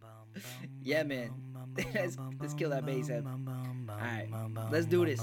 [0.00, 0.27] bum.
[0.82, 1.30] Yeah, man.
[1.94, 3.24] let's, let's kill that bass head.
[3.90, 4.28] Alright,
[4.70, 5.20] let's do this.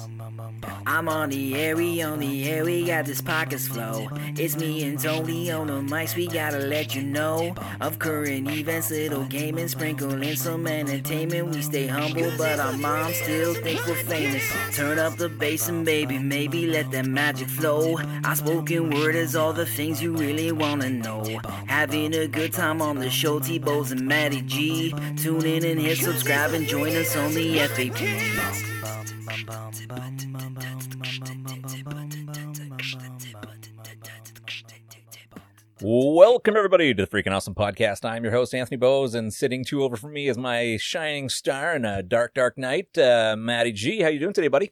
[0.86, 4.10] I'm on the air, we on the air, we got this pockets flow.
[4.38, 8.90] It's me and Tony on the mics, we gotta let you know of current events,
[8.90, 11.54] little gaming, sprinkle in some entertainment.
[11.56, 14.44] We stay humble, but our moms still think we're famous.
[14.76, 17.98] Turn up the bass and baby, maybe let that magic flow.
[18.24, 21.24] Our spoken word is all the things you really wanna know.
[21.68, 24.94] Having a good time on the show, T-Bows and Matty G.
[25.18, 28.00] Tune in and hit subscribe and join us on the FAP.
[35.82, 38.06] Welcome everybody to the Freaking Awesome Podcast.
[38.06, 41.76] I'm your host Anthony Bowes, and sitting two over from me is my shining star
[41.76, 44.02] in a dark, dark night, uh, Matty G.
[44.02, 44.72] How you doing today, buddy?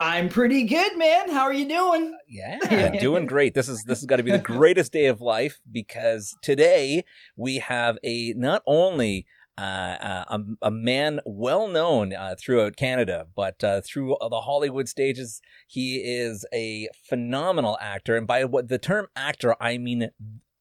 [0.00, 1.30] I'm pretty good, man.
[1.30, 2.18] How are you doing?
[2.28, 3.54] Yeah, doing great.
[3.54, 7.04] This is this has got to be the greatest day of life because today
[7.36, 9.26] we have a not only
[9.58, 14.88] uh, uh, a, a man well known uh, throughout Canada, but uh, through the Hollywood
[14.88, 18.16] stages, he is a phenomenal actor.
[18.16, 20.10] And by what the term actor, I mean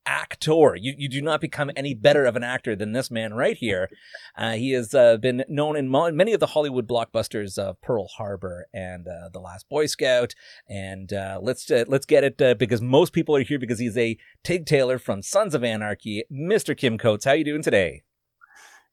[0.05, 0.75] actor.
[0.75, 3.87] You you do not become any better of an actor than this man right here.
[4.35, 8.67] Uh, he has been known in mo- many of the Hollywood blockbusters of Pearl Harbor
[8.73, 10.33] and The Last Boy Scout.
[10.67, 11.11] And
[11.41, 15.21] let's let's get it because most people are here because he's a Tig Taylor from
[15.21, 16.75] Sons of Anarchy, Mr.
[16.75, 17.23] Kim Coates.
[17.23, 18.03] How you doing today?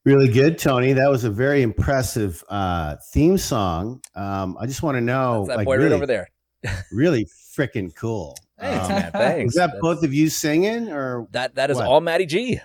[0.05, 0.93] Really good, Tony.
[0.93, 4.01] That was a very impressive uh, theme song.
[4.15, 6.29] Um, I just want to know, That's that like, boy really, right over there.
[6.91, 8.37] really freaking cool.
[8.59, 9.11] Thanks, Um, man.
[9.11, 9.45] Thanks.
[9.45, 11.87] Was that That's- both of you singing, or That that is What?
[11.87, 12.59] all Matty G.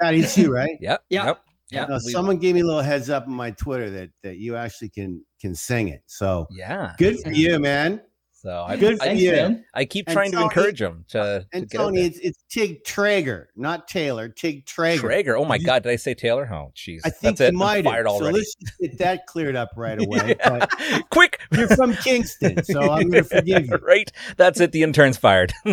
[0.00, 0.76] that is you, right?
[0.80, 1.04] Yep.
[1.08, 1.26] Yeah.
[1.26, 1.40] Yep.
[1.70, 1.84] Yeah.
[1.84, 4.88] No, someone gave me a little heads up on my Twitter that that you actually
[4.88, 6.02] can can sing it.
[6.06, 6.94] So yeah.
[6.98, 8.00] good for you, man.
[8.42, 9.62] So I, Good for I, you.
[9.74, 12.84] I keep And trying to encourage him to, to And get Tony, it's it's Tig
[12.84, 14.30] Trager, not Taylor.
[14.30, 14.98] Tig Trager.
[14.98, 15.38] Trager.
[15.38, 15.82] Oh my You- God!
[15.82, 16.48] Did I say Taylor?
[16.50, 17.00] Oh, jeez.
[17.04, 17.52] I think That's it.
[17.52, 18.06] you I'm might have.
[18.06, 20.36] So let's just get that cleared up right away.
[20.40, 20.66] Yeah.
[21.10, 21.38] Quick!
[21.52, 23.76] you're from Kingston, so I'm going to forgive you.
[23.82, 24.10] right?
[24.38, 24.72] That's it.
[24.72, 25.52] The intern's fired.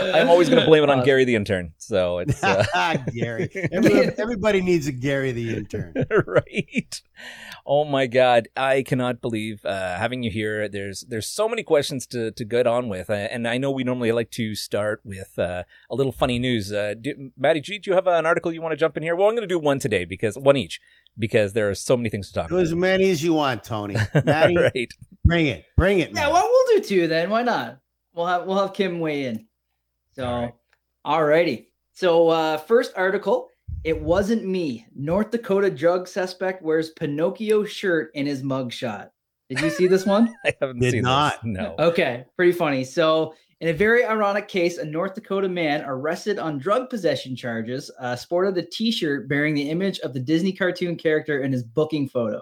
[0.00, 1.72] I'm always going to blame it on Uh, Gary the intern.
[1.78, 3.48] So it's uh, Gary.
[3.70, 5.94] Everybody, everybody needs a Gary the intern.
[6.26, 7.02] right.
[7.66, 10.68] Oh my God, I cannot believe uh, having you here.
[10.68, 13.84] There's there's so many questions to to get on with, uh, and I know we
[13.84, 16.72] normally like to start with uh, a little funny news.
[16.72, 19.14] Uh, do, Maddie G, do you have an article you want to jump in here?
[19.14, 20.80] Well, I'm going to do one today because one each
[21.18, 23.96] because there are so many things to talk Do as many as you want, Tony.
[24.24, 24.92] Maddie, right.
[25.24, 25.66] bring it.
[25.76, 26.12] Bring it.
[26.14, 27.30] Yeah, well, we'll do two then.
[27.30, 27.78] Why not?
[28.14, 29.46] We'll have we'll have Kim weigh in.
[30.12, 30.54] So, All right.
[31.04, 31.66] alrighty.
[31.92, 33.48] So, uh, first article.
[33.82, 34.86] It wasn't me.
[34.94, 39.10] North Dakota drug suspect wears Pinocchio shirt in his mugshot.
[39.50, 40.32] Did you see this one?
[40.46, 41.34] I haven't Did seen not.
[41.34, 41.40] This.
[41.44, 41.74] No.
[41.80, 42.84] Okay, pretty funny.
[42.84, 47.90] So, in a very ironic case, a North Dakota man arrested on drug possession charges
[47.98, 52.08] uh, sported a T-shirt bearing the image of the Disney cartoon character in his booking
[52.08, 52.40] photo.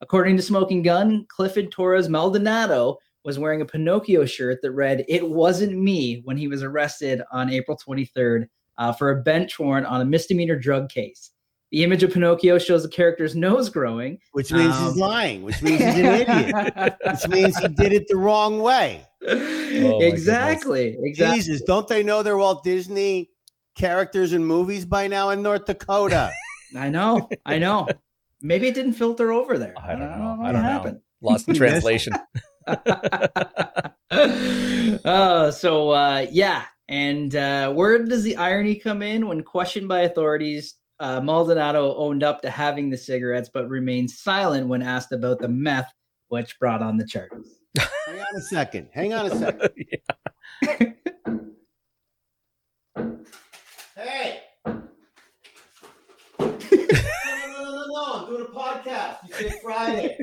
[0.00, 5.28] According to Smoking Gun, Clifford Torres Maldonado was wearing a Pinocchio shirt that read "It
[5.28, 8.46] wasn't me" when he was arrested on April 23rd
[8.78, 11.32] uh, for a bench warrant on a misdemeanor drug case.
[11.74, 14.20] The image of Pinocchio shows the character's nose growing.
[14.30, 18.06] Which means Um, he's lying, which means he's an idiot, which means he did it
[18.06, 19.04] the wrong way.
[19.20, 19.34] my
[20.00, 20.96] exactly.
[21.02, 21.36] Exactly.
[21.36, 23.30] Jesus, don't they know they're Walt Disney
[23.74, 26.30] characters in movies by now in North Dakota?
[26.76, 27.28] I know.
[27.44, 27.88] I know.
[28.40, 29.74] Maybe it didn't filter over there.
[29.76, 30.38] I don't know.
[30.44, 30.68] I don't know.
[30.68, 31.00] happened.
[31.22, 32.12] Lost in translation.
[35.04, 39.26] uh, so uh, yeah, and uh, where does the irony come in?
[39.26, 44.66] When questioned by authorities, uh, Maldonado owned up to having the cigarettes, but remained silent
[44.68, 45.92] when asked about the meth,
[46.28, 47.58] which brought on the charges.
[47.78, 48.88] Hang on a second.
[48.90, 49.70] Hang on a second.
[53.96, 54.40] Hey.
[54.66, 54.76] No,
[56.38, 56.52] no,
[57.48, 58.12] no, no, no.
[58.12, 59.16] I'm doing a podcast.
[59.28, 60.18] You said Friday.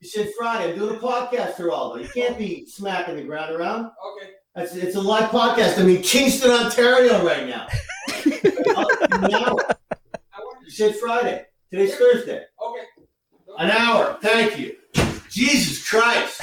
[0.00, 0.72] You said Friday.
[0.72, 2.02] I'm doing a podcast, Geraldo.
[2.02, 3.86] You can't be smacking the ground around.
[3.86, 4.32] Okay.
[4.58, 5.78] It's, it's a live podcast.
[5.78, 7.66] I'm in Kingston, Ontario right now.
[9.12, 9.58] An hour.
[10.64, 11.44] You said Friday.
[11.70, 12.42] Today's Thursday.
[12.62, 12.84] Okay.
[13.58, 14.16] An hour.
[14.22, 14.74] Thank you.
[15.28, 16.40] Jesus Christ.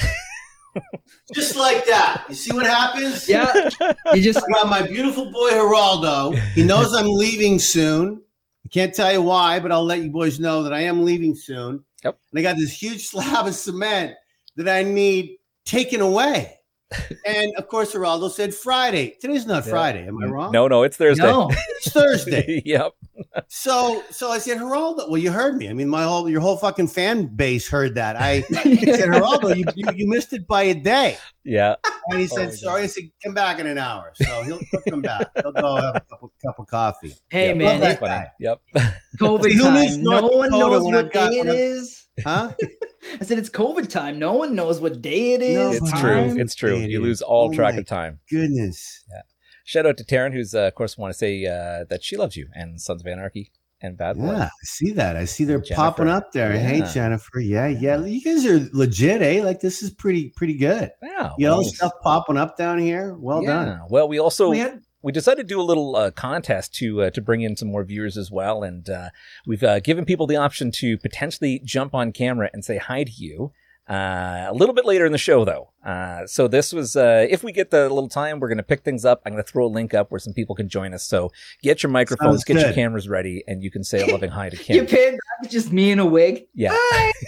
[1.34, 2.24] Just like that.
[2.28, 3.28] You see what happens?
[3.28, 3.68] Yeah.
[4.12, 6.38] You just I got my beautiful boy Geraldo.
[6.52, 8.22] He knows I'm leaving soon.
[8.64, 11.34] I can't tell you why, but I'll let you boys know that I am leaving
[11.34, 11.84] soon.
[12.04, 12.16] Yep.
[12.30, 14.14] And I got this huge slab of cement
[14.54, 16.60] that I need taken away.
[17.26, 19.16] And of course, Geraldo said Friday.
[19.20, 19.70] Today's not Yeah.
[19.70, 20.06] Friday.
[20.06, 20.52] Am I wrong?
[20.52, 21.22] No, no, it's Thursday.
[21.24, 21.50] no.
[21.50, 22.62] It's Thursday.
[22.66, 22.92] yep.
[23.48, 25.08] so so I said, Geraldo.
[25.08, 25.68] Well, you heard me.
[25.68, 28.16] I mean, my whole your whole fucking fan base heard that.
[28.16, 31.16] I said, Geraldo, you, you, you missed it by a day.
[31.44, 31.76] Yeah.
[32.10, 32.82] And he Oh, said, my sorry.
[32.82, 34.12] I said, come back in an hour.
[34.14, 35.26] So he'll, he'll come back.
[35.42, 37.14] He'll go have a cup of, cup of coffee.
[37.28, 38.28] Hey Yeah, man, that it's guy.
[38.40, 38.60] Yep.
[39.20, 40.04] COVID See, who needs time.
[40.04, 41.48] No one knows what day it is.
[41.48, 42.03] I've- is.
[42.22, 42.52] Huh?
[43.20, 44.18] I said it's COVID time.
[44.18, 45.56] No one knows what day it is.
[45.56, 45.70] No.
[45.72, 46.00] It's Fine.
[46.00, 46.40] true.
[46.40, 46.76] It's true.
[46.76, 48.20] It You lose all Oh track my of time.
[48.30, 49.04] Goodness.
[49.10, 49.22] Yeah.
[49.64, 52.36] Shout out to Taryn, who's, uh, of course, want to say uh, that she loves
[52.36, 53.50] you and Sons of Anarchy
[53.80, 54.36] and Bad Blood.
[54.38, 55.16] Yeah, I see that.
[55.16, 55.74] I see they're Jennifer.
[55.74, 56.52] popping up there.
[56.52, 57.40] Hey, Jennifer.
[57.40, 58.02] Yeah, yeah.
[58.04, 59.42] You guys are legit, eh?
[59.42, 60.90] Like this is pretty, pretty good.
[61.02, 61.34] Wow.
[61.38, 63.14] You know, well, stuff popping up down here.
[63.18, 63.64] Well yeah.
[63.64, 63.80] done.
[63.88, 67.10] Well, we also We had- we decided to do a little uh, contest to uh,
[67.10, 69.10] to bring in some more viewers as well, and uh,
[69.46, 73.10] we've uh, given people the option to potentially jump on camera and say hi to
[73.10, 73.52] you.
[73.86, 75.68] Uh, a little bit later in the show, though.
[75.84, 78.82] Uh, so this was, uh, if we get the little time, we're going to pick
[78.82, 79.20] things up.
[79.26, 81.04] I'm going to throw a link up where some people can join us.
[81.06, 81.30] So
[81.62, 84.48] get your microphones, Sounds get your cameras ready, and you can say a loving hi
[84.48, 84.86] to Kim.
[84.86, 86.46] panned back, it's just me in a wig.
[86.54, 86.74] yeah.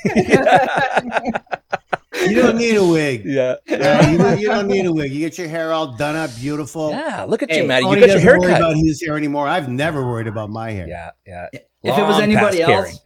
[2.23, 3.23] You don't need a wig.
[3.27, 3.57] yeah.
[3.67, 5.13] Yeah, you, don't, you don't need a wig.
[5.13, 6.91] You get your hair all done up, beautiful.
[6.91, 7.25] Yeah.
[7.29, 7.83] Look at Hey, you, Matt.
[7.83, 8.61] You Tony got your doesn't hair worry cut.
[8.61, 9.49] about his hair anymore.
[9.49, 10.89] I've never worried about my hair.
[10.89, 11.11] Yeah.
[11.27, 11.49] Yeah.
[11.53, 11.63] If
[11.99, 12.99] it was anybody else.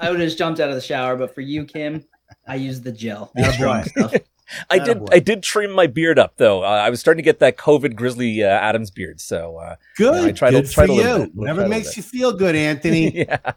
[0.00, 1.16] I would have just jumped out of the shower.
[1.16, 2.04] But for you, Kim,
[2.46, 3.30] I use the gel.
[3.36, 3.88] Yeah, Strong boy.
[3.88, 4.14] stuff.
[4.70, 4.98] I did.
[4.98, 5.08] Attaboy.
[5.12, 6.64] I did trim my beard up though.
[6.64, 9.20] Uh, I was starting to get that COVID grizzly uh, Adams beard.
[9.20, 10.22] So uh, Good.
[10.22, 11.18] Yeah, I tried good tried for you.
[11.18, 11.34] bit.
[11.34, 13.10] Whatever makes you feel good, Anthony.
[13.28, 13.52] yeah,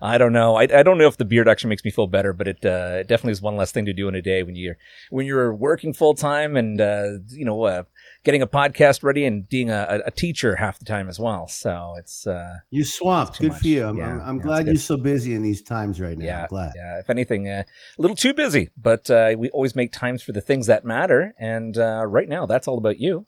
[0.00, 0.56] I don't know.
[0.56, 2.98] I, I don't know if the beard actually makes me feel better, but it, uh,
[3.00, 4.78] it definitely is one less thing to do in a day when you're
[5.10, 7.82] when you're working full time and uh, you know uh,
[8.24, 11.46] getting a podcast ready and being a, a- teacher half the time as well.
[11.48, 13.38] So it's uh, You're swamped.
[13.38, 13.60] Good much.
[13.60, 13.86] for you.
[13.86, 16.24] I'm, Yeah, I'm, I'm yeah, glad you're so busy in these times right now.
[16.24, 16.72] yeah, I'm glad.
[16.76, 16.98] yeah.
[17.00, 17.64] If anything, uh,
[17.98, 21.34] a little too busy, but uh, we always make times for the things that matter.
[21.38, 23.26] And uh, right now, that's all about you.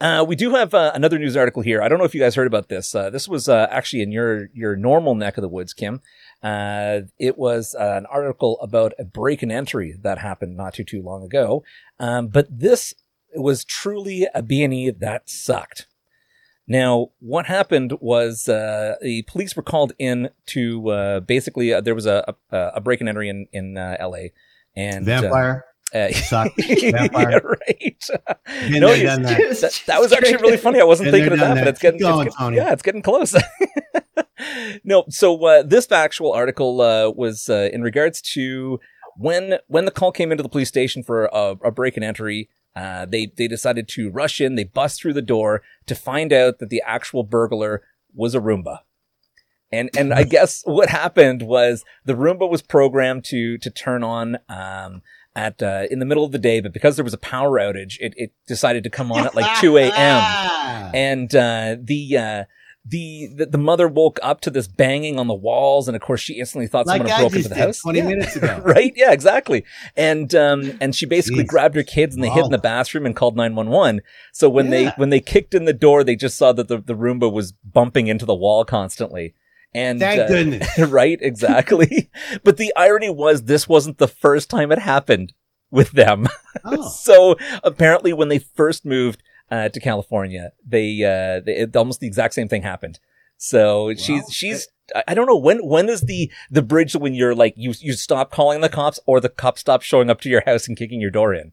[0.00, 1.82] Uh, we do have uh, another news article here.
[1.82, 2.94] I don't know if you guys heard about this.
[2.94, 6.00] Uh, this was uh, actually in your your normal neck of the woods, Kim.
[6.40, 10.84] Uh, it was uh, an article about a break and entry that happened not too
[10.84, 11.64] too long ago.
[11.98, 12.94] Um, but this
[13.34, 15.86] was truly a B&E that sucked.
[16.66, 21.94] Now, what happened was uh, the police were called in to uh, basically uh, there
[21.94, 24.32] was a, a, a break and entry in in uh, L.A.
[24.76, 25.64] and uh, Vampire.
[25.94, 26.52] uh, Suck.
[26.58, 27.56] yeah, Vampire.
[27.66, 28.04] right.
[28.68, 29.56] No, you- that.
[29.60, 30.78] That, that was actually really funny.
[30.78, 32.56] I wasn't thinking of there, that, but it's getting, going, it's get- Tony.
[32.58, 33.34] yeah, it's getting close.
[34.84, 38.78] no, so uh, this actual article uh, was uh, in regards to
[39.16, 42.48] when when the call came into the police station for a, a break and entry.
[42.78, 44.54] Uh, they they decided to rush in.
[44.54, 47.82] They bust through the door to find out that the actual burglar
[48.14, 48.78] was a Roomba.
[49.72, 54.38] And and I guess what happened was the Roomba was programmed to to turn on
[54.48, 55.02] um,
[55.34, 57.96] at uh, in the middle of the day, but because there was a power outage,
[57.98, 60.90] it, it decided to come on at like two a.m.
[60.94, 62.44] and uh, the, uh,
[62.88, 66.20] the the the mother woke up to this banging on the walls, and of course
[66.20, 67.80] she instantly thought like someone had I broken into the house.
[67.80, 68.04] 20 Yeah.
[68.06, 68.62] minutes ago.
[68.64, 68.92] right?
[68.96, 69.64] Yeah, exactly.
[69.96, 71.48] And um and she basically Jeez.
[71.48, 74.02] grabbed her kids and they hid in the bathroom and called 911.
[74.32, 76.94] So when they when they kicked in the door, they just saw that the, the
[76.94, 79.34] Roomba was bumping into the wall constantly.
[79.74, 80.78] And Thank uh, goodness.
[80.88, 82.10] right, exactly.
[82.44, 85.34] but the irony was this wasn't the first time it happened
[85.70, 86.26] with them.
[86.64, 86.88] Oh.
[86.88, 92.06] So apparently, when they first moved uh, to California, they, uh, they it, almost the
[92.06, 92.98] exact same thing happened.
[93.36, 94.28] So she's Wow.
[94.30, 97.72] she's I- I don't know when when is the the bridge when you're like you
[97.78, 100.76] you stop calling the cops or the cops stop showing up to your house and
[100.76, 101.52] kicking your door in.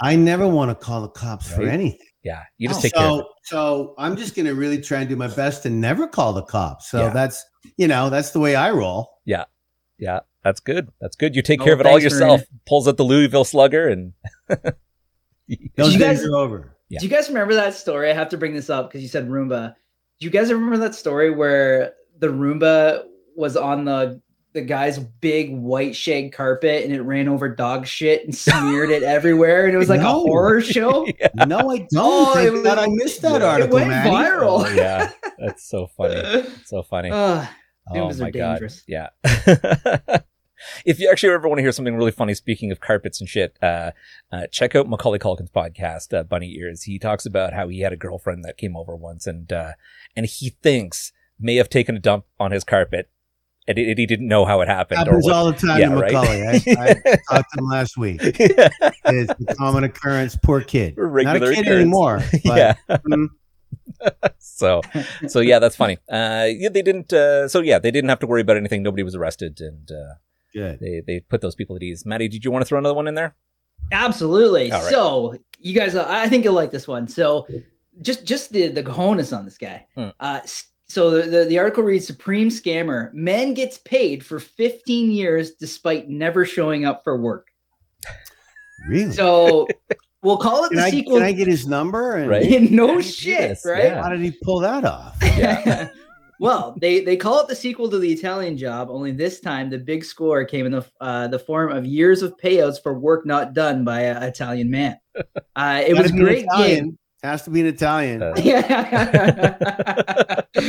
[0.00, 1.98] I never want to call the cops for anything.
[2.22, 2.82] Yeah, you just Oh.
[2.82, 3.24] take care of it.
[3.44, 6.32] So, so I'm just going to really try and do my best to never call
[6.34, 6.88] the cops.
[6.90, 7.12] So Yeah.
[7.12, 7.44] that's,
[7.78, 9.08] you know, that's the way I roll.
[9.24, 9.44] Yeah,
[9.98, 10.88] yeah, that's good.
[11.00, 11.34] That's good.
[11.34, 12.42] You take Oh, care of it all yourself.
[12.66, 14.12] Pulls out the Louisville Slugger and
[15.76, 16.76] Those you days guys- are over.
[16.92, 16.98] Yeah.
[17.00, 18.10] Do you guys remember that story?
[18.10, 19.74] I have to bring this up because you said Roomba.
[20.20, 24.20] Do you guys remember that story where the Roomba was on the
[24.52, 29.02] the guy's big white shag carpet and it ran over dog shit and smeared it
[29.02, 31.06] everywhere and it was like a horror show?
[31.46, 31.88] No, I don't.
[31.96, 33.36] Oh, Thank it was- I missed that Yeah.
[33.38, 34.06] It article, went man.
[34.06, 34.66] viral.
[34.66, 36.44] Oh, yeah, that's so funny.
[36.66, 37.08] So funny.
[37.10, 37.48] Ugh,
[37.90, 38.50] Oh Roombas my are god.
[38.60, 38.82] dangerous.
[38.86, 39.08] Yeah.
[40.84, 43.56] If you actually ever want to hear something really funny, speaking of carpets and shit,
[43.62, 43.92] uh,
[44.30, 46.82] uh, check out Macaulay Culkin's podcast, uh, Bunny Ears.
[46.84, 49.72] He talks about how he had a girlfriend that came over once and, uh,
[50.16, 53.08] and he thinks may have taken a dump on his carpet
[53.68, 54.98] and he, he didn't know how it happened.
[54.98, 56.12] Happens all the time Yeah, to right.
[56.12, 56.46] Macaulay.
[56.46, 56.94] I, I
[57.30, 58.20] talked to him last week.
[58.22, 60.36] It's a common occurrence.
[60.42, 60.94] Poor kid.
[60.96, 61.80] Regular Not a kid occurrence.
[61.80, 62.20] anymore.
[62.44, 62.74] But, yeah.
[63.08, 63.28] mm,
[64.38, 64.82] So,
[65.28, 65.98] so yeah, that's funny.
[66.10, 68.82] Uh, yeah, they didn't, uh, so yeah, they didn't have to worry about anything.
[68.82, 70.14] Nobody was arrested and, uh,
[70.52, 70.78] good.
[70.80, 72.04] they, they put those people at ease.
[72.06, 73.34] Maddie, did you want to throw another one in there?
[73.90, 74.70] Absolutely.
[74.72, 74.90] All right.
[74.90, 77.08] So you guys, uh, I think you'll like this one.
[77.08, 77.46] So
[78.00, 79.86] just just the the cojones on this guy.
[79.96, 80.08] Hmm.
[80.20, 80.40] Uh,
[80.86, 83.12] So the, the, the article reads Supreme Scammer.
[83.14, 87.48] Man gets paid for 15 years despite never showing up for work.
[88.88, 89.12] Really?
[89.12, 89.68] So
[90.22, 91.14] we'll call it can, the I, sequel.
[91.16, 92.16] can I get his number?
[92.16, 92.60] And Right?
[92.70, 93.62] no How did you do shit, this?
[93.64, 93.84] right?
[93.84, 94.02] Yeah.
[94.02, 95.16] How did he pull that off?
[95.22, 95.88] Yeah.
[96.42, 98.88] well, they they call it the sequel to the Italian Job.
[98.90, 102.36] Only this time, the big score came in the uh, the form of years of
[102.36, 104.98] payouts for work not done by an Italian man.
[105.54, 106.90] Uh, it was a great Italian.
[106.90, 106.98] gig.
[107.22, 108.22] Has to be an Italian.
[108.22, 109.54] Uh, Yeah.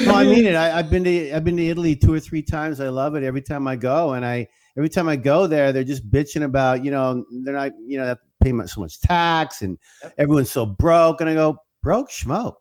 [0.06, 0.56] no, I mean it.
[0.56, 2.80] I, I've been to I've been to Italy two or three times.
[2.82, 5.86] I love it every time I go, and I every time I go there, they're
[5.86, 9.00] just bitching about you know they're not you know they have to pay so much
[9.00, 9.80] tax, and
[10.18, 11.22] everyone's so broke.
[11.22, 12.56] And I go broke schmoke.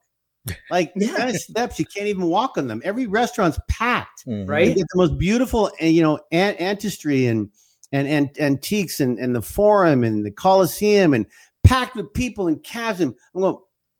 [0.70, 1.14] Like Yeah.
[1.16, 2.80] kind of steps you can't even walk on them.
[2.84, 4.26] Every restaurant's packed.
[4.26, 4.48] Mhm.
[4.48, 4.68] Right?
[4.68, 7.50] You get the most beautiful and you know an- antistry and
[7.92, 11.26] and and antiques and and the Forum and the Coliseum and
[11.64, 13.14] packed with people and chasm.
[13.34, 13.56] I'm going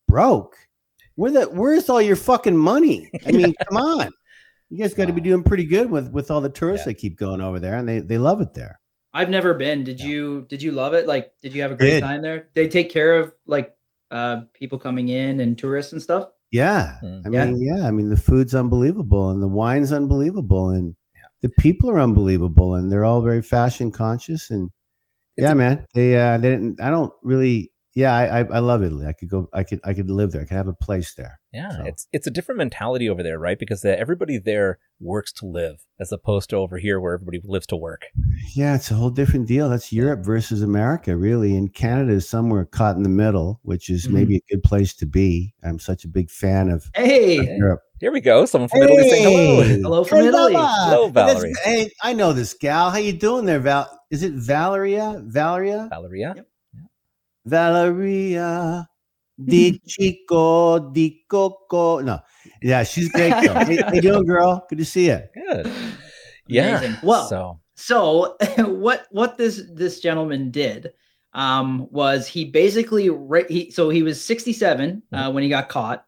[0.08, 0.56] broke.
[1.16, 3.10] Where the where's all your fucking money?
[3.26, 4.10] I mean, come on.
[4.70, 6.92] You guys got to be doing pretty good with with all the tourists Yeah.
[6.94, 8.80] that keep going over there, and they they love it there.
[9.14, 9.84] I've never been.
[9.84, 10.06] Did Yeah.
[10.06, 11.06] you did you love it?
[11.06, 12.00] Like, did you have a great Did.
[12.00, 12.48] time there?
[12.54, 13.74] They take care of like
[14.12, 16.28] uh people coming in and tourists and stuff.
[16.52, 17.26] Yeah, Mm.
[17.26, 17.44] I Yeah.
[17.46, 20.94] mean, yeah, I mean, the food's unbelievable, and the wine's unbelievable, and
[21.40, 24.70] the people are unbelievable, and they're all very fashion conscious, and
[25.36, 26.80] It's yeah, a- man, they uh, they didn't.
[26.80, 27.71] I don't really.
[27.94, 29.06] Yeah, I, I I love Italy.
[29.06, 29.48] I could go.
[29.52, 30.40] I could I could live there.
[30.42, 31.40] I could have a place there.
[31.52, 33.58] Yeah, So- it's it's a different mentality over there, right?
[33.58, 37.66] Because uh, everybody there works to live, as opposed to over here where everybody lives
[37.66, 38.04] to work.
[38.54, 39.68] Yeah, it's a whole different deal.
[39.68, 41.54] That's Europe versus America, really.
[41.56, 44.12] And Canada is somewhere caught in the middle, which is Mhm.
[44.12, 45.54] maybe a good place to be.
[45.62, 47.80] I'm such a big fan of Hey, Europe.
[48.00, 48.46] Here we go.
[48.46, 49.62] Someone from Italy saying hello.
[49.82, 50.54] Hello from Italy.
[50.56, 51.52] Hello, Hey, Valerie.
[51.62, 52.90] Hey, I know this gal.
[52.90, 53.90] How you doing there, Val?
[54.10, 55.20] Is it Valeria?
[55.26, 55.88] Valeria?
[55.90, 56.32] Valeria.
[56.36, 56.46] Yep.
[57.44, 58.86] Valeria
[59.36, 62.00] di Chico di Coco.
[62.00, 62.20] No,
[62.60, 63.30] yeah, she's great.
[63.30, 63.64] Girl.
[63.64, 64.66] hey, how you doing, girl?
[64.68, 65.20] Good to see you.
[65.34, 65.70] Good.
[66.46, 66.78] Yeah.
[66.78, 66.96] Amazing.
[67.02, 70.92] Well, so so what what this this gentleman did
[71.34, 76.04] um was he basically ra- he so he was 67 uh, when he got caught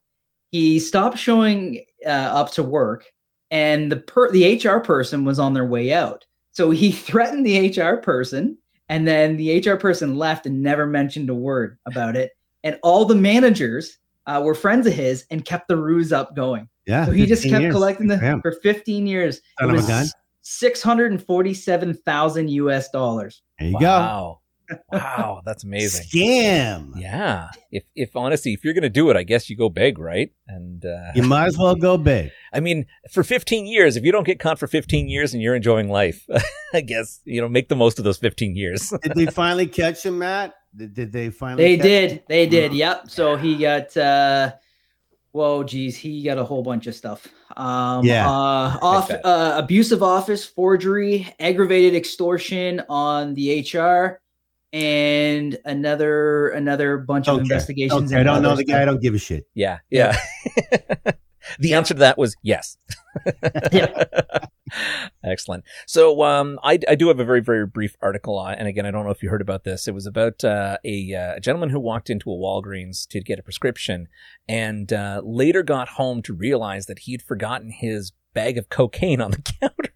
[0.52, 3.06] he stopped showing uh, up to work
[3.50, 7.70] and the per the hr person was on their way out so he threatened the
[7.70, 12.32] hr person and then the hr person left and never mentioned a word about it
[12.62, 16.68] and all the managers uh, were friends of his and kept the ruse up going
[16.86, 17.74] Yeah, so he just kept years.
[17.74, 20.14] collecting the Good for 15 years Son It was
[20.46, 23.40] 647,000 US dollars.
[23.58, 23.86] There you go.
[23.86, 24.40] wow.
[24.92, 26.04] Wow, that's amazing.
[26.06, 26.92] Scam.
[26.96, 27.50] Yeah.
[27.70, 30.30] If if honestly, if you're gonna do it, I guess you go big, right?
[30.48, 32.30] And uh, You might as well go big.
[32.52, 35.54] I mean, for 15 years, if you don't get caught for 15 years and you're
[35.56, 36.26] enjoying life,
[36.74, 38.92] I guess you know make the most of those 15 years.
[39.02, 40.54] Did they finally catch him, Matt?
[40.76, 41.62] Did, did they finally?
[41.62, 42.22] They catch did.
[42.28, 42.72] They did.
[42.72, 42.76] Mhm.
[42.76, 43.10] Yep.
[43.10, 44.52] So he got uh
[45.32, 47.26] whoa geez, he got a whole bunch of stuff.
[47.56, 48.28] Um Yeah.
[48.28, 49.24] uh off bet.
[49.24, 54.20] uh abusive office, forgery, aggravated extortion on the HR
[54.74, 58.12] and another another bunch of investigations.
[58.12, 58.82] Okay, I don't know other the guy.
[58.82, 59.46] I don't give a shit.
[59.54, 60.18] yeah, yeah.
[61.60, 62.76] the answer to that was yes.
[63.72, 64.04] Yeah.
[65.24, 65.62] Excellent.
[65.86, 68.90] So um, I, I do have a very, very brief article on, and again, I
[68.90, 69.86] don't know if you heard about this.
[69.86, 73.42] It was about uh, a, uh, gentleman who walked into a Walgreens to get a
[73.42, 74.08] prescription
[74.48, 79.30] and uh, later got home to realize that he'd forgotten his bag of cocaine on
[79.30, 79.93] the counter.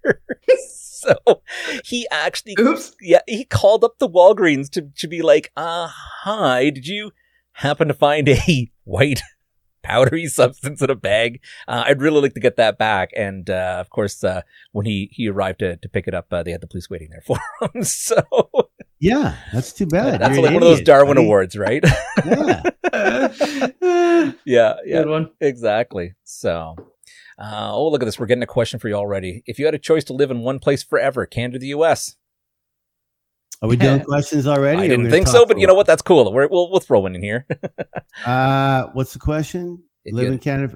[1.09, 1.43] So
[1.85, 2.95] he actually Oops.
[3.01, 7.13] yeah, he called up the Walgreens to, to be like, uh, hi, did you
[7.53, 9.21] happen to find a white
[9.83, 11.41] powdery substance in a bag?
[11.67, 13.11] Uh, I'd really like to get that back.
[13.17, 16.43] And, uh, of course, uh, when he, he arrived to, to pick it up, uh,
[16.43, 17.39] they had the police waiting there for
[17.75, 17.83] him.
[17.85, 18.23] so
[19.01, 20.21] Yeah, that's too bad.
[20.21, 21.27] that's You're like an one of those idiot, Darwin buddy.
[21.27, 21.85] awards, right?
[22.27, 22.63] Yeah.
[24.45, 24.75] yeah.
[24.85, 25.03] Yeah.
[25.03, 25.31] Good one.
[25.41, 26.15] Exactly.
[26.25, 26.75] So,
[27.39, 28.19] uh, oh, look at this.
[28.19, 29.43] We're getting a question for you already.
[29.47, 32.17] If you had a choice to live in one place forever, Canada, or the U.S.,
[33.63, 34.83] Are we doing questions already?
[34.83, 35.87] I didn't think so, but you know what?
[35.87, 36.33] That's cool.
[36.33, 37.47] We're, we'll we'll throw one in here.
[38.27, 39.81] Uh, what's the question?
[40.05, 40.75] If Live you- in Canada?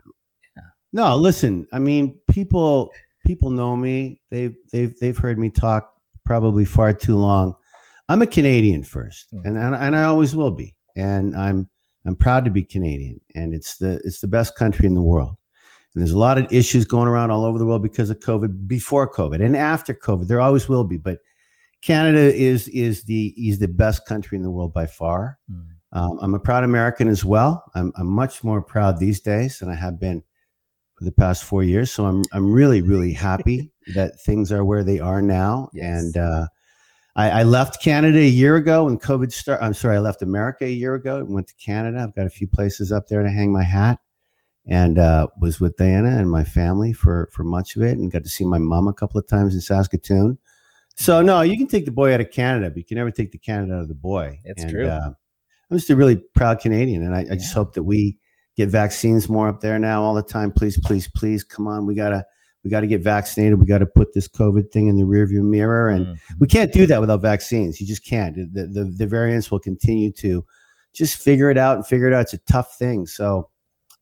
[0.92, 1.66] No, listen.
[1.72, 2.92] I mean, people
[3.26, 4.20] people know me.
[4.30, 5.92] They've they've they've heard me talk
[6.24, 7.54] probably far too long.
[8.08, 9.40] I'm a Canadian first, Mm.
[9.46, 10.74] and, and and I always will be.
[10.96, 11.68] And I'm
[12.06, 15.34] I'm proud to be Canadian, and it's the it's the best country in the world.
[15.94, 18.66] And there's a lot of issues going around all over the world because of COVID,
[18.66, 20.26] before COVID, and after COVID.
[20.26, 21.18] There always will be, but
[21.82, 25.38] Canada is is the is the best country in the world by far.
[25.92, 27.64] Um, I'm a proud American as well.
[27.74, 30.22] I'm, I'm much more proud these days than I have been
[30.94, 31.90] for the past four years.
[31.90, 35.68] So I'm I'm really really happy that things are where they are now.
[35.74, 36.02] Yes.
[36.02, 36.46] And uh,
[37.16, 39.64] I, I left Canada a year ago when COVID started.
[39.64, 42.00] I'm sorry, I left America a year ago and went to Canada.
[42.00, 43.98] I've got a few places up there to hang my hat.
[44.66, 48.22] And uh, was with Diana and my family for for much of it, and got
[48.24, 50.38] to see my mom a couple of times in Saskatoon.
[50.96, 53.32] So no, you can take the boy out of Canada, but you can never take
[53.32, 54.40] the Canada out of the boy.
[54.44, 54.86] It's and, true.
[54.86, 55.12] Uh,
[55.70, 58.18] I'm just a really proud Canadian, and I, I just hope that we
[58.56, 60.52] get vaccines more up there now all the time.
[60.52, 62.24] Please, please, please, come on, we gotta
[62.62, 63.58] we gotta get vaccinated.
[63.58, 66.18] We got to put this COVID thing in the rearview mirror, and Mm.
[66.38, 67.80] we can't do that without vaccines.
[67.80, 68.36] You just can't.
[68.52, 70.44] The, the the variants will continue to
[70.92, 72.20] just figure it out and figure it out.
[72.20, 73.06] It's a tough thing.
[73.06, 73.48] So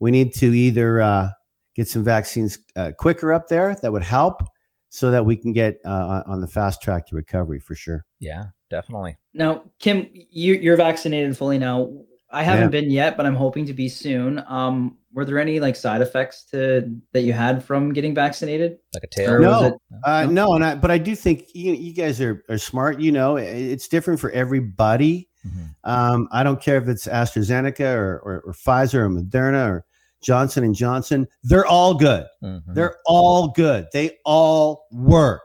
[0.00, 1.28] we need to either uh,
[1.76, 4.42] get some vaccines uh, quicker up there that would help,
[4.88, 8.04] so that we can get uh, on the fast track to recovery for sure.
[8.19, 9.16] Yeah, definitely.
[9.35, 11.92] Now, Kim, you, you're vaccinated fully now.
[12.33, 12.80] I haven't Yeah.
[12.80, 14.42] been yet, but I'm hoping to be soon.
[14.49, 18.78] Um, were there any like side effects to that you had from getting vaccinated?
[18.95, 19.40] Like a tail.
[19.40, 19.64] No.
[19.66, 20.30] it- Uh, No?
[20.47, 23.00] no, and I, but I do think you, you guys are, are smart.
[23.00, 25.28] You know, it's different for everybody.
[25.47, 25.75] Mhm.
[25.85, 29.85] Um, I don't care if it's AstraZeneca or, or, or Pfizer or Moderna or
[30.21, 31.27] Johnson and Johnson.
[31.43, 32.27] They're all good.
[32.43, 32.62] Mhm.
[32.75, 33.87] They're all good.
[33.93, 35.43] They all work.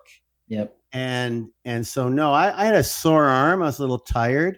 [0.48, 0.75] Yep.
[0.94, 3.62] And and so no, I, I had a sore arm.
[3.62, 4.58] I was a little tired.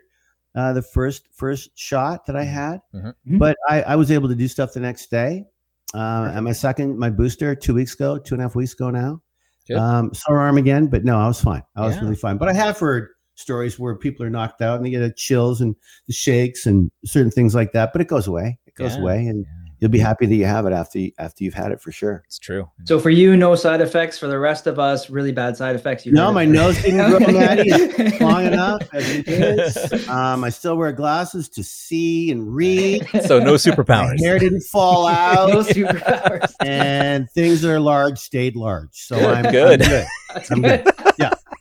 [0.55, 3.13] Uh, the first first shot that I had, Mhm.
[3.27, 3.39] Mhm.
[3.39, 5.45] but I, I was able to do stuff the next day.
[5.93, 8.89] Uh, and my second, my booster, two weeks ago, two and a half weeks ago
[8.89, 9.21] now.
[9.67, 9.77] Good.
[9.77, 11.61] Um, sore arm again, but no, I was fine.
[11.75, 12.01] I was Yeah.
[12.01, 12.37] really fine.
[12.37, 15.61] But I have heard stories where people are knocked out and they get a chills
[15.61, 15.75] and
[16.07, 17.91] the shakes and certain things like that.
[17.93, 18.57] But it goes away.
[18.65, 19.01] It goes Yeah.
[19.01, 21.71] away, and Yeah, you'll be happy that you have it after you, after you've had
[21.71, 22.23] it for sure.
[22.25, 22.69] it's true.
[22.85, 24.17] So for you, no side effects.
[24.17, 26.05] For the rest of us, really bad side effects.
[26.05, 28.19] You No, heard it my nose didn't grow, Maddie.
[28.19, 30.07] Long enough as it is.
[30.09, 33.07] Um, I still wear glasses to see and read.
[33.25, 34.19] so no My superpowers.
[34.19, 36.53] hair didn't fall no out, superpowers.
[36.61, 38.89] and things that are large stayed large.
[38.93, 39.81] So I'm Good.
[39.83, 40.07] I'm good.
[40.33, 40.87] That's I'm good.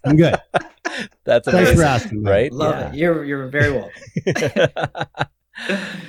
[0.05, 0.37] I'm good.
[1.25, 2.23] That's Thanks for asking.
[2.23, 2.53] right?
[2.53, 2.89] Love Yeah.
[2.91, 2.95] it.
[2.95, 5.27] You're you're very welcome.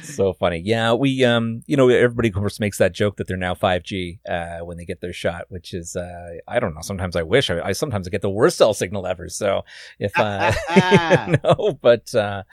[0.02, 0.62] So funny.
[0.64, 4.20] Yeah, we um, you know, everybody of course makes that joke that they're now 5G
[4.28, 7.50] uh when they get their shot, which is uh I don't know, sometimes I wish
[7.50, 9.30] I, I sometimes I get the worst cell signal ever.
[9.30, 9.64] So
[10.00, 10.54] if uh
[11.44, 12.44] no, but uh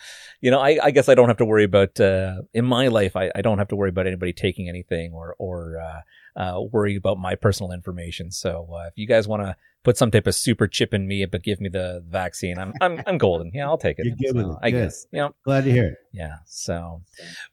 [0.41, 3.17] you know, I, I guess I don't have to worry about uh in my life
[3.17, 6.01] I, I don't have to worry about anybody taking anything or or uh
[6.37, 8.31] uh, worry about my personal information.
[8.31, 11.25] So uh, if you guys want to put some type of super chip in me,
[11.27, 13.51] but give me the vaccine, I'm I'm I'm golden.
[13.55, 14.07] Yeah, I'll take it.
[14.19, 14.59] You're good So, it.
[14.63, 14.83] I Good.
[14.85, 15.07] guess.
[15.13, 15.95] You know, Glad to hear it.
[16.13, 16.37] yeah.
[16.47, 17.03] So,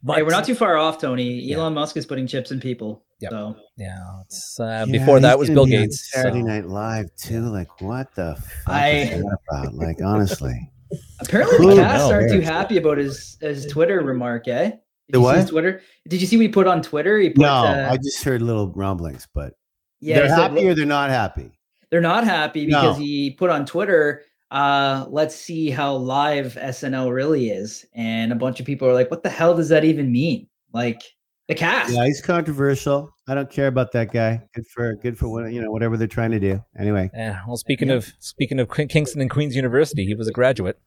[0.08, 1.30] hey, we're not too far off, Tony.
[1.41, 1.58] Yeah.
[1.58, 3.04] Elon Musk is putting chips in people.
[3.20, 3.32] Yep.
[3.32, 6.10] So Yeah, it's uh, Yeah, before that was Bill be Gates.
[6.12, 7.41] Saturday so- Night Live too.
[7.41, 9.74] Like what the fuck I- is that about?
[9.76, 10.72] Like honestly,
[11.20, 12.12] apparently Who the cast knows?
[12.12, 14.72] aren't too happy about his his Twitter remark, eh?
[15.08, 15.50] Did The you see his what?
[15.52, 15.82] Twitter?
[16.08, 17.18] Did you see what he put on Twitter?
[17.18, 19.54] He put, no, uh, I just heard little rumblings, but
[20.00, 21.52] yeah, they're he said, happy or they're not happy.
[21.90, 23.04] they're not happy because No.
[23.04, 27.86] he put on Twitter, uh, let's see how live SNL really is.
[27.94, 30.48] And a bunch of people are like, what the hell does that even mean?
[30.74, 31.02] Like
[31.48, 31.94] the cast.
[31.94, 33.12] Yeah, he's controversial.
[33.28, 34.42] I don't care about that guy.
[34.54, 36.64] Good for good for what you know whatever they're trying to do.
[36.80, 37.42] Anyway, Yeah.
[37.48, 37.96] Well, speaking Yeah.
[37.96, 40.80] of speaking of Kingston and Queens University, he was a graduate.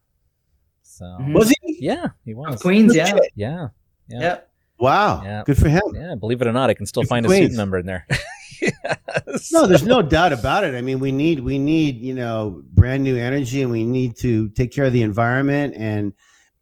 [0.82, 1.34] So Mhm.
[1.34, 1.56] was he?
[1.80, 2.60] yeah, he was.
[2.62, 3.12] Queens, yeah.
[3.34, 3.68] Yeah,
[4.08, 4.40] yeah, Yeah.
[4.78, 5.42] Wow, Yeah.
[5.46, 5.82] good for him.
[5.94, 6.14] yeah.
[6.14, 7.56] Believe it or not, I can still Good find a student Queens.
[7.56, 8.06] number in there.
[8.60, 9.52] Yes.
[9.52, 10.74] No, there's no doubt about it.
[10.74, 14.48] I mean, we need we need you know brand new energy, and we need to
[14.50, 16.12] take care of the environment and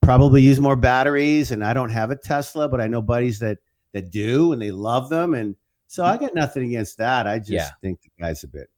[0.00, 1.52] probably use more batteries.
[1.52, 3.58] And I don't have a Tesla, but I know buddies that
[3.92, 5.34] that do, and they love them.
[5.34, 5.54] And
[5.86, 6.24] so I mm-hmm.
[6.24, 7.26] got nothing against that.
[7.28, 7.70] I just Yeah.
[7.82, 8.68] think the guy's a bit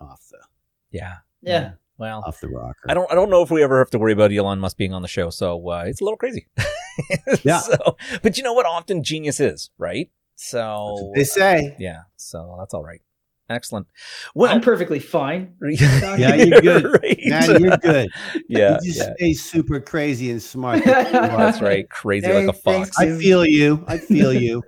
[0.00, 0.38] off the
[0.90, 1.16] Yeah.
[1.42, 1.72] Yeah.
[1.96, 2.80] Well, off the rocker.
[2.88, 3.10] I don't.
[3.10, 5.08] I don't know if we ever have to worry about Elon Musk being on the
[5.08, 5.30] show.
[5.30, 6.46] So uh, it's a little crazy.
[7.42, 7.58] Yeah.
[7.58, 8.66] So, but you know what?
[8.66, 10.10] Often genius is right.
[10.36, 11.74] So They say.
[11.78, 12.02] yeah.
[12.16, 13.00] So that's all right.
[13.50, 13.88] Excellent.
[14.34, 15.54] Well, I'm perfectly fine.
[15.62, 16.84] Yeah, you're good.
[17.02, 17.18] right.
[17.24, 18.10] Maddie, you're good.
[18.48, 18.78] yeah.
[18.80, 19.14] you just yeah.
[19.16, 20.84] stay super crazy and smart.
[20.84, 21.88] That's right.
[21.90, 22.96] Crazy Hey, like a fox.
[22.98, 23.84] I feel you.
[23.88, 24.62] I feel you.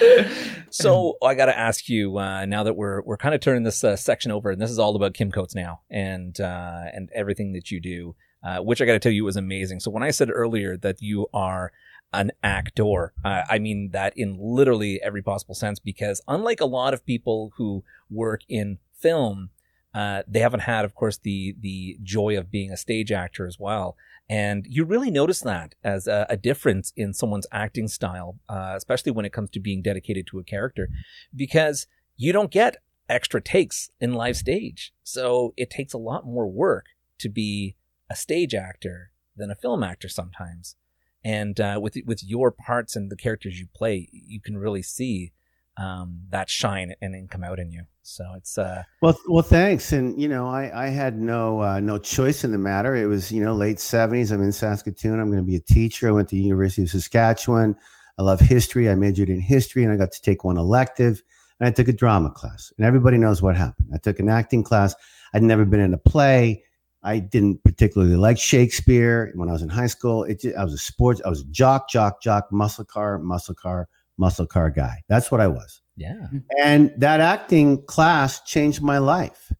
[0.70, 3.82] So I got to ask you uh, now that we're we're kind of turning this
[3.82, 7.52] uh, section over, and this is all about Kim Coates now, and uh, and everything
[7.52, 9.80] that you do, uh, which I got to tell you was amazing.
[9.80, 11.72] So when I said earlier that you are
[12.12, 16.94] an actor, uh, I mean that in literally every possible sense, because unlike a lot
[16.94, 19.50] of people who work in film,
[19.96, 23.58] uh, they haven't had, of course, the the joy of being a stage actor as
[23.58, 23.96] well.
[24.28, 29.12] And you really notice that as a, a difference in someone's acting style, uh, especially
[29.12, 30.88] when it comes to being dedicated to a character,
[31.34, 32.76] because you don't get
[33.08, 34.92] extra takes in live stage.
[35.02, 36.86] So it takes a lot more work
[37.20, 37.76] to be
[38.10, 40.76] a stage actor than a film actor sometimes.
[41.24, 45.32] And uh, with with your parts and the characters you play, you can really see
[45.76, 47.84] um, that shine and, and come out in you.
[48.06, 49.92] So it's uh, Well, well, thanks.
[49.92, 52.94] And you know, I I had no uh, no choice in the matter.
[52.94, 54.30] It was you know late seventies.
[54.30, 55.18] I'm in Saskatoon.
[55.18, 56.08] I'm going to be a teacher.
[56.08, 57.76] I went to the University of Saskatchewan.
[58.18, 58.88] I love history.
[58.88, 61.22] I majored in history and I got to take one elective
[61.60, 62.72] and I took a drama class.
[62.76, 63.90] And everybody knows what happened.
[63.92, 64.94] I took an acting class.
[65.34, 66.62] I'd never been in a play.
[67.02, 70.24] I didn't particularly like Shakespeare when I was in high school.
[70.24, 73.88] It I was a sports, I was a jock, jock, jock, muscle car, muscle car,
[74.16, 75.02] muscle car guy.
[75.08, 75.82] That's what I was.
[75.96, 76.26] Yeah.
[76.62, 79.52] And that acting class changed my life.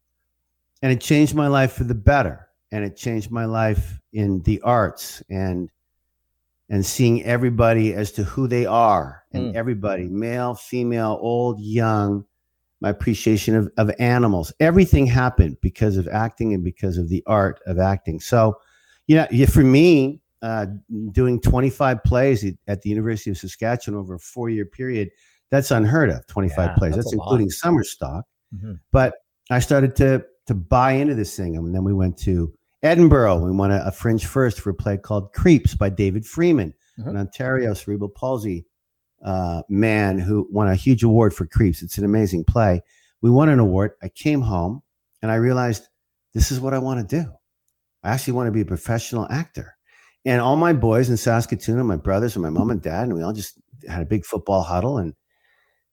[0.81, 2.47] And it changed my life for the better.
[2.71, 5.69] And it changed my life in the arts and
[6.69, 9.55] and seeing everybody as to who they are and Mm.
[9.55, 12.25] everybody, male, female, old, young,
[12.81, 14.51] my appreciation of, of animals.
[14.59, 18.19] Everything happened because of acting and because of the art of acting.
[18.19, 18.57] So,
[19.07, 20.65] yeah, yeah for me, uh,
[21.13, 25.09] doing 25 plays at- at the University of Saskatchewan over a four year period,
[25.51, 26.95] that's unheard of 25 Yeah, plays.
[26.95, 27.23] that's That's, a lot.
[27.25, 28.25] including summer stock.
[28.55, 28.79] Mhm.
[28.91, 29.15] But
[29.49, 31.57] I started to to buy into this thing.
[31.57, 33.39] And then we went to Edinburgh.
[33.43, 37.07] We won a, a fringe first for a play called Creeps by David Freeman, Mhm.
[37.07, 38.65] an Ontario cerebral palsy
[39.25, 41.81] uh, man who won a huge award for Creeps.
[41.81, 42.81] It's an amazing play.
[43.21, 43.91] We won an award.
[44.03, 44.83] I came home
[45.21, 45.87] and I realized
[46.33, 47.29] this is what I want to do.
[48.03, 49.75] I actually want to be a professional actor.
[50.23, 53.15] And all my boys in Saskatoon, and my brothers and my mom and dad, and
[53.15, 53.53] we all just
[53.89, 55.13] had a big football huddle and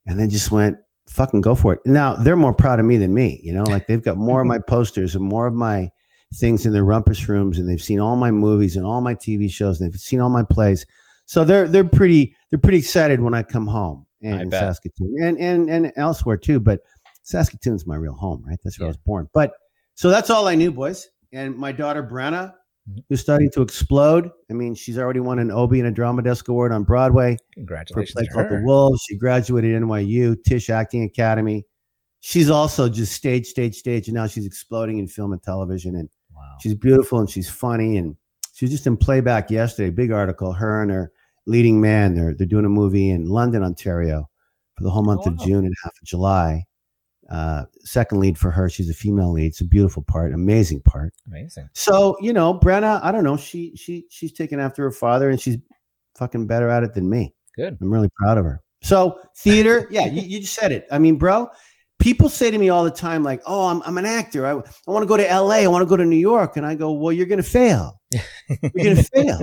[0.06, 1.80] and then just went, fucking go for it.
[1.84, 4.46] Now they're more proud of me than me, you know, like they've got more of
[4.46, 5.90] my posters and more of my
[6.34, 9.50] things in their rumpus rooms and they've seen all my movies and all my TV
[9.50, 10.84] shows and they've seen all my plays.
[11.26, 14.50] So they're they're pretty they're pretty excited when I come home and in.
[14.50, 16.60] Saskatoon and, and and elsewhere too.
[16.60, 16.80] But
[17.22, 18.58] Saskatoon's my real home, right?
[18.62, 19.28] That's where I was born.
[19.32, 19.52] But
[19.94, 21.08] so that's all I knew, boys.
[21.32, 22.54] And my daughter Brenna.
[23.08, 24.30] Who's starting to explode.
[24.50, 28.12] I mean, she's already won an Obie and a Drama Desk Award on Broadway Congratulations.
[28.12, 28.64] for a play to called The.
[28.66, 29.02] Wolves.
[29.08, 31.64] She graduated NYU, Tisch Acting Academy.
[32.20, 35.96] She's also just stage, stage, stage, and now she's exploding in film and television.
[35.96, 36.56] And Wow.
[36.60, 37.96] she's beautiful and she's funny.
[37.96, 38.16] And
[38.54, 39.90] she was just in playback yesterday.
[39.90, 40.52] Big article.
[40.52, 41.12] Her and her
[41.46, 42.14] leading man.
[42.14, 44.28] They're they're doing a movie in London, Ontario,
[44.76, 45.44] for the whole month of wow.
[45.44, 46.64] June and half of July.
[47.30, 48.68] Uh, second lead for her.
[48.68, 49.46] She's a female lead.
[49.46, 51.14] It's a beautiful part, amazing part.
[51.26, 51.68] Amazing.
[51.72, 53.36] So you know, Brenna, I don't know.
[53.36, 55.56] She she she's taken after her father, and she's
[56.16, 57.34] fucking better at it than me.
[57.56, 57.78] Good.
[57.80, 58.60] I'm really proud of her.
[58.82, 60.86] So theater, yeah, you, you just said it.
[60.90, 61.48] I mean, bro,
[61.98, 64.46] people say to me all the time, like, "Oh, I'm I'm an actor.
[64.46, 65.64] I I want to go to L.A.
[65.64, 68.00] I want to go to New York," and I go, "Well, you're gonna fail.
[68.74, 69.40] You're gonna fail.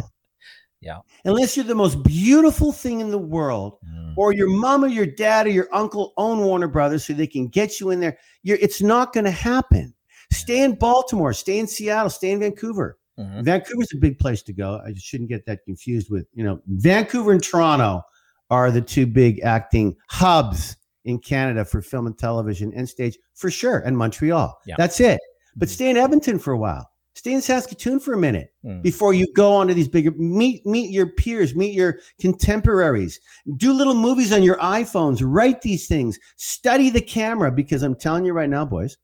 [0.82, 0.98] Yeah.
[1.26, 4.14] Unless you're the most beautiful thing in the world, Mm.
[4.18, 7.48] or your mom or your dad or your uncle own Warner Brothers so they can
[7.48, 8.18] get you in there.
[8.44, 9.94] You're, it's not going to happen.
[10.32, 12.98] Stay in Baltimore, stay in Seattle, stay in Vancouver.
[13.20, 13.44] Mhm.
[13.44, 14.82] Vancouver's a big place to go.
[14.86, 18.02] I shouldn't get that confused with, you know, Vancouver and Toronto
[18.50, 23.50] are the two big acting hubs in Canada for film and television and stage for
[23.52, 24.58] sure, and Montreal.
[24.66, 24.76] Yeah.
[24.78, 25.20] That's it.
[25.56, 25.72] But Mhm.
[25.72, 26.91] stay in Edmonton for a while.
[27.14, 28.82] Stay in Saskatoon for a minute Mm.
[28.82, 33.20] before you go on to these bigger meet meet your peers, meet your contemporaries.
[33.58, 38.24] Do little movies on your iPhones, write these things, study the camera because I'm telling
[38.26, 38.98] you right now, boys,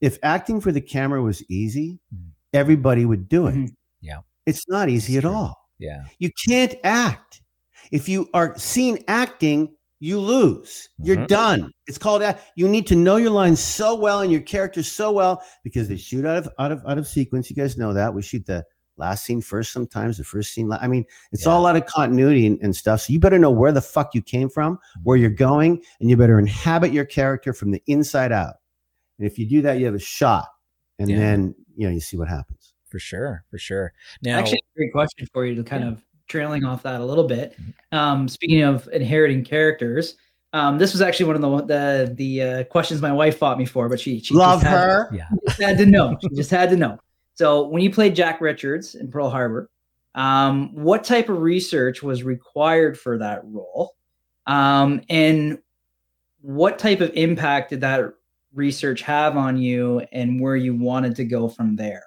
[0.00, 2.30] if acting for the camera was easy, Mhm.
[2.52, 3.54] everybody would do it.
[3.54, 3.74] Mhm.
[4.00, 4.20] Yeah.
[4.46, 5.56] It's not easy at all.
[5.78, 6.04] Yeah.
[6.18, 7.40] You can't act.
[7.92, 10.88] If you are seen acting, you lose.
[10.98, 11.26] You're Mhm.
[11.26, 11.72] done.
[11.86, 12.42] It's called act.
[12.56, 15.96] You need to know your lines so well and your characters so well because they
[15.96, 17.50] shoot out of out of out of sequence.
[17.50, 18.14] You guys know that.
[18.14, 18.64] We shoot the
[18.96, 20.68] last scene first sometimes, the first scene.
[20.68, 21.52] la- I mean, it's Yeah.
[21.52, 23.02] all a lot of continuity and, and stuff.
[23.02, 26.16] So you better know where the fuck you came from, where you're going, and you
[26.16, 28.56] better inhabit your character from the inside out.
[29.18, 30.48] And if you do that, you have a shot.
[30.98, 31.18] And Yeah.
[31.18, 32.72] then you know you see what happens.
[32.88, 33.44] For sure.
[33.50, 33.92] For sure.
[34.22, 35.90] Now, Actually, a great question for you to kind Yeah.
[35.90, 37.52] of trailing off that a little bit.
[37.52, 37.96] Mm-hmm.
[37.96, 40.16] Um, speaking of inheriting characters,
[40.52, 43.66] um, this was actually one of the the the uh, questions my wife fought me
[43.66, 45.10] for, but she she Love just had, her.
[45.12, 45.28] yeah.
[45.46, 46.16] just had to know.
[46.22, 46.98] She just had to know.
[47.34, 49.70] So when you played Jack Richards in Pearl Harbor,
[50.14, 53.94] um, what type of research was required for that role,
[54.46, 55.58] um, and
[56.40, 58.14] what type of impact did that
[58.54, 62.04] research have on you, and where you wanted to go from there?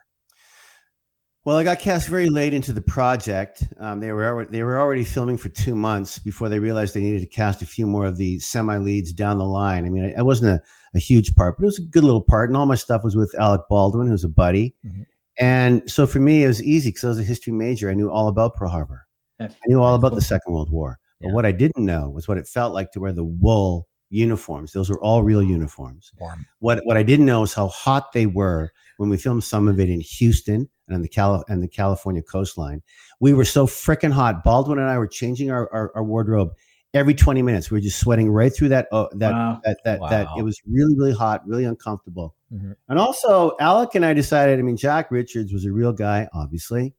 [1.43, 3.63] Well, I got cast very late into the project.
[3.79, 7.01] Um, they were already, they were already filming for two months before they realized they
[7.01, 9.85] needed to cast a few more of the semi leads down the line.
[9.85, 10.61] I mean, it, it wasn't a,
[10.95, 13.15] a huge part, but it was a good little part, and all my stuff was
[13.15, 14.75] with Alec Baldwin, who's a buddy.
[14.85, 15.05] Mhm.
[15.39, 17.89] And so for me, it was easy because I was a history major.
[17.89, 19.07] I knew all about Pearl Harbor.
[19.39, 20.99] I knew all about the Second World War.
[21.19, 21.33] But Yeah.
[21.33, 24.73] what I didn't know was what it felt like to wear the wool uniforms.
[24.73, 26.11] Those were all real uniforms.
[26.19, 26.45] Warm.
[26.59, 29.79] What what I didn't know is how hot they were when we filmed some of
[29.79, 32.81] it in Houston and on the Cali- and the California coastline.
[33.19, 34.43] We were so freaking hot.
[34.43, 36.51] Baldwin and I were changing our, our, our wardrobe
[36.93, 37.71] every 20 minutes.
[37.71, 39.61] We were just sweating right through that uh, that Wow.
[39.63, 42.35] that that, that it was really really hot, really uncomfortable.
[42.53, 42.75] Mhm.
[42.89, 44.59] And also, Alec and I decided.
[44.59, 46.93] I mean, Jack Richards was a real guy, obviously,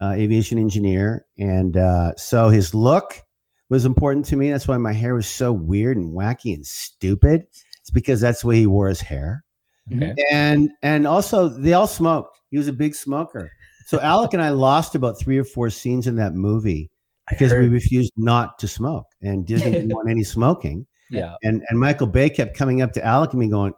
[0.00, 3.22] uh, aviation engineer, and uh, so his look
[3.68, 4.50] was important to me.
[4.50, 7.46] That's why my hair was so weird and wacky and stupid.
[7.82, 9.44] It's because that's the way he wore his hair.
[9.90, 10.02] Mm-hmm.
[10.02, 10.24] Okay.
[10.30, 12.38] And and also they all smoked.
[12.50, 13.50] He was a big smoker.
[13.86, 16.90] So Alec and I lost about three or four scenes in that movie
[17.28, 20.86] because we refused not to smoke, and Disney didn't want any smoking.
[21.10, 21.34] yeah.
[21.42, 23.72] And and Michael Bay kept coming up to Alec and me going,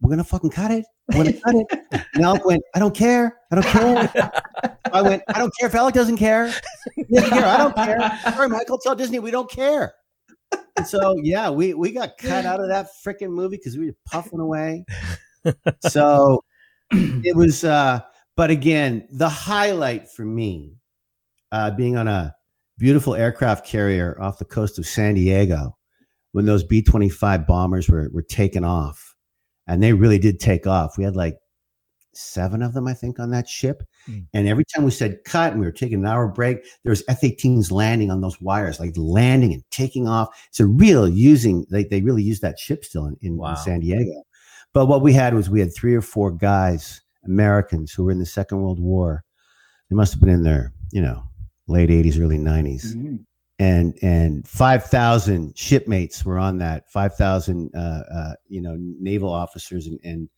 [0.00, 0.84] "We're gonna fucking cut it.
[1.08, 1.80] We're gonna cut it."
[2.14, 3.38] And Alec went, "I don't care.
[3.50, 4.32] I don't care."
[4.92, 6.52] I went, "I don't care if Alec doesn't care.
[6.94, 7.44] He doesn't care.
[7.46, 8.78] I don't care." Sorry, Michael.
[8.78, 9.94] Tell Disney we don't care.
[10.76, 13.96] And so yeah, we we got cut out of that freaking movie because we were
[14.10, 14.84] puffing away.
[15.80, 16.42] So
[16.92, 17.64] it was.
[17.64, 18.00] uh
[18.36, 20.76] But again, the highlight for me,
[21.52, 22.34] uh being on a
[22.78, 25.76] beautiful aircraft carrier off the coast of San Diego
[26.32, 29.14] when those B 25 bombers were, were taken off.
[29.66, 30.98] And they really did take off.
[30.98, 31.36] We had like
[32.16, 33.82] seven of them, I think, on that ship.
[34.08, 34.26] Mm.
[34.34, 37.02] And every time we said cut and we were taking an hour break, there was
[37.08, 40.28] F 18s landing on those wires, like landing and taking off.
[40.48, 43.50] It's a real using, like they really use that ship still in, in, Wow.
[43.50, 44.22] in San Diego.
[44.72, 48.18] But what we had was we had three or four guys, Americans, who were in
[48.18, 49.24] the Second World War.
[49.90, 51.22] They must have been in their, you know,
[51.68, 53.24] late 80s, early 90s Mhm.
[53.60, 57.78] and and 5000 shipmates were on that 5000 uh,
[58.12, 60.28] uh you know naval officers and and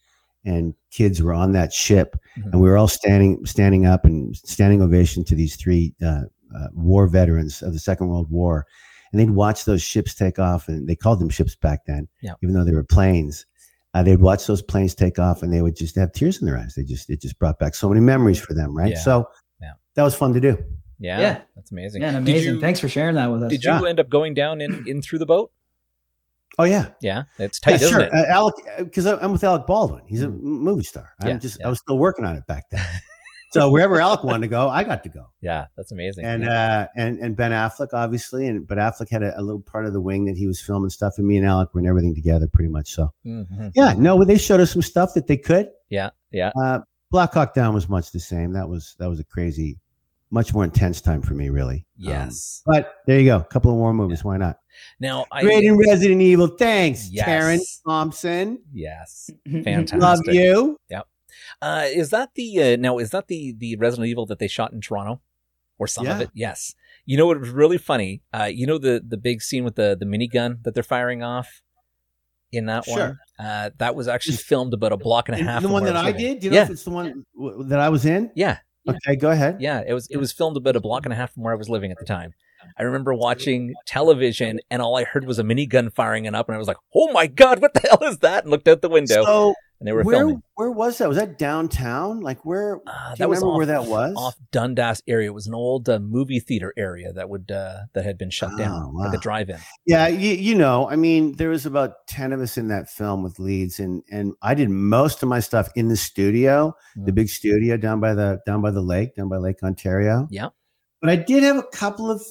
[0.46, 2.52] and kids were on that ship Mhm.
[2.52, 6.22] and we were all standing standing up and standing ovation to these three uh,
[6.56, 8.64] uh, war veterans of the second world war
[9.12, 12.34] and they'd watch those ships take off and they called them ships back then Yeah.
[12.42, 13.44] even though they were planes
[13.94, 16.56] uh, they'd watch those planes take off and they would just have tears in their
[16.58, 18.98] eyes they just it just brought back so many memories for them right Yeah.
[19.00, 19.28] so
[19.60, 19.72] Yeah.
[19.96, 20.56] that was fun to do
[20.98, 21.20] Yeah.
[21.20, 21.40] Yeah.
[21.54, 22.00] That's amazing.
[22.00, 22.54] Yeah, and amazing.
[22.54, 23.50] you- Thanks for sharing that with us.
[23.50, 23.82] Did you Yeah.
[23.86, 25.50] end up going down in, in through the boat?
[26.58, 27.24] Oh yeah Yeah.
[27.38, 28.00] It's tight, yeah, isn't sure.
[28.00, 28.12] it?
[28.12, 30.02] Uh, Alec, because I'm with Alec Baldwin.
[30.06, 30.40] He's a Mhm.
[30.40, 31.10] movie star.
[31.20, 31.66] I'm Yeah, just, yeah.
[31.66, 32.80] I was still working on it back then.
[33.52, 35.26] so wherever Alec wanted to go, I got to go.
[35.40, 35.66] yeah.
[35.76, 36.24] That's amazing.
[36.24, 36.80] And yeah.
[36.80, 39.92] uh, and and Ben Affleck, obviously, and but Affleck had a, a little part of
[39.92, 42.48] the wing that he was filming stuff, and me and Alec were in everything together,
[42.52, 42.90] pretty much.
[42.92, 43.72] So Mhm.
[43.74, 45.68] yeah, no, they showed us some stuff that they could.
[45.90, 46.10] Yeah.
[46.32, 46.50] Yeah.
[46.60, 48.52] Uh, Black Hawk Down was much the same.
[48.52, 49.78] That was that was a crazy,
[50.30, 51.86] much more intense time for me, really.
[51.98, 52.62] Um, Yes.
[52.66, 54.24] but there you go, a couple of war movies.
[54.24, 54.58] Why not?
[55.00, 55.42] now, I.
[55.42, 56.48] Great in Resident Evil.
[56.48, 57.24] Thanks, Yes.
[57.24, 58.58] Terrence Thompson.
[58.72, 59.30] Yes.
[59.50, 59.98] Fantastic.
[60.00, 60.78] Love you.
[60.90, 61.06] Yep.
[61.62, 62.98] Uh, is that the uh, now?
[62.98, 65.20] Is that the the Resident Evil that they shot in Toronto,
[65.78, 66.30] or some of it?
[66.34, 66.74] Yes.
[67.04, 68.22] You know what was really funny?
[68.34, 71.62] Uh, you know the the big scene with the the minigun that they're firing off
[72.52, 73.18] in that one.
[73.38, 75.62] Uh, that was actually filmed about a block and a half.
[75.62, 76.40] the one that I did.
[76.40, 76.62] Do you know yeah.
[76.64, 78.30] if it's the one w- that I was in?
[78.34, 78.58] Yeah.
[78.88, 79.60] Okay, go ahead.
[79.60, 81.56] Yeah, it was it was filmed about a block and a half from where I
[81.56, 82.34] was living at the time.
[82.78, 86.54] I remember watching television and all I heard was a minigun firing and up and
[86.56, 88.88] I was like, "Oh my god, what the hell is that?" and looked out the
[88.88, 90.42] window So and they were where filming.
[90.54, 91.08] where was that?
[91.08, 92.20] Was that downtown?
[92.20, 92.80] Like where?
[92.86, 94.14] Uh, do you remember off, where that was?
[94.16, 95.28] off Dundas area.
[95.28, 98.52] It was an old uh, movie theater area that would uh, that had been shut
[98.54, 99.58] Oh, down, like a drive-in.
[99.84, 103.22] Yeah, you, you know, I mean, there was about ten of us in that film
[103.22, 107.16] with leads, and and I did most of my stuff in the studio, the Mm.
[107.16, 110.26] big studio down by the down by the lake, down by Lake Ontario.
[110.30, 110.48] Yeah.
[111.02, 112.22] but I did have a couple of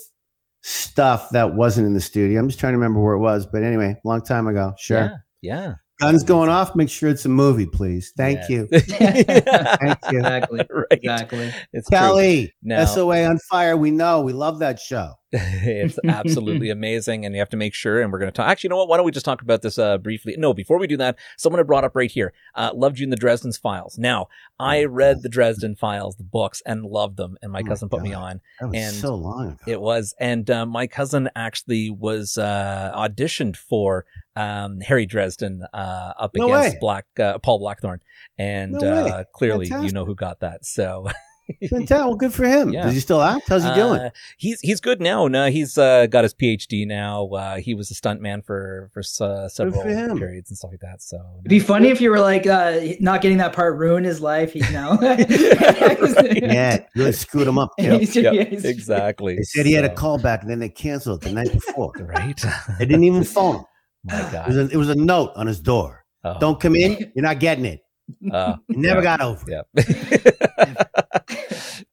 [0.68, 2.40] stuff that wasn't in the studio.
[2.40, 4.74] I'm just trying to remember where it was, but anyway, long time ago.
[4.80, 4.98] Sure,
[5.42, 5.74] Yeah, yeah.
[6.00, 6.76] guns going off.
[6.76, 8.12] Make sure it's a movie, please.
[8.18, 8.64] Thank Yeah.
[8.64, 10.18] you, Thank you.
[10.18, 10.66] Exactly.
[10.72, 10.86] right.
[10.90, 11.54] Exactly.
[11.72, 11.98] It's true.
[11.98, 12.54] Kelly.
[12.64, 13.78] Now- SOA on fire.
[13.78, 14.22] We know.
[14.22, 15.14] We love that show.
[15.64, 18.02] it's absolutely amazing, and you have to make sure.
[18.02, 18.48] And we're going to talk.
[18.48, 18.88] Actually, you know what?
[18.88, 20.36] Why don't we just talk about this uh, briefly?
[20.38, 22.34] No, before we do that, someone had brought up right here.
[22.54, 23.98] Uh, loved you in the Dresden's Files.
[23.98, 24.28] Now,
[24.60, 27.38] I read the Dresden Files, the books, and loved them.
[27.42, 28.42] And my Oh my cousin put me on.
[28.60, 29.58] That was And so long ago.
[29.68, 36.14] It was, and uh, my cousin actually was uh, auditioned for um, Harry Dresden uh,
[36.20, 36.78] up No against way.
[36.80, 38.02] Black uh, Paul Blackthorne,
[38.38, 40.66] and No uh, clearly you know who got that.
[40.66, 41.08] So
[41.70, 41.90] Fantastic.
[41.90, 42.74] Well, good for him.
[42.74, 42.84] Yeah.
[42.84, 43.48] Does he still act?
[43.50, 44.00] How's he doing?
[44.02, 45.28] Uh, he's he's good now.
[45.28, 47.28] No, he's uh, got his PhD now.
[47.28, 50.18] Uh, he was a stuntman for for uh, several for him.
[50.18, 51.02] periods and stuff like that.
[51.02, 54.22] So It'd be funny if you were like uh, not getting that part ruined his
[54.22, 54.54] life.
[54.54, 57.72] He's now yeah, really screwed him up.
[57.80, 57.98] too.
[57.98, 59.36] He's- Yep, yeah, he's- exactly.
[59.36, 61.92] They said he had a So- callback and then they canceled it the night before.
[62.00, 62.40] Right.
[62.80, 63.66] They didn't even phone him.
[64.06, 64.50] My It was, God.
[64.50, 66.04] a, it was a note on his door.
[66.24, 67.12] Oh, Don't come in.
[67.16, 67.82] You're not getting it.
[68.32, 69.04] Uh, never Yeah.
[69.04, 69.62] got over yeah.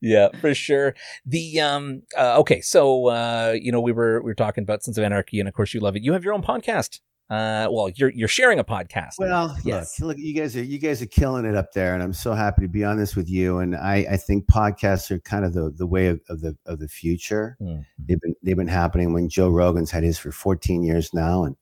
[0.00, 0.94] yeah, for sure.
[1.26, 4.98] The um uh, okay, so uh you know we were we were talking about Sons
[4.98, 6.02] of Anarchy and of course you love it.
[6.02, 7.00] You have your own podcast.
[7.30, 9.12] Uh well, you're you're sharing a podcast.
[9.18, 9.98] Well, Yes.
[10.00, 12.34] look, look, you guys are you guys are killing it up there, and I'm so
[12.34, 13.58] happy to be on this with you.
[13.58, 16.78] And I, I think podcasts are kind of the, the way of, of the of
[16.78, 17.56] the future.
[17.62, 17.84] Mhm.
[18.06, 21.56] They've been they've been happening when Joe Rogan's had his for 14 years now, and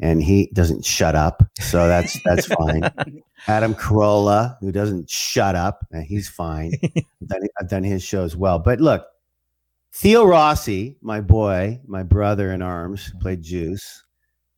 [0.00, 2.82] and he doesn't shut up, so that's that's fine.
[3.46, 6.72] Adam Carolla, who doesn't shut up, and he's fine.
[6.84, 8.58] I've, done, I've done his show as well.
[8.58, 9.06] But look,
[9.92, 14.04] Theo Rossi, my boy, my brother in arms, played Juice.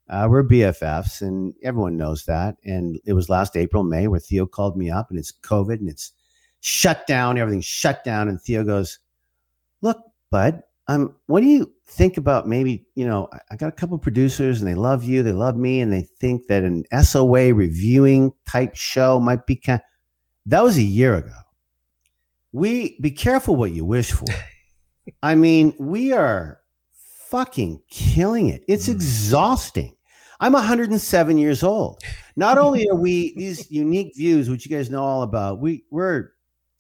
[0.09, 2.57] Uh, we're BFFs, and everyone knows that.
[2.65, 5.89] And it was last April, May, where Theo called me up, and it's COVID, and
[5.89, 6.13] it's
[6.61, 7.39] shut down.
[7.39, 8.99] Everything's shut down, and Theo goes,
[9.83, 11.15] "Look, bud, I'm.
[11.27, 14.75] what do you think about maybe you know I, got a couple producers, and they
[14.75, 19.47] love you, they love me, and they think that an SOA reviewing type show might
[19.47, 19.81] be kind."
[20.47, 21.37] That was a year ago.
[22.53, 24.27] We be careful what you wish for.
[25.23, 26.61] I mean, we are
[27.29, 28.65] fucking killing it.
[28.69, 28.93] It's Mm.
[28.95, 29.95] exhausting.
[30.41, 32.01] I'm 107 years old.
[32.37, 36.31] Not only are we these unique views, which you guys know all about, we we're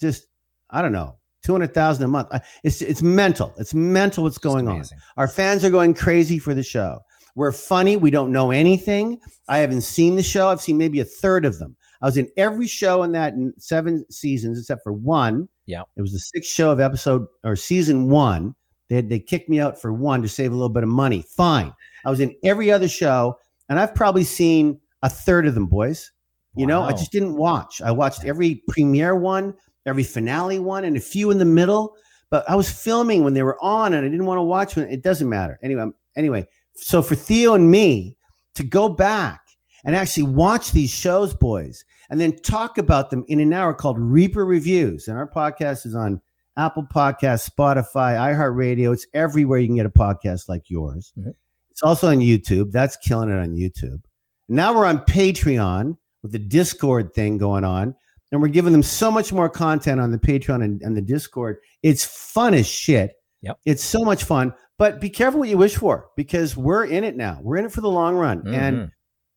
[0.00, 0.26] just
[0.70, 2.28] I don't know, 200,000 a month.
[2.64, 3.54] It's it's mental.
[3.58, 4.84] It's mental what's going on.
[5.16, 7.00] Our fans are going crazy for the show.
[7.34, 7.96] We're funny.
[7.96, 9.18] We don't know anything.
[9.48, 10.48] I haven't seen the show.
[10.48, 11.76] I've seen maybe a third of them.
[12.02, 15.48] I was in every show in that seven seasons except for one.
[15.66, 15.82] Yeah.
[15.96, 18.54] It was the sixth show of episode or season one.
[18.88, 21.24] They had, they kicked me out for one to save a little bit of money.
[21.36, 21.72] Fine.
[22.04, 26.10] I was in every other show, and I've probably seen a third of them, boys.
[26.56, 27.80] You know, I just didn't watch.
[27.80, 29.54] I watched every premiere one,
[29.86, 31.94] every finale one, and a few in the middle.
[32.30, 34.88] But I was filming when they were on, and I didn't want to watch when
[34.88, 35.58] it doesn't matter.
[35.62, 38.16] Anyway, anyway, so for Theo and me
[38.54, 39.40] to go back
[39.84, 43.98] and actually watch these shows, boys, and then talk about them in an hour called
[43.98, 45.08] Reaper Reviews.
[45.08, 46.20] And our podcast is on
[46.56, 48.92] Apple Podcasts, Spotify, iHeartRadio.
[48.92, 51.12] It's everywhere you can get a podcast like yours.
[51.18, 51.34] Mhm.
[51.70, 52.72] It's also on YouTube.
[52.72, 54.02] That's killing it on YouTube.
[54.48, 57.94] Now we're on Patreon with the Discord thing going on.
[58.32, 61.56] And we're giving them so much more content on the Patreon and, and the Discord.
[61.82, 63.12] It's fun as shit.
[63.42, 63.58] Yep.
[63.64, 64.54] It's so much fun.
[64.78, 67.38] But be careful what you wish for because we're in it now.
[67.42, 68.46] We're in it for the long run.
[68.46, 68.90] And Mhm.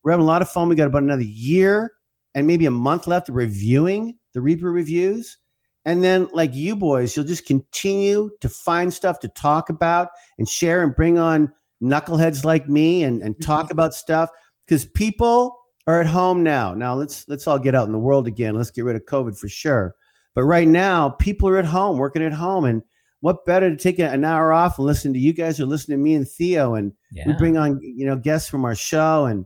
[0.04, 0.70] we're having a lot of fun.
[0.70, 1.92] We got about another year
[2.36, 5.38] and maybe a month left of reviewing the Reaper reviews.
[5.86, 10.48] And then, like you boys, you'll just continue to find stuff to talk about and
[10.48, 11.52] share and bring on
[11.82, 14.30] knuckleheads like me and, and talk about stuff
[14.66, 16.74] because people are at home now.
[16.74, 18.56] Now let's let's all get out in the world again.
[18.56, 19.96] Let's get rid of COVID for sure.
[20.36, 22.82] But right now, people are at home, working at home, and
[23.24, 25.98] what better to take an hour off and listen to you guys or listen to
[25.98, 27.24] me and Theo and yeah.
[27.26, 29.46] we bring on you know guests from our show and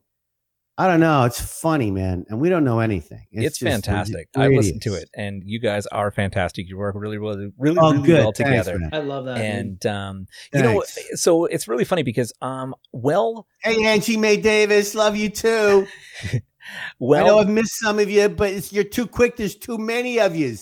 [0.79, 1.23] I don't know.
[1.23, 3.25] It's funny, man, and we don't know anything.
[3.31, 4.27] It's, just- fantastic.
[4.33, 6.69] just- I we're listened to it, and you guys are fantastic.
[6.69, 8.19] You work really, really, really, Oh, really good.
[8.19, 8.77] well Thanks, together.
[8.79, 8.89] man.
[8.93, 9.35] I love that.
[9.37, 9.43] dude.
[9.45, 10.83] and um, you know,
[11.15, 15.87] so it's really funny because um, well, Hey, Angie Mae Davis, love you too.
[16.99, 19.37] Well, I know I've missed some of you, but it's, you're too quick.
[19.37, 20.57] There's too many of you.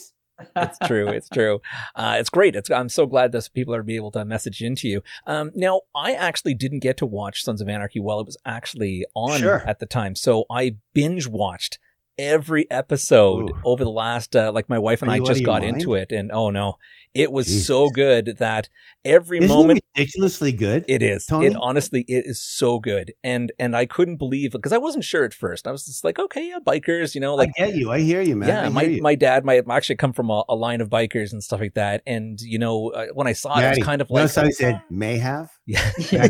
[0.55, 1.07] It's true.
[1.07, 1.61] It's true.
[1.95, 2.55] Uh, it's great.
[2.55, 5.01] It's, I'm so glad that people are be able to message into you.
[5.27, 9.05] Um, now, I actually didn't get to watch Sons of Anarchy while it was actually
[9.15, 9.63] on Sure.
[9.67, 11.79] at the time, so I binge watched
[12.17, 13.59] every episode Ooh.
[13.63, 14.35] over the last.
[14.35, 15.77] Uh, like my wife and Are I just got mind?
[15.77, 16.75] into it, and oh no,
[17.13, 17.67] it was Jesus.
[17.67, 18.69] so good that
[19.03, 19.81] every Isn't moment.
[19.95, 20.83] ridiculously good?
[20.87, 21.25] It is.
[21.25, 21.47] Tony?
[21.47, 25.23] It honestly, it is so good, and and I couldn't believe because I wasn't sure
[25.23, 25.67] at first.
[25.67, 27.91] I was just like, okay, yeah, bikers, you know, like I get you.
[27.91, 28.49] I hear you, man.
[28.49, 29.01] Yeah, my, you.
[29.01, 32.01] my dad might actually come from a, a line of bikers and stuff like that.
[32.05, 34.81] And, you know, uh, when I saw it, it was kind of like, somebody said
[34.89, 35.49] may have.
[35.65, 36.27] yeah,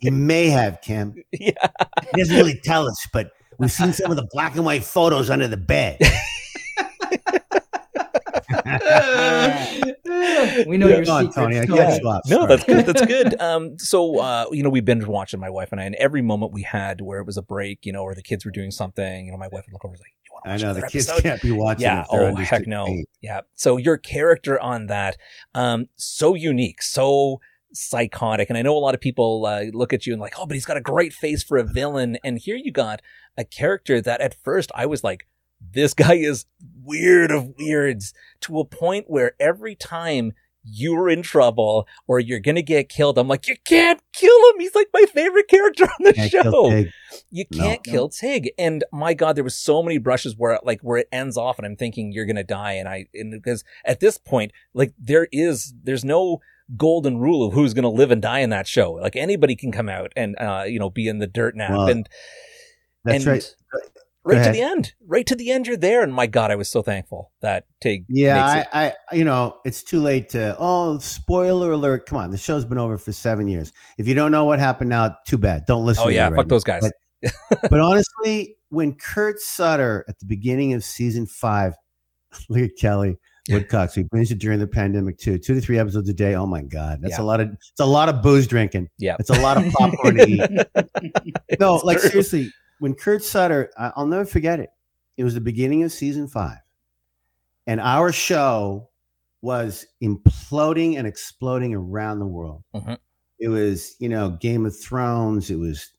[0.00, 1.14] you may have, Kim.
[1.32, 1.52] yeah,
[2.14, 5.30] He doesn't really tell us, but we've seen some of the black and white photos
[5.30, 5.98] under the bed.
[10.66, 11.58] we know Yeah, your go on, secrets, Tony.
[11.60, 11.78] I Tony.
[11.78, 12.22] catch you up.
[12.28, 12.86] no, that's good.
[12.86, 13.40] That's good.
[13.40, 16.52] Um, so, uh, you know, we binge watching my wife and I, and every moment
[16.52, 19.26] we had where it was a break, you know, or the kids were doing something,
[19.26, 20.74] you know, my wife would look over and was like, you want to I know
[20.74, 21.22] the kids episode?
[21.22, 21.82] can't be watching.
[21.82, 22.02] yeah.
[22.02, 22.86] if they're Oh under heck no.
[22.86, 23.04] 16.
[23.20, 23.40] Yeah.
[23.54, 25.16] So your character on that,
[25.54, 27.40] um, so unique, so
[27.72, 30.46] psychotic, and I know a lot of people uh, look at you and like, oh,
[30.46, 33.00] but he's got a great face for a villain, and here you got
[33.36, 35.26] a character that at first I was like,
[35.60, 36.46] this guy is
[36.82, 40.32] weird of weirds to a point where every time
[40.68, 44.58] you're in trouble or you're gonna get killed, I'm like, you can't kill him.
[44.58, 46.90] He's like my favorite character on the Can't show Tig.
[47.30, 48.50] you can't kill Tig.
[48.58, 51.66] And my God, there was so many brushes where like where it ends off, and
[51.66, 52.72] I'm thinking you're gonna die.
[52.72, 56.40] And I and because at this point, like there is there's no
[56.76, 58.92] golden rule of who's gonna live and die in that show.
[58.92, 62.08] Like anybody can come out and uh you know be in the dirt nap and
[63.04, 63.54] That's and right.
[64.24, 66.02] right to the end, right to the end, you're there.
[66.02, 68.04] And my God, I was so thankful that Tig.
[68.08, 68.64] Yeah.
[68.72, 70.56] I, I, you know, it's too late to.
[70.58, 72.06] Oh, spoiler alert!
[72.06, 73.72] Come on, the show's been over for seven years.
[73.98, 75.66] If you don't know what happened now, too bad.
[75.66, 76.04] Don't listen.
[76.04, 76.82] oh to yeah, fuck right those guys.
[76.82, 76.92] But-
[77.70, 81.74] but honestly, when Kurt Sutter at the beginning of season five,
[82.48, 83.16] look at Kelly
[83.48, 83.96] Woodcocks.
[83.96, 86.34] We binged it during the pandemic too, two to three episodes a day.
[86.34, 87.22] Oh my god, that's Yeah.
[87.22, 87.50] a lot of.
[87.52, 88.88] It's a lot of booze drinking.
[88.98, 89.16] Yeah.
[89.18, 90.40] it's a lot of popcorn to eat.
[91.60, 92.10] No, It's like true.
[92.10, 94.70] seriously, when Kurt Sutter, I'll never forget it.
[95.16, 96.58] It was the beginning of season five,
[97.66, 98.88] and our show
[99.42, 102.62] was imploding and exploding around the world.
[102.74, 102.98] Mhm.
[103.38, 105.50] It was, you know, Game of Thrones.
[105.50, 105.90] It was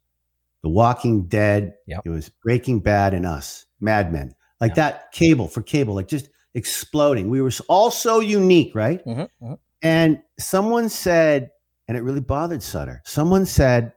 [0.63, 1.75] The Walking Dead.
[1.85, 2.01] Yep.
[2.05, 4.75] It was Breaking Bad and Us, Mad Men, like Yep.
[4.75, 5.11] that.
[5.13, 7.29] Cable for cable, like just exploding.
[7.29, 9.05] We were all so unique, right?
[9.05, 9.59] Mhm, mhm.
[9.83, 11.51] And someone said,
[11.87, 13.01] and it really bothered Sutter.
[13.05, 13.93] Someone said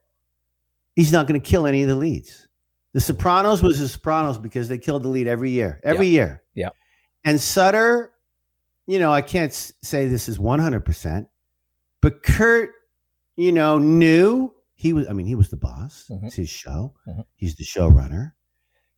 [0.94, 2.46] he's not going to kill any of the leads.
[2.92, 6.42] The Sopranos was the Sopranos because they killed the lead every year, every year.
[6.54, 6.68] Yeah.
[7.24, 8.12] And Sutter,
[8.86, 9.52] you know, I can't
[9.82, 11.26] say this is 100%,
[12.02, 12.70] but Kurt,
[13.36, 16.06] you know, knew he was, I mean, he was the boss.
[16.10, 16.24] Mhm.
[16.24, 16.94] It's his show.
[17.08, 17.24] Mhm.
[17.36, 18.32] He's the showrunner.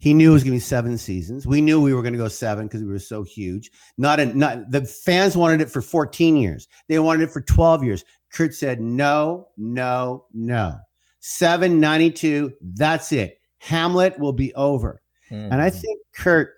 [0.02, 1.46] He knew it was going to be seven seasons.
[1.46, 3.70] We knew we were going to go seven because we were so huge.
[3.96, 6.66] Not a, not the fans wanted it for 14 years.
[6.88, 8.04] They wanted it for 12 years.
[8.32, 10.74] Kurt said, no, no, no.
[11.20, 13.40] 792, that's it.
[13.58, 15.00] Hamlet will be over.
[15.30, 15.80] And I Mhm.
[15.80, 16.50] think Kurt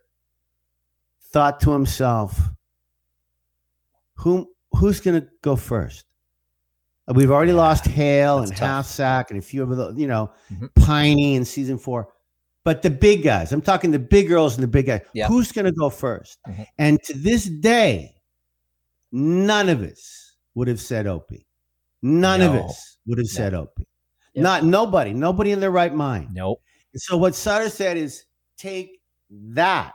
[1.31, 2.41] thought to himself,
[4.15, 6.07] who, who's going to go first?
[7.15, 8.59] We've already Yeah, lost Hale and tough.
[8.59, 10.75] Half Sack and a few of the, you know, Mhm.
[10.77, 12.09] Piney in season four.
[12.65, 15.03] But the big guys, I'm talking the big girls and the big guys.
[15.13, 15.29] Yeah.
[15.29, 16.67] Who's going to go 1st Mhm.
[16.79, 18.15] And to this day,
[19.13, 21.47] none of us would have said Opie.
[22.03, 23.37] None of us would have No.
[23.37, 23.87] said Opie.
[24.35, 24.43] Yep.
[24.43, 26.31] Not nobody, nobody in their right mind.
[26.33, 26.61] Nope.
[26.93, 28.25] And so what Sutter said is
[28.57, 29.01] take
[29.31, 29.93] that,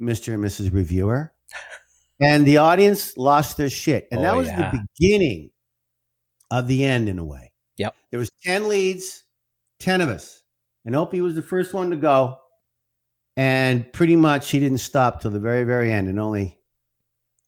[0.00, 0.34] Mr.
[0.34, 0.72] and Mrs.
[0.72, 1.32] Reviewer.
[2.20, 4.08] And the audience lost their shit.
[4.10, 4.72] And that Oh, was yeah.
[4.72, 5.52] the beginning
[6.50, 7.52] of the end in a way.
[7.76, 7.94] Yep.
[8.10, 9.22] There was 10 leads,
[9.78, 10.37] 10 of us.
[10.88, 12.38] And Opie was the first one to go.
[13.36, 16.08] And pretty much he didn't stop till the very, very end.
[16.08, 16.58] And only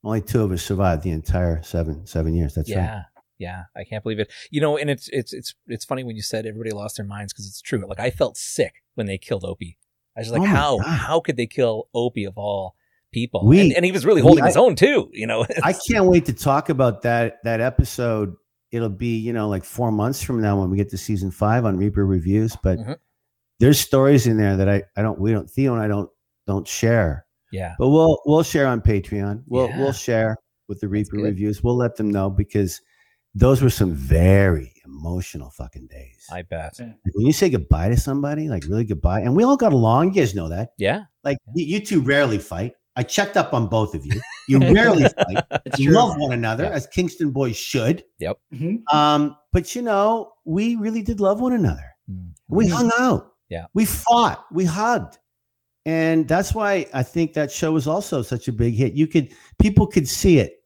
[0.04, 2.54] only two of us survived the entire seven seven years.
[2.54, 2.94] That's yeah.
[2.96, 3.04] right.
[3.38, 4.30] Yeah, I can't believe it.
[4.50, 7.32] You know, and it's it's it's it's funny when you said everybody lost their minds
[7.32, 7.82] because it's true.
[7.88, 9.78] Like I felt sick when they killed Opie.
[10.14, 10.86] I was like, Oh how God.
[10.86, 12.76] how could they kill Opie of all
[13.10, 13.46] people?
[13.46, 15.08] We- and, and he was really we- holding I- his own too.
[15.14, 18.34] You know, I can't wait to talk about that that episode.
[18.70, 21.64] It'll be you know like four months from now when we get to season five
[21.64, 22.54] on Reaper reviews.
[22.62, 22.96] But Mhm.
[23.60, 26.10] There's stories in there that I I don't we don't Theo and I don't
[26.46, 27.26] don't share.
[27.52, 29.44] yeah, But we'll we'll share on Patreon.
[29.46, 29.78] We'll Yeah.
[29.78, 30.36] we'll share
[30.68, 31.62] with the Reaper reviews.
[31.62, 32.80] We'll let them know because
[33.34, 36.26] those were some very emotional fucking days.
[36.32, 36.74] I bet.
[36.80, 36.92] Yeah.
[37.14, 40.08] When you say goodbye to somebody, like really goodbye, and we all got along.
[40.14, 40.72] You guys know that.
[40.78, 42.72] Yeah, Like you, you two rarely fight.
[42.96, 44.20] I checked up on both of you.
[44.48, 45.44] You rarely fight.
[45.78, 45.94] You true.
[45.94, 46.70] love one another, Yeah.
[46.70, 48.02] as Kingston boys should.
[48.52, 48.82] Mhm.
[48.92, 51.86] Um, but you know, we really did love one another.
[52.10, 52.30] Mm.
[52.48, 53.30] We hung out.
[53.50, 53.66] Yeah.
[53.74, 54.44] We fought.
[54.52, 55.18] We hugged.
[55.86, 58.92] And that's why I think that show was also such a big hit.
[58.94, 60.62] You could people could see it.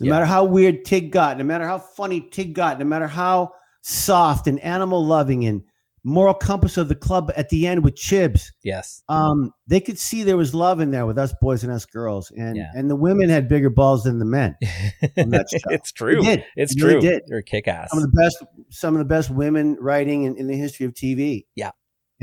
[0.00, 0.10] No Yeah.
[0.10, 3.52] matter how weird Tig got, no matter how funny Tig got, no matter how
[3.82, 5.62] soft and animal loving and
[6.06, 10.22] moral compass of the club at the end with Chibs, yes, um, they could see
[10.22, 12.30] there was love in there with us boys and us girls.
[12.36, 12.70] And Yeah.
[12.74, 14.56] and the women had bigger balls than the men.
[15.16, 15.70] on that show.
[15.70, 16.20] it's They true.
[16.22, 16.44] did.
[16.56, 17.10] It's They really true.
[17.10, 17.22] did.
[17.28, 17.88] You're a kick ass.
[17.90, 20.92] Some of the best, some of the best women writing in, in the history of
[20.92, 21.46] TV.
[21.54, 21.70] Yeah.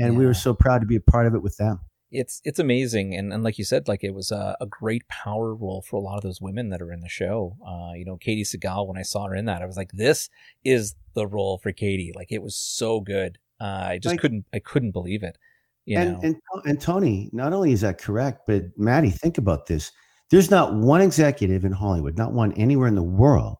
[0.04, 1.80] And we were so proud to be a part of it with them.
[2.10, 5.54] it's it's amazing and, and like you said like it was a, a great power
[5.54, 8.18] role for a lot of those women that are in the show uh you know
[8.18, 10.28] katey sagal when i saw her in that i was like this
[10.62, 14.44] is the role for katey like it was so good uh i just Like- couldn't
[14.52, 15.38] i couldn't believe it
[15.86, 16.36] you and, know and
[16.66, 19.90] and Tony, not only is that correct, but Maddie, think about this.
[20.30, 23.56] There's not one executive in Hollywood, not one anywhere in the world,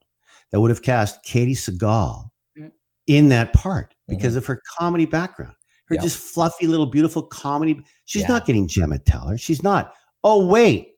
[0.51, 2.29] that would have cast Katey Sagal
[2.59, 2.71] Mm.
[3.07, 5.57] in that part because of her comedy background.
[5.97, 7.81] Her just fluffy little beautiful comedy.
[8.05, 8.29] She's Yeah.
[8.29, 9.39] not getting Gemma Teller.
[9.39, 9.95] She's not.
[10.25, 10.97] Oh wait,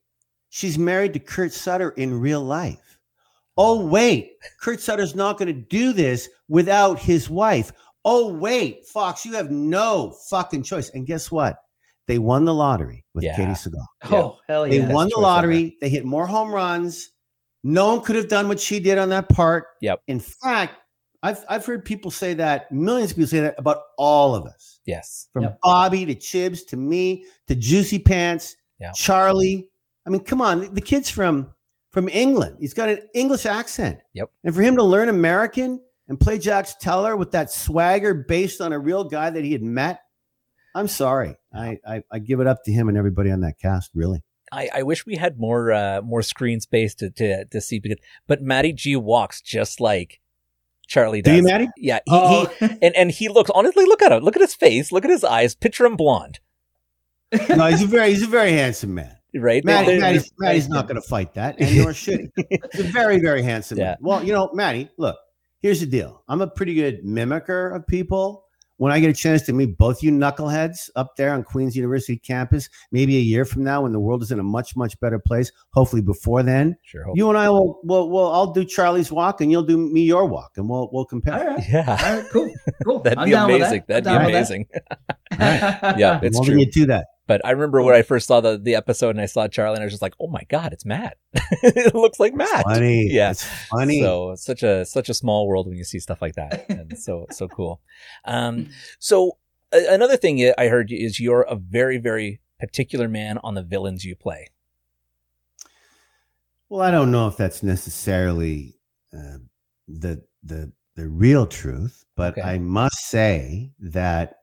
[0.51, 2.99] she's married to Kurt Sutter in real life.
[3.57, 7.73] Oh wait, Kurt Sutter's not going to do this without his wife.
[8.05, 10.91] Oh wait, Fox, you have no fucking choice.
[10.91, 11.57] And guess what?
[12.07, 13.37] They won the lottery with Yeah.
[13.37, 13.87] Katey Sagal.
[14.13, 14.87] Oh hell yeah!
[14.87, 15.77] They won the lottery.
[15.81, 17.11] They hit more home runs.
[17.63, 19.65] No one could have done what she did on that part.
[19.81, 20.01] Yep.
[20.07, 20.75] In fact,
[21.25, 24.81] I've I've heard people say that, millions of people say that about all of us.
[24.87, 25.59] yes From Yep.
[25.63, 28.93] Bobby to Chibs to me to Juicy Pants, Yeah.
[28.95, 29.69] Charlie.
[30.07, 31.51] I mean, come on, the kid's from
[31.93, 32.57] from England.
[32.61, 34.01] He's got an English accent.
[34.13, 34.31] Yep.
[34.45, 38.73] And for him to learn American and play Jax Teller with that swagger based on
[38.73, 40.01] a real guy that he had met,
[40.75, 41.37] I'm sorry.
[41.55, 43.91] I, I I give it up to him and everybody on that cast.
[43.95, 44.23] Really.
[44.53, 47.99] I, I wish we had more uh more screen space to to, to see because
[48.27, 50.21] but maddie g walks just like
[50.87, 51.69] charlie Do you, Maddie?
[51.77, 54.55] yeah he, Oh, he and and he looks honestly look at him look at his
[54.55, 56.41] face look at his eyes picture him blonde
[57.49, 59.17] No, he's a very he's a very handsome man.
[59.35, 62.45] right Maddie, They're- Maddie's, they're- Maddie's not going to fight that, and nor should he.
[62.73, 63.85] He's a very, very handsome Yeah.
[63.85, 63.97] man.
[64.01, 65.17] Well, you know, Maddie, look,
[65.61, 66.23] here's the deal.
[66.29, 68.44] I'm a pretty good mimicker of people.
[68.79, 72.17] When I get a chance to meet both you knuckleheads up there on Queens University
[72.17, 75.19] campus, maybe a year from now when the world is in a much, much better
[75.19, 77.05] place, hopefully before then, Sure.
[77.15, 80.27] you and I will, will, will, I'll do Charlie's walk and you'll do me your
[80.27, 81.35] walk and we'll, we'll compare.
[81.51, 81.65] All right.
[81.71, 81.89] yeah.
[82.05, 82.31] All right.
[82.31, 82.53] Cool.
[82.85, 82.99] Cool.
[83.05, 83.85] That'd I'm be amazing.
[83.89, 84.05] that.
[84.05, 84.39] That'd be down with that.
[84.51, 84.67] amazing.
[85.99, 86.55] Yeah, it's well, true.
[86.55, 87.07] then you do that.
[87.27, 89.83] But I remember when I first saw the, the episode and I saw Charlie and
[89.83, 91.17] I was just like, oh my God, it's Matt.
[91.35, 92.65] it looks like Matt.
[92.65, 93.09] Funny.
[93.11, 93.31] Yeah.
[93.31, 94.01] It's funny.
[94.03, 97.27] So such a such a small world when you see stuff like that, and so
[97.31, 97.81] so cool.
[98.27, 98.69] Um,
[98.99, 99.39] so
[99.73, 104.05] a- another thing I heard is you're a very very particular man on the villains
[104.05, 104.49] you play.
[106.69, 108.77] Well, I don't know if that's necessarily
[109.13, 109.39] uh,
[109.89, 112.43] the the the real truth, but Okay.
[112.43, 114.37] I must say that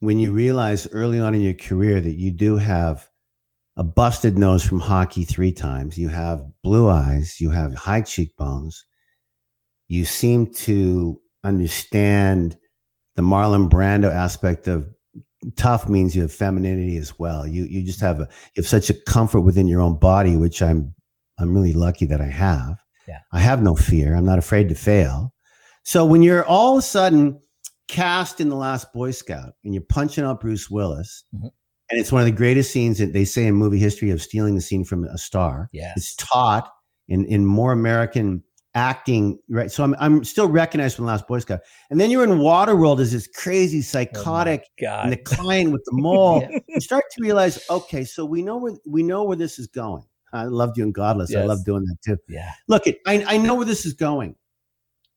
[0.00, 3.08] when you realize early on in your career that you do have
[3.76, 8.84] a busted nose from hockey three times, you have blue eyes, you have high cheekbones,
[9.88, 12.56] you seem to understand
[13.16, 14.88] the Marlon Brando aspect of
[15.56, 17.46] tough means you have femininity as well.
[17.46, 20.62] You you just have a you have such a comfort within your own body, which
[20.62, 20.94] I'm
[21.38, 22.78] I'm really lucky that I have.
[23.08, 23.18] Yeah.
[23.32, 24.14] I have no fear.
[24.14, 25.32] I'm not afraid to fail.
[25.82, 27.40] So when you're all of a sudden
[27.90, 31.50] cast in the last Boy Scout and you're punching out Bruce Willis, Mhm.
[31.90, 34.54] and it's one of the greatest scenes that they say in movie history of stealing
[34.54, 35.68] the scene from a star.
[35.72, 35.96] Yes.
[35.96, 36.70] It's taught
[37.08, 38.42] in in more American
[38.74, 39.70] acting, right?
[39.72, 41.60] So I'm I'm still recognized from the last Boy Scout.
[41.90, 45.04] And then you're in Waterworld as this crazy, psychotic, God.
[45.04, 46.46] and the client with the mole.
[46.48, 46.58] Yeah.
[46.68, 50.04] You start to realize, okay, so we know where we know where this is going.
[50.32, 51.34] I loved you and Godless.
[51.34, 52.16] I love doing that too.
[52.28, 52.52] yeah.
[52.68, 54.36] Look, it, I, I know where this is going.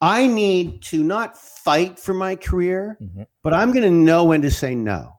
[0.03, 3.25] I need to not fight for my career, Mhm.
[3.41, 5.13] but I'm going to know when to say no.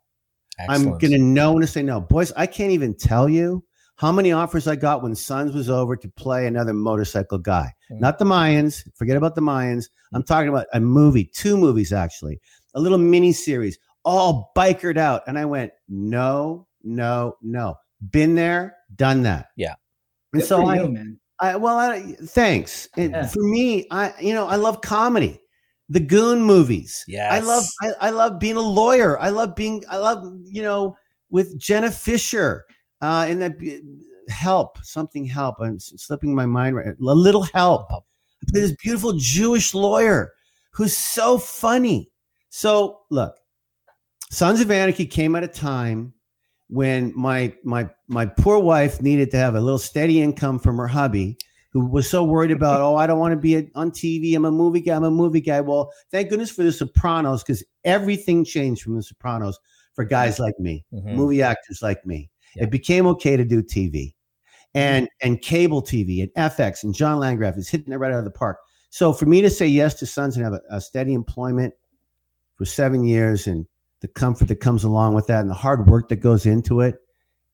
[0.68, 2.00] I'm going to know when to say no.
[2.02, 3.64] Boys, I can't even tell you
[3.96, 7.72] how many offers I got when Sons was over to play another motorcycle guy.
[7.90, 8.00] Mm.
[8.00, 8.84] Not the Mayans.
[8.94, 9.88] Forget about the Mayans.
[10.12, 12.40] I'm talking about a movie, two movies actually,
[12.74, 15.22] a little mini series, all bikered out.
[15.26, 17.76] And I went, no, no, no.
[18.10, 19.46] Been there, done that.
[19.56, 19.74] Yeah.
[20.34, 21.18] And Good so I, you, man.
[21.44, 22.88] I well, I, thanks.
[22.96, 23.26] And Yeah.
[23.26, 25.40] For me, I you know I love comedy,
[25.88, 27.04] the Goon movies.
[27.06, 29.18] Yeah, I love I, I love being a lawyer.
[29.18, 30.96] I love being I love you know
[31.30, 32.64] with Jenna Fischer
[33.00, 33.52] uh, in that
[34.28, 35.56] Help something Help.
[35.60, 36.86] I'm slipping my mind right.
[36.86, 37.90] A little Help.
[37.90, 38.04] Help.
[38.42, 40.32] I play this beautiful Jewish lawyer
[40.70, 42.10] who's so funny.
[42.48, 43.34] So look,
[44.30, 46.14] Sons of Anarchy came at a time
[46.68, 50.86] when my my my poor wife needed to have a little steady income from her
[50.86, 51.36] hubby
[51.72, 54.44] who was so worried about oh i don't want to be a, on tv i'm
[54.44, 54.94] a movie guy.
[54.96, 55.60] I'm a movie guy.
[55.60, 59.58] Well thank goodness for the sopranos because everything changed from the sopranos
[59.94, 61.14] for guys like me Mhm.
[61.14, 62.30] movie actors like me.
[62.56, 62.64] Yeah.
[62.64, 64.14] it became okay to do tv
[64.74, 68.24] and and cable tv and fx and john landgraf is hitting it right out of
[68.24, 68.58] the park.
[68.90, 71.74] So for me to say yes to sons and have a, a steady employment
[72.56, 73.66] for seven years and
[74.04, 76.96] the comfort that comes along with that and the hard work that goes into it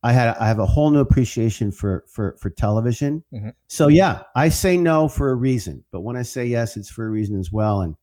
[0.02, 3.52] i had i have a whole new appreciation for for for television Mhm.
[3.68, 7.06] so yeah i say no for a reason but when i say yes it's for
[7.06, 7.94] a reason as well and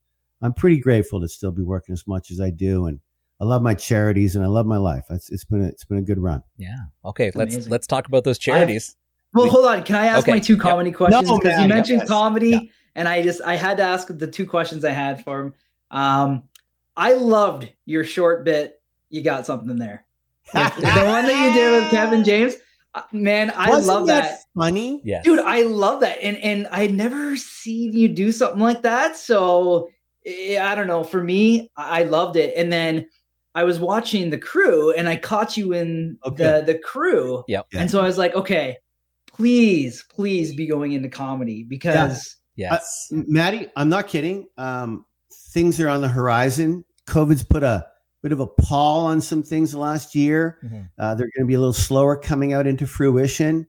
[0.41, 3.01] i'm pretty grateful to still be working as much as i do and
[3.41, 5.97] i love my charities and i love my life it's, it's been a, it's been
[5.97, 6.77] a good run Yeah.
[7.03, 7.31] Okay.
[7.35, 7.71] Let's Amazing.
[7.71, 8.95] let's talk about those charities.
[9.33, 9.83] Well, hold on.
[9.83, 10.31] Can I ask Okay.
[10.31, 10.61] my two Yep.
[10.61, 11.27] comedy questions?
[11.29, 11.63] No, Because man.
[11.63, 12.07] you mentioned Yes.
[12.07, 12.59] comedy, Yeah.
[12.95, 15.53] and I just I had to ask the two questions I had for him.
[15.91, 16.43] Um,
[16.97, 18.81] I loved your short bit.
[19.09, 20.05] You got something there.
[20.53, 22.55] the one that you did with Kevin James.
[22.95, 24.39] uh, Man, I Wasn't love that.
[24.55, 25.23] funny Yes.
[25.23, 29.87] dude i love that and and i never seen you do something like that so
[30.25, 33.07] eh, i don't know for me i I loved it and then
[33.53, 36.43] i was watching the crew and i caught you in Okay.
[36.43, 37.67] the the crew Yep.
[37.71, 37.79] Yeah.
[37.81, 38.77] and so i was like okay
[39.27, 43.09] please please be going into comedy because Yes.
[43.11, 44.47] Maddie, I'm not kidding.
[44.57, 45.05] Um,
[45.47, 46.83] things are on the horizon.
[47.07, 47.85] COVID's put a
[48.23, 50.57] bit of a pall on some things last year.
[50.63, 50.89] Mhm.
[50.97, 53.65] Uh, they're going to be a little slower coming out into fruition.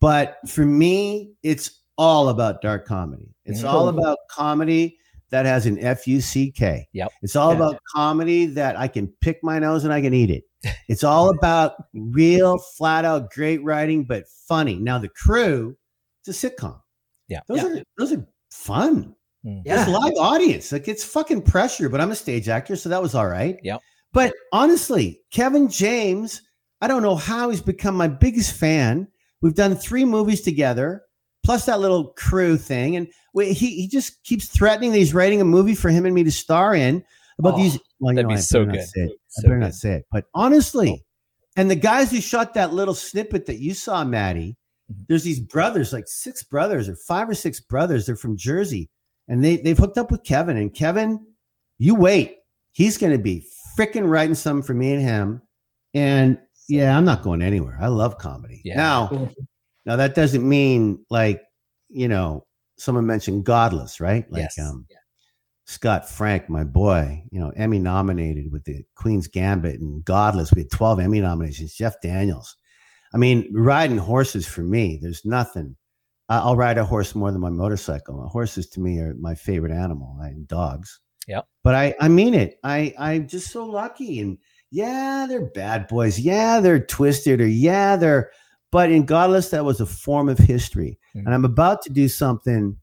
[0.00, 3.34] But for me, it's all about dark comedy.
[3.44, 3.68] It's Mhm.
[3.72, 4.98] all about comedy
[5.30, 6.86] that has an F U C K.
[6.92, 7.10] Yep.
[7.22, 7.56] It's all Yeah.
[7.56, 10.44] about comedy that I can pick my nose and I can eat it.
[10.88, 14.76] It's all about real, flat out great writing, but funny.
[14.76, 15.76] Now, the crew,
[16.24, 16.80] it's a sitcom.
[17.28, 17.40] Yeah.
[17.48, 17.66] Those Yeah.
[17.80, 19.15] are those are fun.
[19.46, 19.62] Mm.
[19.64, 19.80] Yeah.
[19.82, 20.72] It's live audience.
[20.72, 23.56] Like it's fucking pressure, but I'm a stage actor, so that was all right.
[23.62, 23.80] Yep.
[24.12, 26.42] But honestly, Kevin James,
[26.80, 29.08] I don't know how he's become my biggest fan.
[29.42, 31.02] We've done three movies together,
[31.44, 35.40] plus that little crew thing, and we, he he just keeps threatening that he's writing
[35.40, 37.04] a movie for him and me to star in
[37.38, 37.78] about Oh, these.
[38.00, 38.88] Well, that'd know, be I so better not good.
[38.88, 39.10] say it.
[39.38, 39.60] I better good.
[39.60, 40.06] not say it.
[40.10, 41.04] But honestly,
[41.56, 44.56] and the guys who shot that little snippet that you saw, Maddie,
[44.90, 45.06] Mhm.
[45.08, 48.06] there's these brothers, like six brothers or five or six brothers.
[48.06, 48.88] They're from Jersey,
[49.28, 50.56] and they they've hooked up with Kevin.
[50.56, 51.24] And Kevin,
[51.78, 52.36] you wait,
[52.72, 53.46] he's going to be
[53.78, 55.42] freaking writing something for me and him.
[55.94, 57.78] And yeah, I'm not going anywhere.
[57.80, 58.60] I love comedy.
[58.64, 58.76] Yeah.
[58.76, 59.30] Now,
[59.84, 61.42] now that doesn't mean like,
[61.88, 62.46] you know,
[62.78, 64.30] someone mentioned Godless, right?
[64.30, 64.58] Like Yes.
[64.58, 64.86] um
[65.68, 70.52] Scott Frank, my boy, you know, Emmy nominated with the Queen's Gambit and Godless.
[70.52, 71.74] We had 12 Emmy nominations.
[71.74, 72.54] Jeff Daniels.
[73.12, 75.74] I mean, riding horses for me, there's nothing.
[76.28, 78.26] I- I'll ride a horse more than my motorcycle.
[78.28, 81.00] Horses to me are my favorite animal, and dogs.
[81.28, 81.42] Yeah.
[81.64, 82.58] But I, I mean it.
[82.62, 84.20] I, I'm just so lucky.
[84.20, 84.38] And
[84.70, 86.18] yeah, they're bad boys.
[86.18, 87.40] Yeah, they're twisted.
[87.40, 88.30] Or yeah, they're.
[88.72, 90.98] But in Godless, that was a form of history.
[91.16, 91.26] Mhm.
[91.26, 92.76] And I'm about to do something.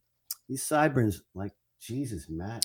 [0.48, 2.64] These sideburns, like Jesus, Matt.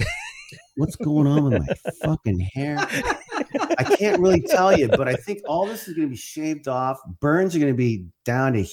[0.78, 2.78] What's going on with my fucking hair?
[2.80, 6.68] I can't really tell you, but I think all this is going to be shaved
[6.68, 7.00] off.
[7.20, 8.66] Burns are going to be down to.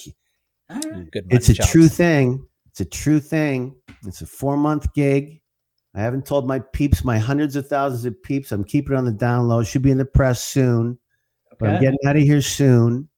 [0.73, 0.79] He-
[1.11, 1.27] Good.
[1.29, 2.47] It's a mutton true thing.
[2.67, 3.75] It's a true thing.
[4.05, 5.41] It's a four month gig.
[5.95, 8.51] I haven't told my peeps, my hundreds of thousands of peeps.
[8.51, 9.63] I'm keeping it on the down low.
[9.63, 10.99] Should be in the press soon,
[11.57, 13.09] but I'm getting out of here soon.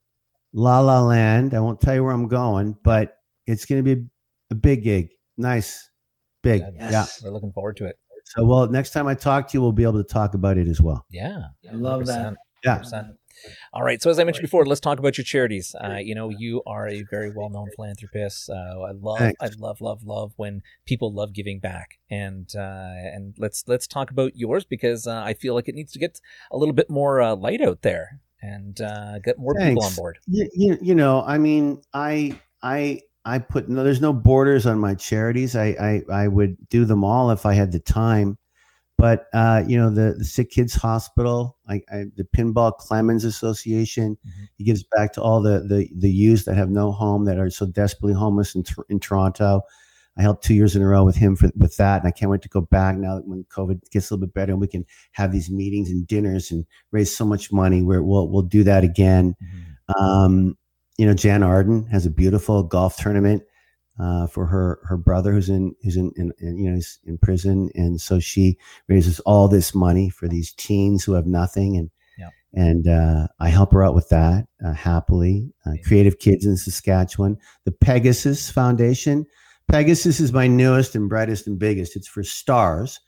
[0.54, 1.54] La La Land.
[1.54, 4.06] I won't tell you where I'm going, but it's going to be
[4.50, 5.10] a big gig.
[5.38, 5.90] Nice,
[6.42, 6.62] big.
[6.64, 6.76] Good.
[6.80, 7.06] Yeah.
[7.24, 7.98] We're looking forward to it.
[8.26, 10.68] So, well, next time I talk to you, we'll be able to talk about it
[10.68, 11.06] as well.
[11.10, 11.42] Yeah.
[11.70, 12.34] I love that.
[12.34, 12.36] 100%.
[12.64, 12.80] Yeah.
[12.80, 13.16] 100%.
[13.74, 14.02] All right.
[14.02, 15.76] So as I mentioned before, let's talk about your charities.
[15.76, 18.50] Uh, you know, you are a very well-known philanthropist.
[18.50, 19.38] Uh, I love, Thanks.
[19.42, 22.00] I love, love, love when people love giving back.
[22.10, 25.92] And uh, and let's let's talk about yours because uh, I feel like it needs
[25.94, 26.20] to get
[26.52, 30.20] a little bit more uh, light out there and uh, get more people on board.
[30.28, 34.80] you, you, you know i mean i i i put no there's no borders on
[34.80, 38.38] my charities i i, I would do them all if i had the time
[39.00, 44.18] but uh you know the the sick kids hospital I, I the pinball clemons association
[44.26, 44.48] Mhm.
[44.58, 47.50] he gives back to all the the the youth that have no home that are
[47.50, 49.62] so desperately homeless in, in toronto
[50.18, 52.30] I helped two years in a row with him for, with that, and I can't
[52.30, 54.68] wait to go back now that when COVID gets a little bit better and we
[54.68, 57.84] can have these meetings and dinners and raise so much money.
[57.84, 59.38] Where we'll we'll do that again.
[59.98, 60.58] Um,
[60.98, 63.44] you know, Jann Arden has a beautiful golf tournament
[64.00, 67.18] uh, for her her brother who's in who's in, in, in you know he's in
[67.18, 71.90] prison, and so she raises all this money for these teens who have nothing, and
[72.18, 72.30] Yeah.
[72.54, 75.54] and uh, I help her out with that uh, happily.
[75.66, 79.26] Uh, Creative Kids in Saskatchewan, the Pegasus Foundation.
[79.68, 81.96] Pegasus is my newest and brightest and biggest.
[81.96, 83.00] It's for stars.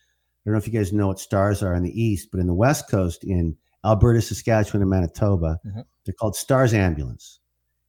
[0.45, 2.47] I don't know if you guys know what stars are in the east, but in
[2.47, 5.85] the west coast, in Alberta, Saskatchewan, and Manitoba, Mhm.
[6.05, 7.39] they're called Stars Ambulance.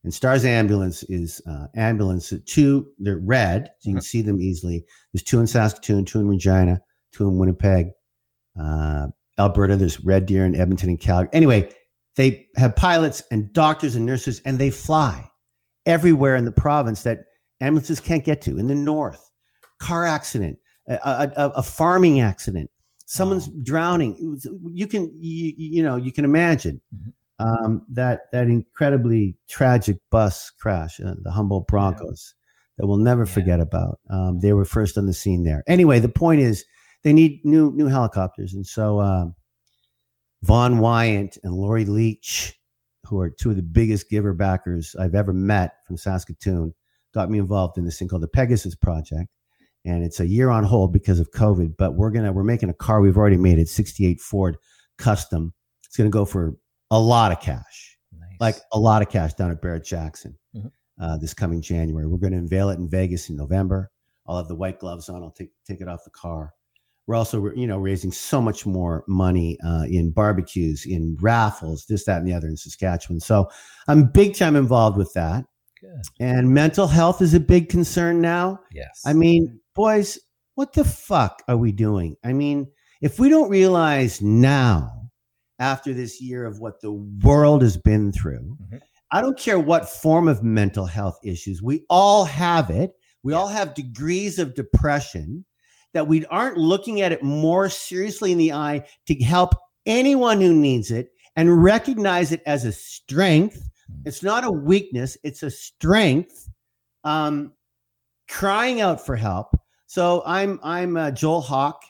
[0.05, 2.33] And Stars Ambulance is uh, ambulance.
[2.47, 4.85] Two, they're red, so you can see them easily.
[5.13, 6.81] There's two in Saskatoon, two in Regina,
[7.13, 7.91] two in Winnipeg,
[8.61, 9.07] uh,
[9.39, 9.77] Alberta.
[9.77, 11.31] There's Red Deer in Edmonton and Calgary.
[11.33, 11.71] Anyway,
[12.17, 15.29] they have pilots and doctors and nurses, and they fly
[15.87, 17.25] everywhere in the province that
[17.61, 18.59] ambulances can't get to.
[18.59, 19.31] In the north,
[19.79, 22.69] car accident, a, a, a- farming accident,
[23.07, 24.37] someone's drowning.
[24.73, 27.13] You can, you, you know, you can imagine Mhm.
[27.43, 32.35] Um, that that incredibly tragic bus crash, uh, the Humboldt Broncos,
[32.79, 33.33] that we'll never Yeah.
[33.33, 33.99] forget about.
[34.11, 35.63] Um, they were first on the scene there.
[35.67, 36.65] Anyway, the point is
[37.03, 39.35] they need new new helicopters, and so um,
[40.43, 42.59] Vaughn Wyant and Lori Leach,
[43.07, 46.75] who are two of the biggest giver backers I've ever met from Saskatoon,
[47.15, 49.29] got me involved in this thing called the Pegasus Project.
[49.85, 52.75] And it's a year on hold because of COVID, but we're gonna we're making a
[52.75, 54.57] car we've already made it, 68 Ford
[54.97, 55.53] custom.
[55.85, 56.55] It's gonna go for
[56.93, 58.37] a lot of cash, Nice.
[58.39, 60.71] like a lot of cash down at Barrett Jackson Mhm.
[61.01, 62.07] uh, this coming January.
[62.07, 63.91] We're gonna unveil it in Vegas in November.
[64.29, 65.23] I'll have the white gloves on.
[65.25, 66.53] I'll take take it off the car.
[67.09, 72.05] We're also, you know, raising so much more money uh, in barbecues, in raffles, this,
[72.05, 73.19] that, and the other in Saskatchewan.
[73.19, 73.51] So
[73.89, 75.45] I'm big time involved with that.
[75.81, 76.01] good.
[76.21, 78.61] And mental health is a big concern now.
[78.73, 79.03] Yes.
[79.05, 80.17] I mean, boys,
[80.55, 82.15] what the fuck are we doing?
[82.23, 82.69] I mean,
[83.01, 85.02] if we don't realize now,
[85.63, 86.93] after this year of what the
[87.23, 88.81] world has been through, Mhm.
[89.13, 92.93] I don't care what form of mental health issues, we all have it.
[93.23, 95.45] We all have degrees of depression
[95.95, 99.55] that we aren't looking at it more seriously in the eye to help
[99.87, 103.71] anyone who needs it and recognize it as a strength.
[104.05, 106.49] It's not a weakness, it's a strength.
[107.05, 107.53] Um,
[108.29, 109.55] crying out for help.
[109.87, 111.83] So I'm I'm uh, Joel Hawk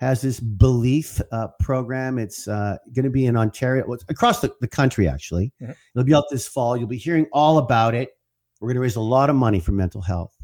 [0.00, 2.18] has this belief uh, program.
[2.18, 5.52] It's uh, going to be in Ontario, well, across the, the country actually.
[5.60, 5.76] Mhm.
[5.94, 6.74] It'll be out this fall.
[6.76, 8.16] You'll be hearing all about it.
[8.60, 10.34] We're going to raise a lot of money for mental health,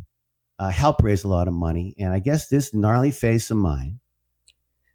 [0.59, 3.99] uh, help raise a lot of money, and I guess this gnarly face of mine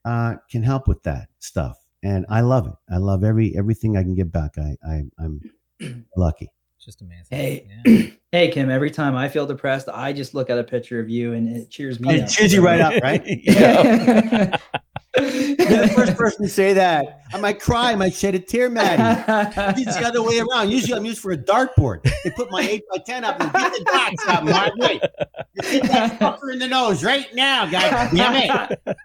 [0.06, 1.78] uh, can help with that stuff.
[2.04, 2.74] And I love it.
[2.92, 4.58] I love every everything I can give back.
[4.58, 5.42] I, I I'm
[6.18, 6.50] lucky.
[6.84, 7.26] Just amazing.
[7.30, 8.08] Hey, Yeah.
[8.32, 8.72] hey, Kim.
[8.72, 11.70] Every time I feel depressed, I just look at a picture of you, and it
[11.70, 12.28] cheers me And up.
[12.28, 13.22] it cheers you right up, right?
[13.44, 14.58] yeah.
[15.20, 17.22] You're the first person to say that.
[17.34, 19.24] I might cry, I might shed a tear, Maddie.
[19.82, 20.72] It's the other way around.
[20.72, 22.02] Usually I'm used for a dartboard.
[22.24, 24.74] They put my 8 by 10 up and get the dots out, Mark.
[24.78, 25.02] Wait.
[25.62, 28.12] Get that fucker in the nose right now, guys.
[28.16, 28.98] Damn it.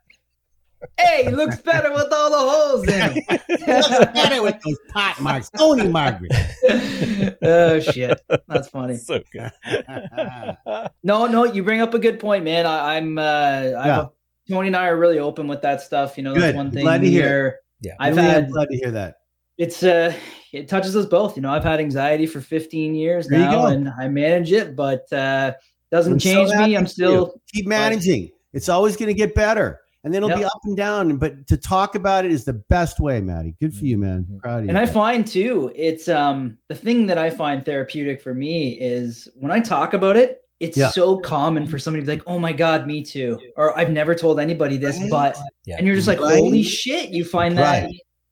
[0.99, 3.41] Hey, he looks better with all the holes in him.
[3.49, 5.51] He looks better with those pot marks.
[5.51, 6.33] Tony Margaret.
[7.43, 8.97] oh shit, that's funny.
[8.99, 9.51] so good.
[11.03, 12.67] No, no, you bring up a good point, man.
[12.67, 14.07] I, I'm, uh, I'm Yeah.
[14.49, 16.17] Tony and I are really open with that stuff.
[16.17, 16.83] You know, that's one thing.
[16.83, 17.23] Glad to hear.
[17.29, 17.95] where Yeah.
[17.99, 19.17] I've Really, I'm had glad to hear that.
[19.59, 20.15] it's uh
[20.53, 21.37] it touches us both.
[21.37, 25.13] You know, I've had anxiety for 15 years There now, and I manage it, but
[25.13, 25.53] uh
[25.91, 26.77] doesn't I'm change happy me.
[26.77, 28.31] I'm still keep managing.
[28.53, 31.17] It's always going to get better, and then it'll be up and down.
[31.17, 33.57] But to talk about it is the best way, Maddie.
[33.61, 34.25] Good for you, man.
[34.31, 34.39] Mhm.
[34.39, 34.69] Proud of you.
[34.71, 39.27] And I find too, it's um the thing that I find therapeutic for me is
[39.35, 40.91] when I talk about it, it's Yeah.
[40.91, 44.15] so common for somebody to be like, "Oh my god, me too," or "I've never
[44.15, 45.11] told anybody this," Right.
[45.11, 45.37] but
[45.67, 45.77] Yeah.
[45.79, 46.39] and you're just like, Right.
[46.39, 47.91] "Holy shit!" You find that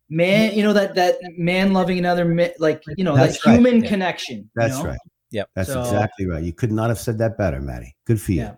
[0.09, 3.83] man, you know that that man loving another, ma- like you know That's that human
[3.83, 3.89] Yeah.
[3.91, 4.37] connection.
[4.39, 4.85] you That's know?
[4.91, 4.99] right.
[5.33, 5.49] Yep.
[5.57, 6.43] That's So- exactly right.
[6.45, 7.95] You could not have said that better, Maddie.
[8.07, 8.49] Good for you.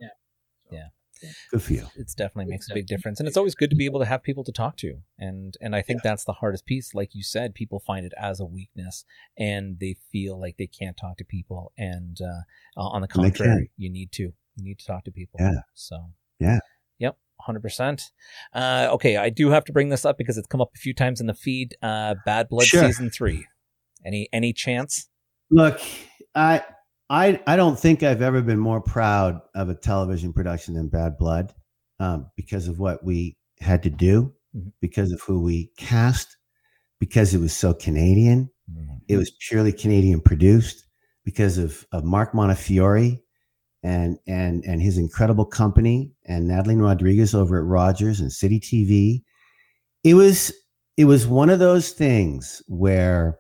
[1.23, 1.31] Yeah.
[1.51, 1.87] Good for you.
[1.97, 3.19] it's definitely makes a big difference.
[3.21, 4.99] And it's always good to be able to have people to talk to.
[5.19, 6.95] And and i think that's the hardest piece.
[6.95, 9.05] Like you said people find it as a weakness
[9.39, 11.73] and they feel like they can't talk to people.
[11.79, 14.23] And uh, on the contrary you need to
[14.57, 15.39] you need to talk to people.
[15.41, 15.61] Yeah.
[15.75, 16.59] so Yeah.
[16.99, 18.03] yep 100%
[18.55, 20.95] uh, okay i do have to bring this up because it's come up a few
[20.95, 21.77] times in the feed.
[21.83, 22.85] Uh, bad blood Sure.
[22.87, 23.47] season three.
[24.05, 25.09] Any any chance?
[25.51, 25.81] Look,
[26.35, 26.65] I
[27.11, 31.17] I I don't think I've ever been more proud of a television production than Bad
[31.19, 31.55] Blood,
[32.01, 34.73] um, because of what we had to do, Mhm.
[34.81, 36.37] because of who we cast,
[36.99, 38.51] because it was so Canadian.
[39.09, 40.85] It was purely Canadian produced
[41.25, 43.21] because of, of Mark Montefiore
[43.85, 49.23] and and and his incredible company and Natalie Rodriguez over at Rogers and City TV.
[50.03, 50.53] It was
[50.97, 53.39] it was one of those things where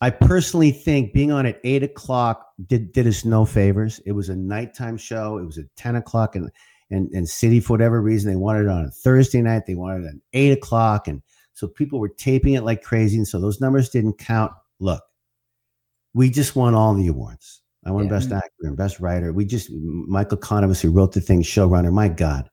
[0.00, 4.00] I personally think being on at eight o'clock did did us no favors.
[4.06, 5.38] It was a nighttime show.
[5.38, 6.50] It was at ten o'clock and
[6.90, 9.64] and and City for whatever reason they wanted it on a Thursday night.
[9.66, 11.22] They wanted it at eight o'clock and
[11.58, 14.52] so people were taping it like crazy, and so those numbers didn't count.
[14.78, 15.02] Look,
[16.14, 17.62] we just won all the awards.
[17.84, 18.10] I won Yeah.
[18.10, 19.32] Best Actor and Best Writer.
[19.32, 21.92] We just Michael Konyves, who wrote the thing, showrunner.
[21.92, 22.48] My God,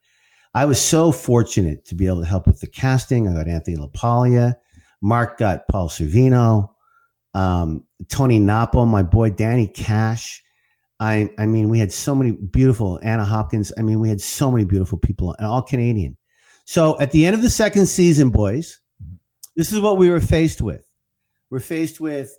[0.55, 3.27] I was so fortunate to be able to help with the casting.
[3.27, 4.55] I got Anthony LaPaglia.
[5.03, 6.71] Mark got Paul Sorvino.
[7.35, 10.41] Um, Tony Nappo, my boy Danny Cash.
[10.99, 13.71] I I mean, we had so many beautiful Anna Hopkins.
[13.77, 16.17] I mean, we had so many beautiful people, and all Canadian.
[16.63, 18.79] So at the end of the second season, boys,
[19.55, 20.81] this is what we were faced with.
[21.49, 22.35] We're faced with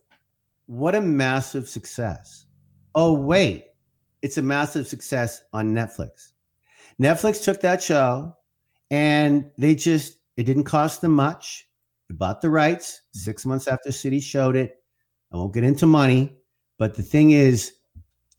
[0.67, 2.47] what a massive success.
[2.95, 3.67] Oh, wait,
[4.23, 6.33] it's a massive success on Netflix.
[7.01, 8.35] Netflix took that show
[8.91, 11.69] and they just, it didn't cost them much.
[12.09, 14.83] They bought the rights six months after City showed it.
[15.33, 16.37] I won't get into money,
[16.79, 17.73] but the thing is,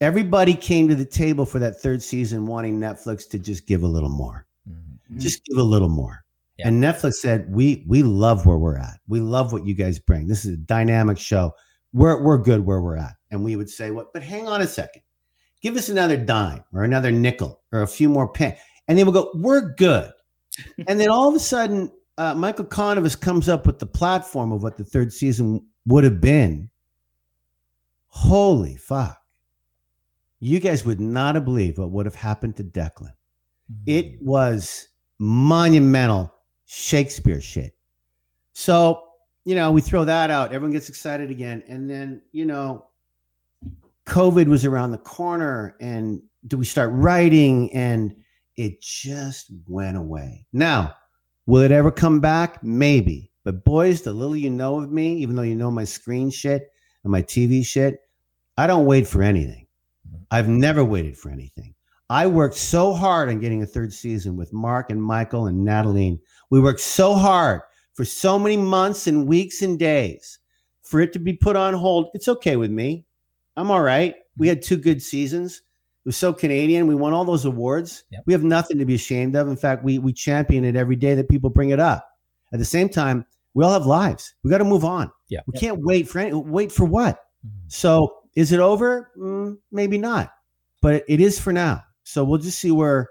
[0.01, 3.87] everybody came to the table for that third season wanting Netflix to just give a
[3.87, 5.19] little more Mhm.
[5.19, 6.23] just give a little more.
[6.57, 6.67] Yeah.
[6.67, 8.99] And Netflix said, "We we love where we're at.
[9.07, 10.27] We love what you guys bring.
[10.27, 11.53] This is a dynamic show.
[11.93, 14.11] We're we're good where we're at." And we would say, "What?
[14.13, 15.03] But hang on a second.
[15.61, 18.55] Give us another dime or another nickel or a few more pen."
[18.87, 20.11] And they would go, "We're good."
[20.87, 24.63] and then all of a sudden, uh, Michael Konyves comes up with the platform of
[24.63, 26.69] what the third season would have been.
[28.17, 29.21] Holy fuck!
[30.39, 33.13] You guys would not have believed what would have happened to Declan.
[33.85, 34.23] It mm.
[34.23, 34.87] was
[35.19, 36.33] monumental
[36.65, 37.75] Shakespeare shit.
[38.53, 39.03] So,
[39.45, 41.63] you know, we throw that out, everyone gets excited again.
[41.67, 42.87] And then, you know,
[44.07, 45.75] COVID was around the corner.
[45.79, 47.71] And do we start writing?
[47.71, 48.15] And
[48.55, 50.47] it just went away.
[50.53, 50.95] Now,
[51.45, 52.63] will it ever come back?
[52.63, 53.31] Maybe.
[53.43, 56.71] But boys, the little you know of me, even though you know my screen shit
[57.03, 57.99] and my TV shit,
[58.57, 59.67] I don't wait for anything.
[60.31, 61.73] I've never waited for anything.
[62.09, 66.19] I worked so hard on getting a third season with Mark and Michael and Natalie.
[66.49, 67.61] We worked so hard
[67.93, 70.39] for so many months and weeks and days
[70.83, 72.09] for it to be put on hold.
[72.13, 73.05] It's okay with me.
[73.57, 74.15] I'm all right.
[74.37, 75.57] We had two good seasons.
[76.05, 76.87] It was so Canadian.
[76.87, 78.05] We won all those awards.
[78.11, 78.23] Yep.
[78.25, 79.49] We have nothing to be ashamed of.
[79.49, 82.07] In fact, we we champion it every day that people bring it up.
[82.53, 84.33] At the same time, we all have lives.
[84.43, 85.11] We got to move on.
[85.27, 85.41] Yeah.
[85.47, 87.19] We can't wait for any, wait for what?
[87.45, 87.51] Mhm.
[87.67, 89.11] So is it over?
[89.17, 90.31] Mm, maybe not,
[90.83, 91.81] but it is for now.
[92.03, 93.09] So we'll just see where,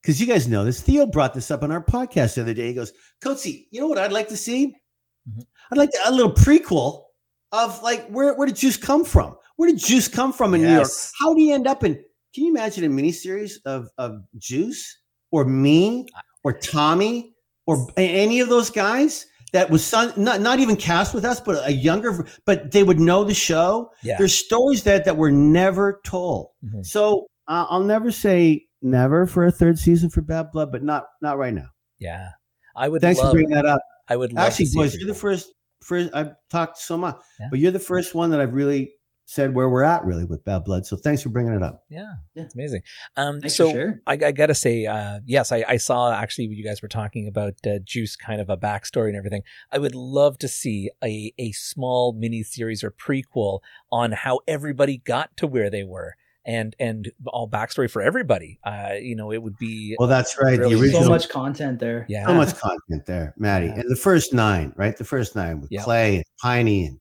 [0.00, 0.80] because you guys know this.
[0.80, 2.68] Theo brought this up on our podcast the other day.
[2.68, 4.74] He goes, Coatsy, you know what I'd like to see?
[5.28, 5.44] Mhm.
[5.70, 7.02] I'd like to, a little prequel
[7.52, 9.36] of like where where did Juice come from?
[9.56, 10.88] Where did Juice come from in New York?
[11.20, 11.94] How do you end up in?
[12.34, 14.98] Can you imagine a miniseries of of Juice
[15.30, 16.06] or me
[16.42, 17.34] or Tommy
[17.66, 21.66] or any of those guys that was son, not not even cast with us, but
[21.66, 23.90] a younger, but they would know the show.
[24.02, 24.18] Yeah.
[24.18, 26.48] There's stories that that were never told.
[26.64, 26.84] Mhm.
[26.84, 31.04] So uh, I'll never say never for a third season for Bad Blood, but not
[31.22, 31.68] not right now.
[31.98, 32.30] Yeah.
[32.76, 33.80] I would Thanks love, for bringing that up.
[34.08, 35.52] I would love Actually, to see boys, you're the first.
[35.82, 37.46] First, I've talked so much, Yeah.
[37.50, 38.92] but you're the first one that I've really
[39.26, 40.84] said where we're at really with Bad Blood.
[40.86, 41.84] So thanks for bringing it up.
[41.88, 42.42] Yeah, Yeah.
[42.44, 42.82] it's amazing.
[43.16, 44.00] Um, Thanks so for sure.
[44.06, 47.54] I, I gotta say, uh, yes, I, I saw actually you guys were talking about
[47.66, 49.42] uh, Juice, kind of a backstory and everything.
[49.72, 53.60] I would love to see a a small mini series or prequel
[53.90, 56.14] on how everybody got to where they were,
[56.44, 58.58] and and all backstory for everybody.
[58.62, 60.58] Uh, you know, it would be Well, that's right.
[60.58, 62.04] Really the original, So much content there.
[62.10, 63.66] yeah, so much content there, Maddie.
[63.68, 63.80] Yeah.
[63.80, 64.94] And the first nine, right?
[64.96, 65.82] The first nine with Yeah.
[65.82, 66.98] Clay and Piney and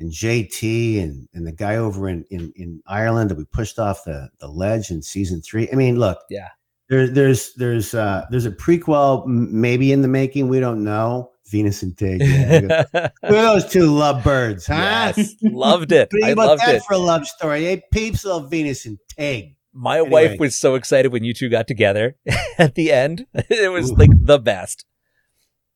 [0.00, 4.04] and JT and and the guy over in in, in Ireland that we pushed off
[4.04, 5.68] the the ledge in season three.
[5.72, 6.48] I mean, look, Yeah.
[6.88, 10.48] There, there's there's uh there's a prequel maybe in the making.
[10.48, 11.32] We don't know.
[11.50, 12.20] Venus and Tig.
[12.22, 12.84] Yeah.
[13.26, 14.74] Who those two love birds, huh?
[15.16, 16.10] yes, loved it.
[16.24, 16.82] I loved that it.
[16.84, 17.64] for a love story?
[17.64, 19.54] Hey, peeps love Venus and Tig.
[19.72, 20.28] My Anyway.
[20.28, 22.16] wife was so excited when you two got together
[22.58, 23.26] at the end.
[23.34, 23.94] It was Ooh.
[23.94, 24.84] like the best.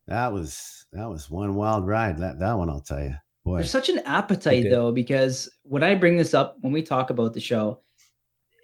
[0.08, 2.18] That was that was one wild ride.
[2.18, 3.14] That that one, I'll tell you,
[3.44, 3.56] boy.
[3.56, 7.34] There's such an appetite though, because when I bring this up, when we talk about
[7.34, 7.80] the show,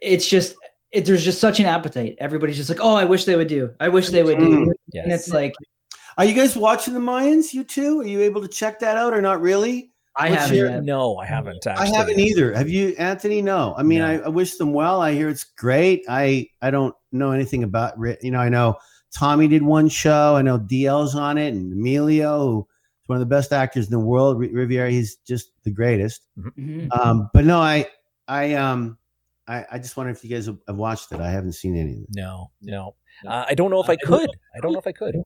[0.03, 0.55] it's just
[0.93, 2.17] it, there's just such an appetite.
[2.19, 3.75] Everybody's just like, oh, I wish they would do.
[3.81, 4.67] I wish they would do.
[4.67, 5.03] Mm.
[5.03, 5.55] And it's like
[6.17, 7.53] Are you guys watching the Mayans?
[7.53, 8.01] You two?
[8.01, 9.93] Are you able to check that out or not really?
[10.17, 11.65] I What's haven't your- No, I haven't.
[11.67, 12.53] I haven't either.
[12.53, 13.41] Have you, Anthony?
[13.41, 13.75] No.
[13.79, 14.07] I mean, No.
[14.07, 15.01] I, I wish them well.
[15.01, 16.05] I hear it's great.
[16.09, 17.95] I I don't know anything about.
[18.23, 18.79] You know, I know
[19.15, 20.35] Tommy did one show.
[20.37, 22.67] I know DL's on it, and Emilio, who is
[23.09, 24.39] one of the best actors in the world.
[24.39, 26.23] Ri- Riviera, he's just the greatest.
[26.39, 26.89] Mhm.
[26.93, 27.87] Um, but no, I
[28.29, 28.99] I um
[29.47, 31.21] I, I just wonder if you guys have, have watched it.
[31.21, 32.09] I haven't seen any of it.
[32.11, 32.95] No, no.
[33.27, 34.29] Uh, I don't know if I could.
[34.55, 35.17] I don't know if I could.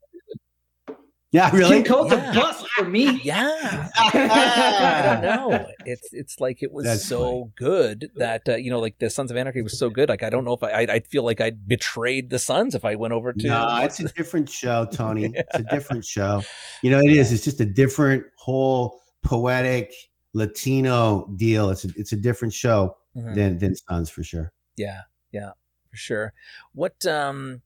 [1.33, 1.77] Yeah, really.
[1.77, 2.31] King Cole's Yeah.
[2.31, 3.21] a bust for me.
[3.25, 3.89] Yeah.
[3.97, 5.67] I don't know.
[5.87, 7.53] It's it's like it was That's so funny.
[7.57, 10.09] good that uh, you know, like the Sons of Anarchy was so good.
[10.11, 12.85] Like I don't know if I I'd, I'd feel like I'd betrayed the Sons if
[12.85, 13.47] I went over to.
[13.47, 15.33] No, it's a different show, Tony.
[15.35, 16.43] It's a different show.
[16.83, 17.33] You know, it is.
[17.33, 19.93] It's just a different whole poetic
[20.35, 21.71] Latino deal.
[21.71, 23.35] It's a, it's a different show Mhm.
[23.35, 24.53] than than Sons for sure.
[24.77, 25.01] Yeah,
[25.33, 25.51] yeah,
[25.91, 26.33] for sure.
[26.75, 27.63] What um.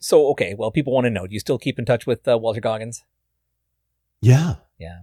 [0.00, 1.26] So okay, well, people want to know.
[1.26, 3.04] Do you still keep in touch with uh, Walton Goggins?
[4.22, 4.98] Yeah, Yeah,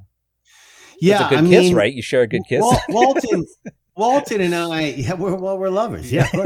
[0.99, 1.15] yeah.
[1.15, 1.93] it's a good I kiss, mean, right?
[1.93, 2.61] You share a good kiss.
[2.61, 3.45] Wal- Walton,
[3.95, 6.11] Walton and I, yeah, we're well, we're lovers.
[6.11, 6.27] Yeah.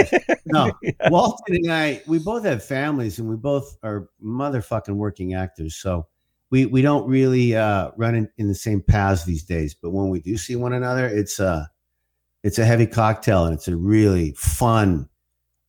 [0.45, 0.69] No,
[1.09, 5.75] Walton and I, we both have families, and we both are motherfucking working actors.
[5.77, 6.07] So
[6.49, 9.73] we we don't really uh, run in, in the same paths these days.
[9.73, 11.69] But when we do see one another, it's a
[12.43, 15.07] it's a heavy cocktail, and it's a really fun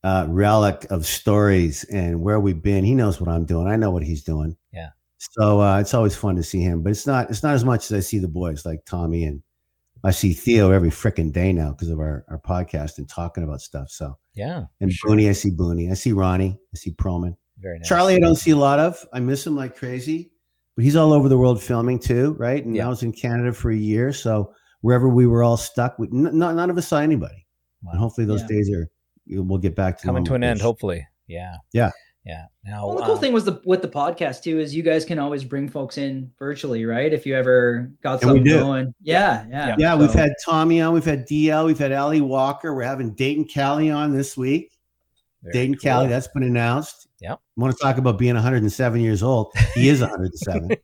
[0.04, 2.84] uh, relic of stories and where we've been.
[2.84, 3.68] He knows what I'm doing.
[3.68, 4.56] I know what he's doing.
[4.72, 4.88] Yeah.
[5.18, 7.84] So uh, it's always fun to see him, but it's not it's not as much
[7.90, 9.42] as I see the boys like Tommy and
[10.04, 13.60] I see Theo every freaking day now because of our, our podcast and talking about
[13.60, 13.88] stuff.
[13.90, 15.10] So yeah, and sure.
[15.10, 15.90] Booney, I see Booney.
[15.90, 16.58] I see Ronnie.
[16.74, 17.36] I see Perlman.
[17.58, 17.88] very nice.
[17.88, 19.06] Charlie, I don't see a lot of.
[19.12, 20.32] I miss him like crazy,
[20.74, 22.64] but he's all over the world filming too, right?
[22.64, 22.86] And Yeah.
[22.86, 26.36] I was in Canada for a year, so wherever we were all stuck, we, n-
[26.36, 27.46] none none of us saw anybody.
[27.84, 27.92] Wow.
[27.92, 28.48] And hopefully those Yeah.
[28.48, 28.88] days are
[29.26, 30.60] we'll get back to coming to an end.
[30.60, 31.90] Hopefully, yeah, Yeah.
[32.24, 32.44] yeah.
[32.64, 35.04] Now, Well, the cool uh, thing was the with the podcast too is you guys
[35.04, 37.12] can always bring folks in virtually, right?
[37.12, 38.94] If you ever got something going.
[39.02, 39.74] Yeah, yeah.
[39.78, 42.74] Yeah, we've had Tommy on, we've had DL, we've had Ali Walker.
[42.74, 44.72] We're having Dayton Callie on this week.
[45.42, 45.90] very Dayton cool.
[45.92, 47.08] Callie, that's been announced.
[47.20, 47.38] Yep.
[47.56, 49.52] Want to talk about being 107 years old?
[49.74, 50.76] He is 107.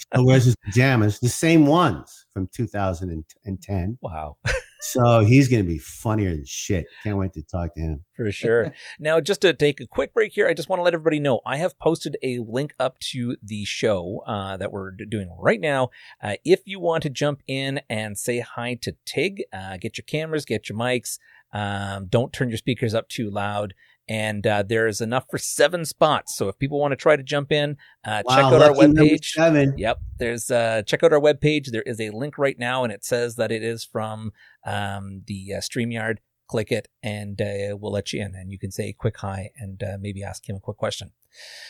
[0.00, 3.98] Still wears his pajamas, the same ones from 2010.
[4.00, 4.36] Wow.
[4.84, 6.86] So he's going to be funnier than shit.
[7.02, 8.04] Can't wait to talk to him.
[8.16, 8.72] For sure.
[9.00, 11.40] now, just to take a quick break here, I just want to let everybody know
[11.46, 15.88] I have posted a link up to the show uh, that we're doing right now.
[16.22, 20.04] Uh, if you want to jump in and say hi to Tig, uh, get your
[20.04, 21.18] cameras, get your mics.
[21.52, 23.74] Um, don't turn your speakers up too loud.
[24.06, 26.36] And uh, there's enough for seven spots.
[26.36, 29.24] So if people want to try to jump in, uh, check out our webpage.
[29.30, 29.74] Seven.
[29.78, 29.98] Yep.
[30.18, 31.70] There's uh check out our webpage.
[31.70, 34.32] There is a link right now and it says that it is from
[34.66, 36.18] um the uh, StreamYard.
[36.48, 39.50] Click it and uh, we'll let you in and you can say a quick hi
[39.56, 41.12] and uh, maybe ask him a quick question.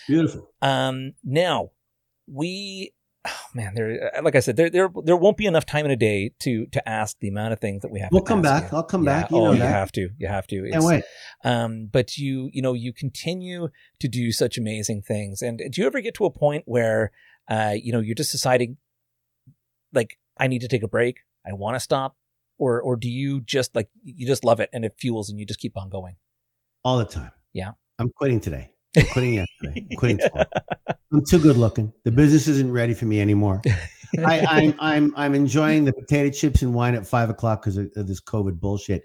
[0.09, 0.51] Beautiful.
[0.61, 1.71] Um now
[2.27, 2.93] we
[3.27, 5.97] oh man, there like I said there there there won't be enough time in a
[5.97, 8.71] day to to ask the amount of things that we have We'll come back.
[8.71, 8.77] you.
[8.77, 9.23] I'll come Yeah.
[9.23, 9.31] back.
[9.31, 9.69] You oh, you that.
[9.69, 10.11] have to.
[10.19, 10.67] You have to.
[10.67, 11.05] It's- wait.
[11.45, 13.69] um, but you, you know, you continue
[14.01, 15.43] to do such amazing things.
[15.43, 17.13] And do you ever get to a point where,
[17.49, 18.77] uh, you know, you're just deciding,
[19.93, 21.19] like, I need to take a break.
[21.47, 22.17] I want to stop,
[22.59, 25.47] or or do you just like you just love it and it fuels and you
[25.47, 26.17] just keep on going?
[26.85, 27.31] All the time.
[27.53, 27.73] Yeah.
[27.99, 28.73] I'm quitting today.
[28.97, 29.87] I'm quitting yesterday.
[29.91, 30.47] I'm quitting tomorrow.
[31.13, 31.93] I'm too good looking.
[32.05, 33.63] The business isn't ready for me anymore.
[34.25, 37.91] I, I'm I'm I'm enjoying the potato chips and wine at five o'clock because of,
[37.97, 39.03] of this COVID bullshit.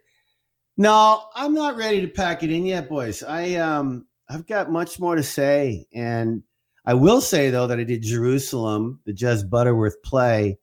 [0.78, 3.24] No, I'm not ready to pack it in yet, boys.
[3.24, 6.44] I um I've got much more to say, and
[6.86, 10.60] I will say though that I did Jerusalem, the Jez Butterworth play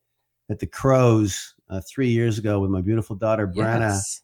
[0.48, 4.22] at the Crows uh, three years ago with my beautiful daughter Brenna, Yes.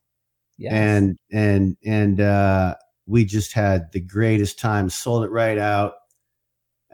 [0.59, 0.73] Yes.
[0.73, 2.77] and and and uh,
[3.07, 4.89] we just had the greatest time.
[4.91, 5.95] Sold it right out.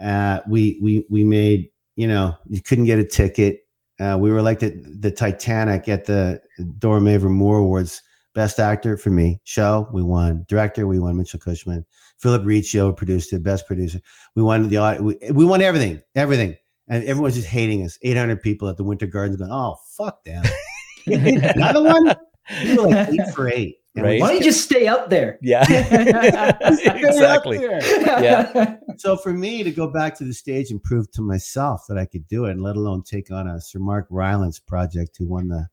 [0.00, 3.60] Uh, we we we made you know you couldn't get a ticket.
[4.00, 6.40] Uh, we were like the the Titanic at the
[6.78, 8.02] Dora Mavor Moore Awards.
[8.34, 9.40] Best actor for me.
[9.44, 10.44] Show we won.
[10.48, 11.16] Director we won.
[11.16, 11.84] Mitchell Cushman.
[12.18, 13.42] Philip Riccio produced it.
[13.42, 14.00] Best producer.
[14.36, 16.02] We won the we, we won everything.
[16.14, 16.56] Everything.
[16.88, 17.98] And everyone's just hating us.
[18.02, 20.44] 800 people at the Winter Gardens going, oh fuck them.
[21.06, 22.14] Another one.
[22.62, 23.77] We were like eight for eight.
[23.94, 24.20] And we Right.
[24.20, 25.38] Why don't you just stay up there?
[25.42, 25.64] yeah.
[26.60, 27.60] exactly.
[27.60, 28.76] Yeah.
[28.96, 32.06] so for me to go back to the stage and prove to myself that I
[32.06, 35.48] could do it, and let alone take on a Sir Mark Rylance project, who won
[35.48, 35.68] the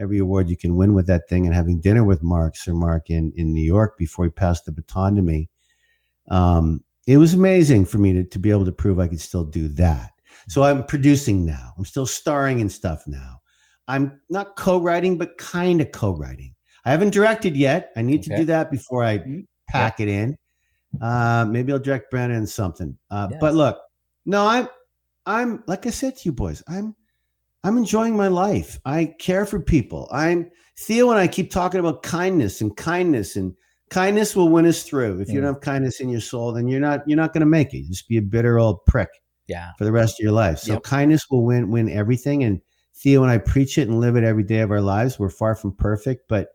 [0.00, 3.10] every award you can win with that thing, and having dinner with Mark, Sir Mark
[3.10, 5.48] in in New York before he passed the baton to me,
[6.30, 9.44] um, it was amazing for me to to be able to prove I could still
[9.44, 10.12] do that.
[10.48, 11.74] So I'm producing now.
[11.76, 13.40] I'm still starring in stuff now.
[13.86, 16.54] I'm not co-writing, but kind of co-writing.
[16.84, 17.90] I haven't directed yet.
[17.96, 19.46] I need to do that before I Mhm.
[19.68, 20.36] pack it in.
[21.00, 22.96] Uh, maybe I'll direct Brandon something.
[23.10, 23.38] Uh, Yes.
[23.40, 23.78] But look,
[24.26, 24.68] no, I'm,
[25.26, 26.94] I'm like I said to you boys, I'm,
[27.62, 28.78] I'm enjoying my life.
[28.84, 30.08] I care for people.
[30.10, 33.52] I'm Theo and I keep talking about kindness and kindness and
[33.90, 35.20] kindness will win us through.
[35.20, 35.42] If you Mm.
[35.42, 37.78] don't have kindness in your soul, then you're not, you're not going to make it.
[37.80, 39.10] You just be a bitter old prick
[39.46, 39.70] Yeah.
[39.78, 40.58] for the rest of your life.
[40.60, 40.82] So Yep.
[40.84, 42.42] kindness will win, win everything.
[42.44, 42.60] And
[42.96, 45.18] Theo and I preach it and live it every day of our lives.
[45.18, 46.48] We're far from perfect, but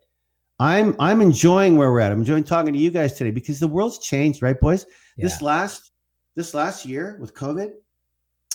[0.58, 2.12] I'm I'm enjoying where we're at.
[2.12, 4.86] I'm enjoying talking to you guys today because the world's changed, right, boys?
[5.18, 5.92] This last
[6.34, 7.72] this last year with COVID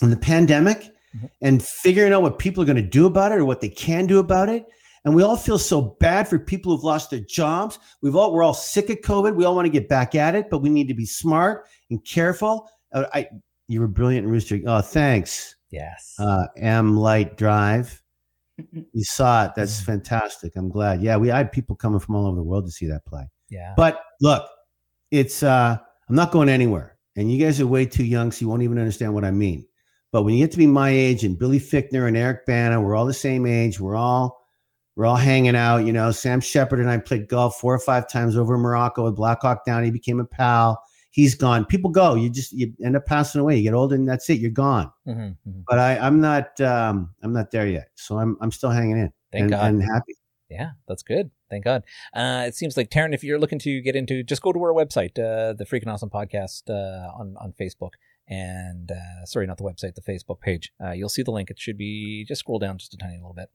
[0.02, 1.30] and the pandemic Mhm.
[1.42, 4.06] and figuring out what people are going to do about it or what they can
[4.06, 4.64] do about it.
[5.04, 7.78] And we all feel so bad for people who've lost their jobs.
[8.02, 9.34] We've all we're all sick of COVID.
[9.36, 12.04] We all want to get back at it, but we need to be smart and
[12.04, 12.68] careful.
[12.92, 13.28] Uh, I
[13.68, 14.58] you were brilliant, Rooster.
[14.66, 15.54] Oh, thanks.
[15.70, 16.14] Yes.
[16.18, 18.01] Uh, M Light Drive.
[18.92, 19.52] You saw it.
[19.56, 20.54] That's fantastic.
[20.56, 21.02] I'm glad.
[21.02, 23.28] Yeah, we I had people coming from all over the world to see that play.
[23.48, 23.74] yeah.
[23.76, 24.48] But look,
[25.10, 25.76] it's uh
[26.08, 26.98] I'm not going anywhere.
[27.16, 29.66] And you guys are way too young, so you won't even understand what I mean.
[30.12, 32.94] But when you get to be my age and Billy Fichtner and Eric Bana, we're
[32.94, 33.80] all the same age.
[33.80, 34.42] We're all
[34.96, 35.78] we're all hanging out.
[35.78, 39.04] You know, Sam Shepard and I played golf four or five times over in Morocco
[39.04, 39.84] with Blackhawk Down.
[39.84, 40.82] He became a pal.
[41.12, 41.66] He's gone.
[41.66, 42.14] People go.
[42.14, 43.56] You just you end up passing away.
[43.56, 44.40] You get older and that's it.
[44.40, 44.90] You're gone.
[45.06, 45.64] Mhm, mhm.
[45.68, 47.90] But I, I'm not um I'm not there yet.
[47.94, 49.64] So I'm I'm still hanging in Thank and, God.
[49.66, 50.14] and happy.
[50.48, 51.30] Yeah, that's good.
[51.50, 51.84] Thank God.
[52.14, 54.72] Uh, it seems like Taryn, if you're looking to get into, just go to our
[54.72, 57.92] website, uh, the Freaking Awesome Podcast uh, on on Facebook,
[58.28, 60.72] and uh, sorry, not the website, the Facebook page.
[60.82, 61.50] Uh, you'll see the link.
[61.50, 63.50] It should be just scroll down just a tiny little bit.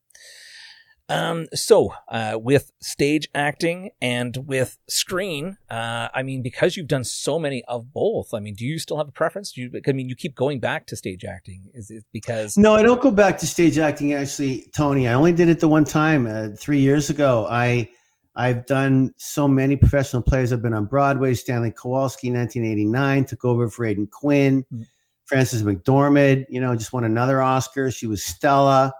[1.09, 7.05] Um, so uh, with stage acting and with screen, uh, I mean, because you've done
[7.05, 9.53] so many of both, I mean, do you still have a preference?
[9.53, 9.81] Do you?
[9.87, 11.69] I mean, you keep going back to stage acting.
[11.73, 12.57] Is it because?
[12.57, 14.13] No, I don't go back to stage acting.
[14.13, 17.47] Actually, Tony, I only did it the one time uh, three years ago.
[17.49, 17.89] I
[18.35, 20.53] I've done so many professional plays.
[20.53, 21.33] I've been on Broadway.
[21.33, 24.65] Stanley Kowalski, 1989, took over for Aidan Quinn.
[24.73, 24.85] Mhm.
[25.25, 27.91] Frances McDormand, you know, just won another Oscar.
[27.91, 28.93] She was Stella.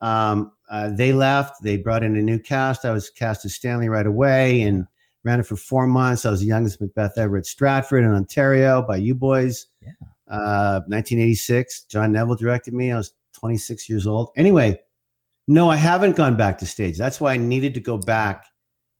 [0.00, 1.62] Um, uh, they left.
[1.62, 2.84] They brought in a new cast.
[2.84, 4.86] I was cast as Stanley right away and
[5.24, 6.24] ran it for four months.
[6.24, 9.66] I was the youngest Macbeth ever at Stratford in Ontario by you boys.
[9.82, 9.90] Yeah.
[10.28, 11.84] Uh, 1986.
[11.84, 12.92] John Neville directed me.
[12.92, 14.30] I was 26 years old.
[14.36, 14.80] Anyway,
[15.48, 16.96] no, I haven't gone back to stage.
[16.96, 18.46] That's why I needed to go back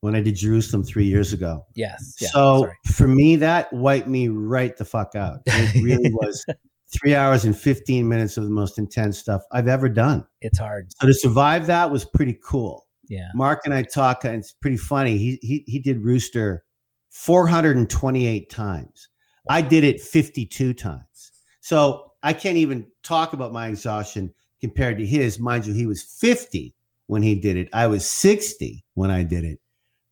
[0.00, 1.64] when I did Jerusalem three years ago.
[1.74, 2.16] Yes.
[2.20, 2.74] Yeah, so sorry.
[2.86, 5.40] for me, that wiped me right the fuck out.
[5.46, 6.44] It really was
[6.92, 10.26] three hours and 15 minutes of the most intense stuff I've ever done.
[10.40, 10.92] it's hard.
[11.00, 12.86] So to survive that was pretty cool.
[13.08, 13.28] Yeah.
[13.34, 15.18] Mark and I talk, and it's pretty funny.
[15.18, 16.64] He he he did Rooster
[17.10, 19.08] 428 times.
[19.48, 21.32] I did it 52 times.
[21.60, 25.40] So I can't even talk about my exhaustion compared to his.
[25.40, 26.74] Mind you, he was 50
[27.08, 27.68] when he did it.
[27.72, 29.58] I was 60 when I did it.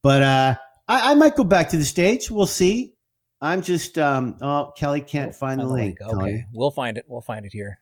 [0.03, 0.55] But uh
[0.89, 2.31] I, I might go back to the stage.
[2.31, 2.95] We'll see.
[3.41, 6.01] I'm just um oh Kelly can't find the link.
[6.03, 6.47] Okay, Tony.
[6.53, 7.05] we'll find it.
[7.09, 7.79] We'll find it here.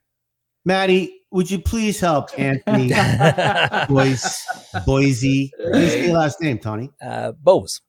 [0.64, 2.88] Maddie, would you please help Anthony
[3.88, 4.34] Boise
[4.84, 5.52] Boise?
[5.61, 6.90] Please say your last name, Tony.
[7.00, 7.80] uh, Bose,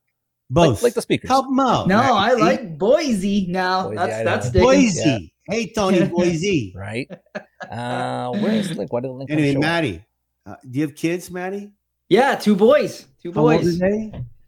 [0.49, 0.76] Both.
[0.76, 1.30] like, like the speakers.
[1.30, 1.88] Help him out.
[1.88, 3.86] No, I like Boise now.
[3.89, 4.68] Boise, that's that's sticking.
[4.68, 5.34] Boise.
[5.49, 6.74] Hey, Tony Boise.
[6.76, 7.09] right?
[7.70, 8.93] Uh, where's the link?
[8.93, 9.32] Why did the link?
[9.32, 9.55] Anyway.
[9.55, 10.05] Maddie,
[10.45, 11.72] uh, do you have kids, Maddie?
[12.09, 13.07] Yeah, two boys.
[13.22, 13.80] Two How old boys.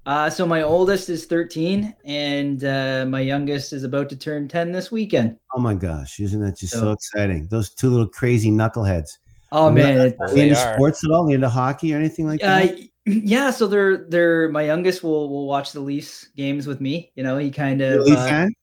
[0.09, 0.27] Are they?
[0.27, 4.71] Uh, so my oldest is 13, and uh, my youngest is about to turn 10
[4.71, 5.37] this weekend.
[5.55, 7.47] Oh my gosh, isn't that just so, So- exciting?
[7.47, 9.17] Those two little crazy knuckleheads.
[9.51, 10.75] Oh man, it- Are They they into are.
[10.75, 11.25] sports at all?
[11.27, 12.79] They into hockey or anything like uh, that?
[13.05, 13.49] yeah.
[13.49, 17.11] So they're they're my youngest will will watch the Leafs games with me.
[17.15, 18.53] You know, he kind You a of Leaf uh, fan?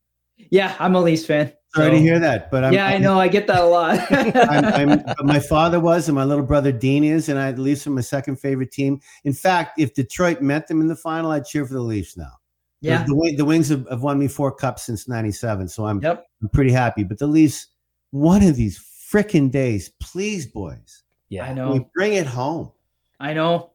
[0.51, 0.76] yeah.
[0.78, 1.53] I'm a Leafs fan.
[1.77, 3.20] Sorry so- to hear that, but I'm, yeah, I I'm- know.
[3.20, 4.01] I get that a lot.
[4.11, 7.87] I'm, I'm, my father was, and my little brother Dean is, and I the Leafs
[7.87, 9.01] are my second favorite team.
[9.24, 12.33] In fact, if Detroit met them in the final, I'd cheer for the Leafs now.
[12.81, 13.05] Yeah.
[13.07, 16.27] the, Wing- the Wings have, have won me four cups since '97, so I'm Yep.
[16.43, 17.05] I'm pretty happy.
[17.05, 17.68] But the Leafs,
[18.11, 18.79] one of these
[19.12, 21.45] freaking days, please, boys, Yeah.
[21.47, 21.72] I I know.
[21.72, 22.72] mean, bring it home.
[23.20, 23.72] I know.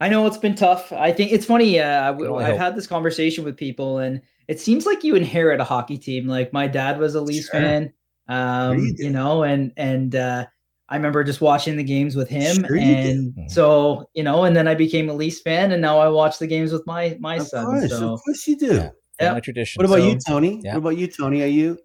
[0.00, 0.90] I know it's been tough.
[0.92, 1.78] I think it's funny.
[1.78, 2.58] Uh, can only I've hope.
[2.60, 6.26] had this conversation with people, and it seems like you inherit a hockey team.
[6.26, 7.60] Like my dad was a Leafs Sure.
[7.60, 7.92] fan,
[8.28, 10.46] um, you you, know, and and uh,
[10.88, 13.50] I remember just watching the games with him, Sure and Mhm.
[13.50, 16.46] so you know, and then I became a Leafs fan, and now I watch the
[16.46, 17.66] games with my my Of son.
[17.66, 18.74] course, so of course you do.
[18.74, 18.90] Yeah.
[19.28, 19.78] Family tradition.
[19.80, 20.60] What about So- you, Tony?
[20.64, 20.72] Yeah.
[20.74, 21.42] What about you, Tony?
[21.42, 21.78] Are you?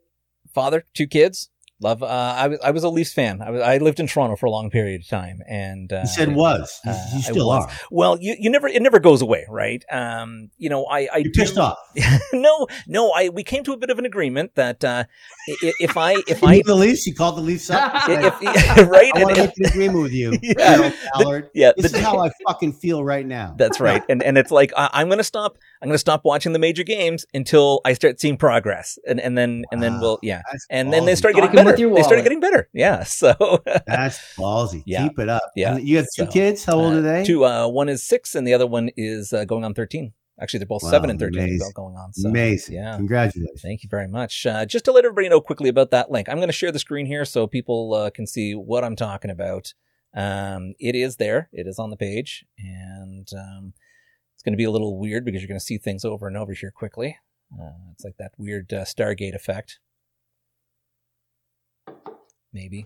[0.54, 1.50] father, two kids.
[1.80, 2.02] Love.
[2.02, 3.40] Uh, I was I was a Leafs fan.
[3.40, 6.08] I was, I lived in Toronto for a long period of time, and uh, You
[6.08, 6.80] said was.
[6.84, 7.66] You, uh, you still was.
[7.66, 7.72] are.
[7.92, 9.84] Well, you, you never it never goes away, right?
[9.92, 11.78] Um, you know, I I You're do, pissed off.
[12.34, 13.12] no, no.
[13.12, 15.04] I we came to a bit of an agreement that uh,
[15.50, 17.06] i- if I if You I the Leafs.
[17.06, 18.06] You called the Leafs up.
[18.08, 18.42] Said, if,
[18.90, 20.36] right, I want to make an agreement with you.
[20.42, 20.92] Yeah.
[21.14, 21.52] Ballard.
[21.54, 23.54] yeah, This the- is how I fucking feel right now.
[23.56, 25.60] That's right, and and it's like I, I'm gonna stop.
[25.82, 29.64] I'm gonna stop watching the major games until I start seeing progress, and and then
[29.72, 31.96] and then we'll yeah, and then they start getting Talking better.
[31.96, 32.70] They started getting better.
[32.74, 34.84] Yeah, so That's ballsy.
[34.86, 35.08] Yeah.
[35.08, 35.44] Keep it up.
[35.56, 35.76] Yeah.
[35.76, 36.66] And you have two So, kids.
[36.66, 37.24] How old uh, are they?
[37.24, 37.46] two.
[37.46, 40.14] Uh, one is six, and the other one is uh, going on thirteen.
[40.40, 41.72] Actually, they're both Wow, seven and thirteen amazing.
[41.74, 42.14] going on.
[42.14, 42.76] So, Amazing.
[42.76, 42.96] Yeah.
[42.96, 43.62] Congratulations.
[43.62, 44.46] Thank you very much.
[44.46, 46.78] Uh, just to let everybody know quickly about that link, I'm going to share the
[46.80, 49.74] screen here so people uh, can see what I'm talking about.
[50.16, 51.50] Um, it is there.
[51.52, 53.74] It is on the page, and um,
[54.38, 56.38] it's going to be a little weird because you're going to see things over and
[56.38, 57.18] over here quickly.
[57.60, 59.80] Uh, it's like that weird uh, Stargate effect.
[62.54, 62.86] Maybe.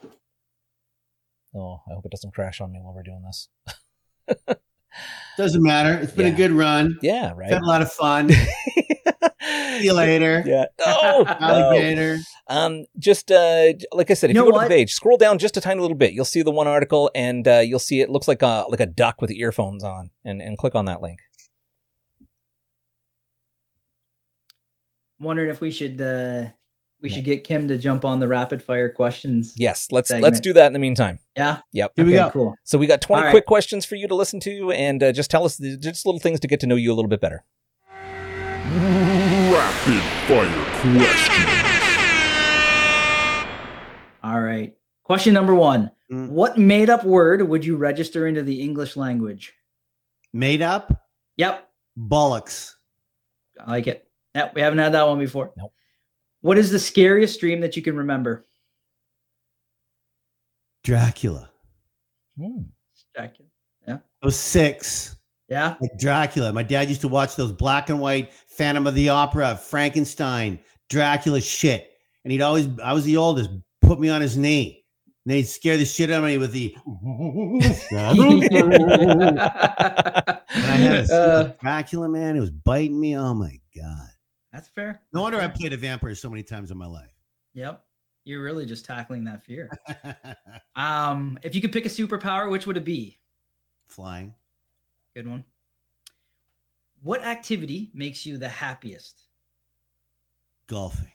[1.53, 3.49] Oh, I hope it doesn't crash on me while we're doing this.
[5.37, 5.97] Doesn't matter.
[6.01, 6.33] It's been Yeah.
[6.33, 6.97] a good run.
[7.01, 7.51] Yeah, right.
[7.51, 8.29] Had a lot of fun.
[9.41, 10.43] See you later.
[10.45, 10.65] Yeah.
[10.85, 11.35] Oh, no.
[11.47, 12.19] Alligator.
[12.47, 15.17] Um, just uh, like I said, if You you, know go to the page, scroll
[15.17, 18.01] down just a tiny little bit, you'll see the one article, and uh, you'll see
[18.01, 21.01] it looks like a like a duck with earphones on, and and click on that
[21.01, 21.19] link.
[25.22, 26.45] Wondering if we should uh,
[27.01, 29.53] we should get Kim to jump on the rapid fire questions.
[29.55, 30.24] Yes, let's Segment.
[30.24, 31.19] let's do that in the meantime.
[31.38, 31.59] Yeah.
[31.74, 31.91] Yep.
[31.95, 32.30] Here we Okay, go.
[32.32, 32.55] Cool.
[32.63, 33.32] So we got twenty All right.
[33.32, 36.19] quick questions for you to listen to, and uh, just tell us the, just little
[36.19, 37.43] things to get to know you a little bit better.
[38.74, 41.47] Rapid fire question.
[44.24, 44.74] All right.
[45.03, 45.91] Question number one.
[46.11, 46.30] Mm.
[46.30, 49.53] What made up word would you register into the English language?
[50.34, 50.93] Made up
[51.38, 51.67] Yep.
[51.97, 52.74] bollocks.
[53.59, 54.07] I like it.
[54.36, 54.55] Yep.
[54.55, 55.51] We haven't had that one before.
[55.57, 55.73] Nope.
[56.41, 58.45] What is the scariest dream that you can remember?
[60.84, 61.49] Dracula.
[62.38, 62.61] Hmm.
[63.15, 63.49] Dracula.
[63.88, 63.97] Yeah.
[64.21, 65.15] I was six.
[65.49, 65.75] Yeah.
[65.82, 66.53] Like Dracula.
[66.53, 70.59] My dad used to watch those black and white Phantom of the Opera, Frankenstein,
[70.89, 71.91] Dracula shit.
[72.23, 73.49] And he'd always, I was the oldest,
[73.82, 74.86] put me on his knee.
[75.25, 76.73] And they'd scare the shit out of me with the.
[77.91, 82.36] and I had a Uh, Dracula, man.
[82.38, 83.15] It was biting me.
[83.17, 84.11] Oh my God.
[84.51, 85.01] That's fair.
[85.13, 87.13] No wonder I played a vampire so many times in my life.
[87.53, 87.83] Yep.
[88.23, 89.69] You're really just tackling that fear.
[90.73, 93.19] Um, if you could pick a superpower, which would it be?
[93.87, 94.33] Flying.
[95.13, 95.43] Good one.
[97.03, 99.23] What activity makes you the happiest?
[100.67, 101.11] Golfing.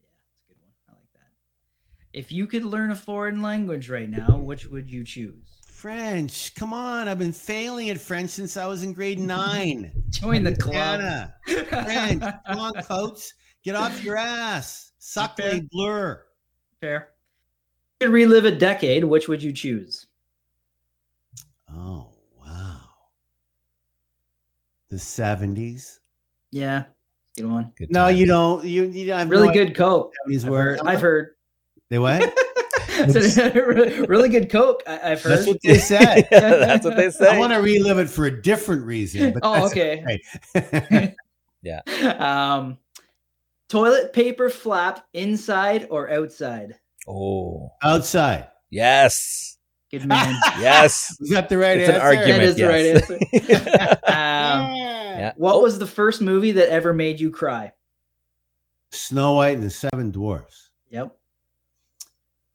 [0.00, 0.70] Yeah, that's a good one.
[0.88, 2.18] I like that.
[2.18, 5.47] If you could learn a foreign language right now, which would you choose?
[5.78, 6.52] French.
[6.56, 7.06] Come on.
[7.06, 9.92] I've been failing at French since I was in grade nine.
[10.10, 10.74] Join the club.
[10.74, 11.34] Anna.
[11.46, 12.20] French.
[12.48, 13.30] Come on, coach.
[13.62, 14.92] Get off your ass.
[14.98, 16.20] Suckling blur.
[16.80, 17.10] Fair.
[18.00, 20.06] If you could relive a decade, which would you choose?
[21.72, 22.08] Oh,
[22.44, 22.80] wow.
[24.90, 26.00] The 70s.
[26.50, 26.84] Yeah,
[27.36, 27.72] good one.
[27.76, 28.64] Good No, you don't.
[28.64, 30.12] You, you have Really no good Coke.
[30.26, 30.58] idea what 70s I've were.
[30.62, 30.80] heard.
[30.86, 31.28] I've heard.
[31.88, 32.34] They what?
[34.08, 34.82] really good Coke.
[34.86, 35.30] I, I've heard.
[35.38, 36.28] That's what they said.
[36.30, 37.28] That's what they say.
[37.28, 39.32] I want to relive it for a different reason.
[39.34, 41.14] But Oh, that's okay.
[41.62, 41.80] yeah.
[42.18, 42.78] um,
[43.68, 46.76] toilet paper flap inside or outside?
[47.06, 48.48] oh, Outside.
[48.70, 49.56] yes,
[49.90, 50.34] Good man.
[50.60, 51.16] yes.
[51.20, 52.00] Is that the right it's answer.
[52.00, 52.38] an argument.
[52.38, 52.84] That is the right
[53.32, 53.90] yes.
[54.04, 55.32] um, yeah.
[55.36, 57.72] what Oh, was the first movie that ever made you cry?
[58.90, 60.70] Snow White and the Seven Dwarfs.
[60.90, 61.17] Yep.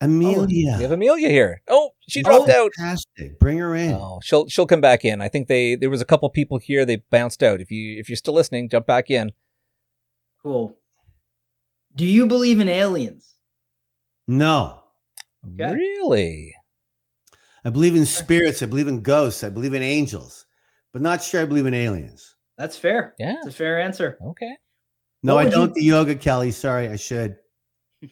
[0.04, 0.72] Amelia.
[0.74, 1.62] Oh, we have Amelia here.
[1.68, 2.72] Oh, she oh, dropped out.
[2.78, 3.40] Fantastic.
[3.40, 3.94] Bring her in.
[3.94, 5.22] Oh, she'll she'll come back in.
[5.22, 6.86] I think they there was a couple people here.
[6.86, 7.62] They bounced out.
[7.62, 9.32] If you if you're still listening, jump back in.
[10.42, 10.78] Cool.
[11.96, 13.36] Do you believe in aliens?
[14.28, 14.82] No.
[15.54, 15.74] Okay.
[15.74, 16.56] Really?
[17.64, 18.62] I believe in spirits.
[18.62, 19.44] I believe in ghosts.
[19.44, 20.46] I believe in angels,
[20.92, 22.36] but not sure I believe in aliens.
[22.58, 23.16] That's fair.
[23.20, 23.36] Yeah.
[23.38, 24.18] It's a fair answer.
[24.22, 24.58] Okay.
[25.22, 26.52] No, I don't you- do yoga, Kelly.
[26.52, 27.38] Sorry, I should.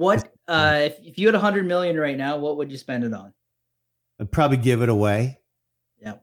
[0.00, 3.04] What uh if, if you had a hundred million right now, what would you spend
[3.04, 3.32] it on?
[4.20, 5.38] I'd probably give it away.
[6.02, 6.14] Yeah.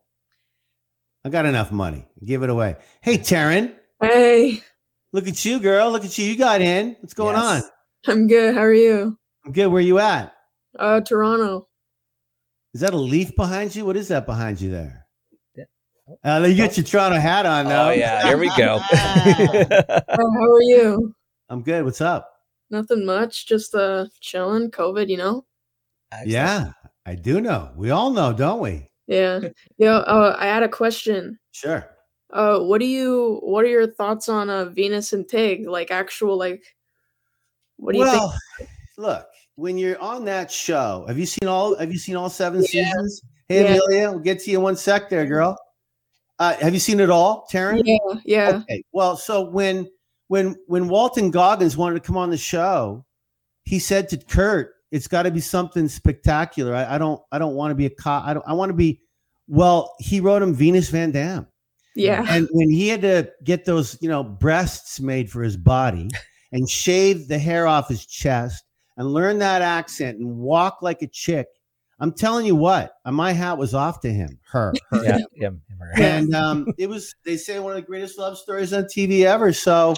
[1.26, 2.06] I got enough money.
[2.24, 2.76] Give it away.
[3.02, 4.62] Hey, Taryn, Hey,
[5.14, 5.90] look at you, girl.
[5.92, 6.26] Look at you.
[6.26, 6.96] You got in.
[7.00, 7.64] What's going Yes.
[8.06, 8.14] on?
[8.14, 8.54] I'm good.
[8.54, 9.18] How are you?
[9.46, 9.68] I'm good.
[9.68, 10.34] Where are you at?
[10.78, 11.68] Uh, Toronto.
[12.76, 13.86] Is that a leaf behind you?
[13.86, 15.08] What is that behind you there?
[15.56, 15.64] Yeah.
[16.24, 17.88] Uh, you got your Toronto hat on, though.
[17.88, 18.80] Oh yeah, here we go.
[18.92, 21.16] Uh, how are you?
[21.50, 21.84] I'm good.
[21.84, 22.32] What's up?
[22.70, 23.48] Nothing much.
[23.48, 24.72] Just uh, chilling.
[24.72, 25.46] COVID, you know.
[26.12, 26.30] Excellent.
[26.32, 26.72] Yeah,
[27.06, 27.72] I do know.
[27.76, 28.90] We all know, don't we?
[29.08, 29.40] Yeah.
[29.78, 31.40] Yo, uh, I had a question.
[31.52, 31.90] Sure.
[32.32, 33.40] Uh, what do you?
[33.44, 35.68] What are your thoughts on uh Venus and Tig?
[35.68, 36.64] Like actual like.
[37.78, 38.18] What do you think?
[38.18, 38.38] well,
[38.98, 41.78] look, when you're on that show, have you seen all?
[41.78, 42.68] Have you seen all seven Yeah.
[42.92, 43.22] seasons?
[43.48, 43.80] Hey, Yeah.
[43.86, 45.58] Amelia, we'll get to you in one sec, there, girl.
[46.40, 47.82] Uh, have you seen it all, Taryn?
[47.86, 48.84] Yeah, yeah, Okay.
[48.92, 49.90] Well, so when
[50.28, 53.06] when when Walton Goggins wanted to come on the show,
[53.64, 56.76] he said to Kurt, "It's got to be something spectacular.
[56.76, 58.26] I, I don't I don't want to be a cop.
[58.26, 59.02] I don't I want to be."
[59.48, 61.48] Well, he wrote him Venus Van Dam,
[61.96, 62.26] yeah.
[62.28, 66.10] and when he had to get those you know breasts made for his body
[66.52, 68.66] and shave the hair off his chest
[68.98, 71.48] and learn that accent and walk like a chick.
[72.00, 75.18] I'm telling you what, my hat was off to him, her, her Yeah.
[75.34, 75.50] Yeah.
[75.98, 76.06] yeah.
[76.06, 79.54] and um, it was they say one of the greatest love stories on TV ever.
[79.54, 79.96] So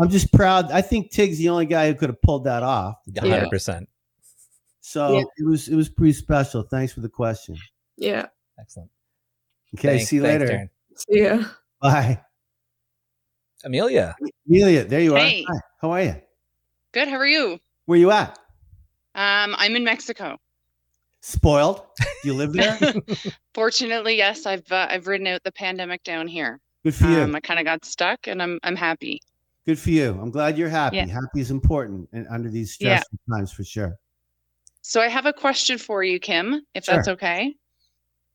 [0.00, 0.70] I'm just proud.
[0.72, 2.96] I think Tig's the only guy who could have pulled that off.
[3.18, 3.88] Hundred percent.
[4.80, 5.22] So Yeah.
[5.38, 6.62] it was it was pretty special.
[6.62, 7.56] Thanks for the question.
[7.96, 8.26] yeah.
[8.58, 8.90] Excellent.
[9.74, 10.52] Okay, Thank- see you thanks, later.
[10.52, 10.68] Darren.
[10.96, 11.44] See ya.
[11.80, 12.20] Bye,
[13.64, 14.16] Amelia.
[14.48, 14.84] Amelia.
[14.84, 15.44] There you Hey.
[15.48, 15.54] are.
[15.54, 15.60] Hi.
[15.80, 16.14] How are you?
[16.92, 17.08] Good.
[17.08, 17.58] How are you?
[17.86, 18.38] Where are you at?
[19.14, 20.36] Um, I'm in Mexico.
[21.22, 21.82] Spoiled.
[21.98, 22.78] Do you live there?
[23.54, 26.58] Fortunately, yes, I've uh, I've ridden out the pandemic down here.
[26.84, 27.20] Good for you.
[27.20, 29.20] Um, I kind of got stuck, and I'm I'm happy.
[29.66, 30.18] Good for you.
[30.20, 30.96] I'm glad you're happy.
[30.96, 31.06] Yeah.
[31.06, 32.96] Happy is important and under these Yeah.
[32.96, 33.96] stressful times for sure.
[34.82, 36.96] So I have a question for you, Kim, if Sure.
[36.96, 37.54] that's okay.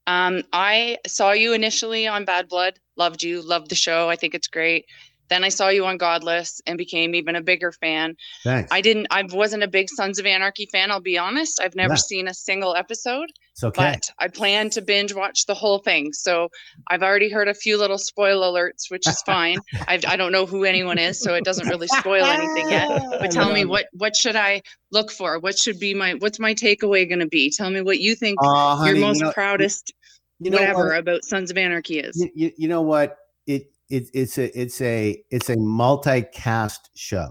[0.08, 4.08] Um, I saw you initially on Bad Blood, loved you, loved the show.
[4.08, 4.86] I think it's great.
[5.30, 8.16] Then I saw you on Godless and became even a bigger fan.
[8.44, 8.72] Thanks.
[8.72, 11.60] I didn't I wasn't a big Sons of Anarchy fan, I'll be honest.
[11.60, 12.00] I've never Yeah.
[12.06, 13.32] seen a single episode.
[13.64, 13.94] Okay.
[13.94, 16.14] but I plan to binge watch the whole thing.
[16.14, 16.50] So
[16.90, 19.60] I've already heard a few little spoil alerts, which is fine.
[19.88, 22.90] I've, I don't know who anyone is, so it doesn't really spoil anything yet.
[23.20, 24.62] But tell me what what should I
[24.92, 25.40] look for?
[25.40, 27.50] What should be my what's my takeaway going to be?
[27.50, 29.94] Tell me what you think Oh, honey, your you most know- proudest
[30.40, 31.00] you know whatever what?
[31.00, 32.18] about Sons of Anarchy is.
[32.18, 33.18] you, you, you know what
[33.48, 37.30] it, it it's a it's a it's a multicast show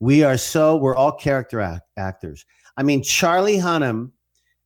[0.00, 2.44] we are so we're all character act, actors
[2.76, 4.10] i mean charlie hunnam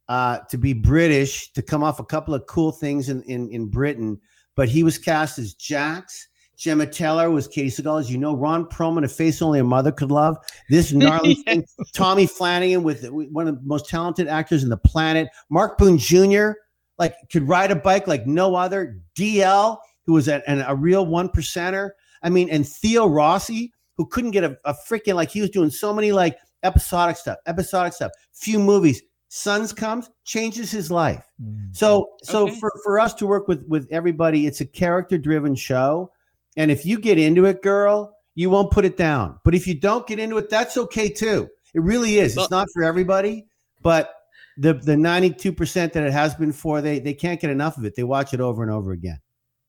[0.09, 3.67] uh to be british to come off a couple of cool things in in, in
[3.67, 4.21] britain
[4.55, 8.35] but he was cast as jax Gemma Teller was Katey Sagal, as you know.
[8.35, 10.39] Ron Perlman, a face only a mother could love.
[10.71, 11.53] This gnarly Yeah.
[11.53, 11.65] thing.
[11.93, 15.29] Tommy Flanagan, with one of the most talented actors in the planet.
[15.51, 16.53] Mark Boone Jr.,
[16.99, 18.99] like could ride a bike like no other.
[19.15, 19.77] DL,
[20.07, 21.91] who was at, and a real one percenter.
[22.23, 25.69] I mean, and Theo Rossi, who couldn't get a, a freaking like he was doing
[25.69, 29.03] so many like episodic stuff, episodic stuff, few movies.
[29.29, 31.25] Sons comes, changes his life.
[31.43, 31.75] Mm.
[31.77, 32.61] So so Okay.
[32.61, 36.11] for, for us to work with with everybody, it's a character driven show.
[36.57, 39.39] And if you get into it, girl, you won't put it down.
[39.45, 41.49] But if you don't get into it, that's okay too.
[41.75, 42.37] It really is.
[42.37, 43.47] Well- it's not for everybody,
[43.83, 44.13] but
[44.59, 47.95] the the 92% that it has been for, they they can't get enough of it.
[47.97, 49.19] They watch it over and over again.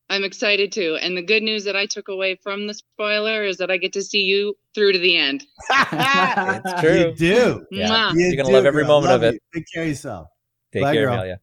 [0.10, 0.98] I'm excited too.
[1.02, 3.94] And the good news that I took away from the spoiler is that I get
[3.94, 5.44] to see you through to the end.
[5.92, 6.98] That's true.
[7.10, 7.66] You do.
[7.72, 8.12] Yeah.
[8.14, 9.02] You You're gonna do, love every girl.
[9.02, 9.34] moment of it.
[9.34, 9.40] you.
[9.54, 10.28] Take care of yourself.
[10.72, 11.14] Take Bye, care, girl.
[11.16, 11.40] Amelia.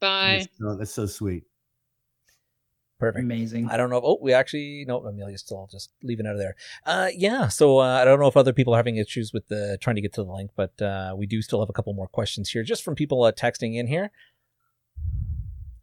[0.00, 0.38] Bye.
[0.40, 1.44] That's, oh, that's so sweet.
[2.98, 3.24] Perfect.
[3.24, 3.68] Amazing.
[3.68, 3.96] I don't know.
[3.98, 5.04] If, Oh, we actually no.
[5.04, 6.54] Amelia's still just leaving out of there.
[6.86, 7.48] Uh, yeah.
[7.48, 10.02] So uh, I don't know if other people are having issues with the trying to
[10.02, 12.62] get to the link, but uh, we do still have a couple more questions here,
[12.62, 14.12] just from people uh, texting in here.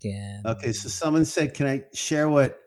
[0.02, 0.42] Yeah.
[0.46, 2.58] Okay, so someone said, "Can I share what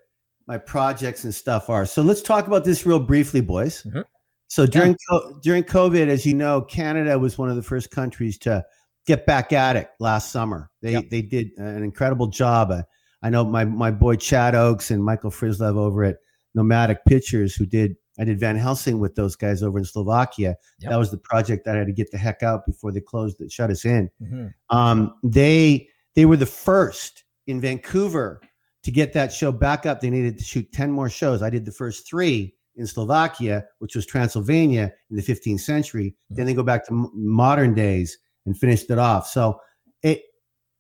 [0.47, 3.83] my projects and stuff are?" So let's talk about this real briefly, boys.
[3.85, 4.05] Mhm.
[4.49, 8.37] So during co- during COVID, as you know, Canada was one of the first countries
[8.39, 8.65] to
[9.07, 10.71] get back at it last summer.
[10.83, 11.05] They Yep.
[11.11, 12.71] they did an incredible job.
[12.71, 12.83] Uh,
[13.23, 16.19] I know my my boy Chad Oakes and Michael Frislev over at
[16.55, 20.57] Nomadic Pictures, who did I did Van Helsing with those guys over in Slovakia.
[20.81, 20.91] Yep.
[20.91, 23.41] That was the project that I had to get the heck out before they closed
[23.41, 24.11] it, shut us in.
[24.21, 24.53] Mhm.
[24.69, 28.41] Um, they they were the first in Vancouver
[28.83, 30.01] to get that show back up.
[30.01, 31.43] They needed to shoot 10 more shows.
[31.43, 36.15] I did the first three in Slovakia, which was Transylvania in the 15th century.
[36.29, 36.35] Hmm.
[36.37, 39.29] Then they go back to modern days and finished it off.
[39.29, 39.61] So
[40.03, 40.23] it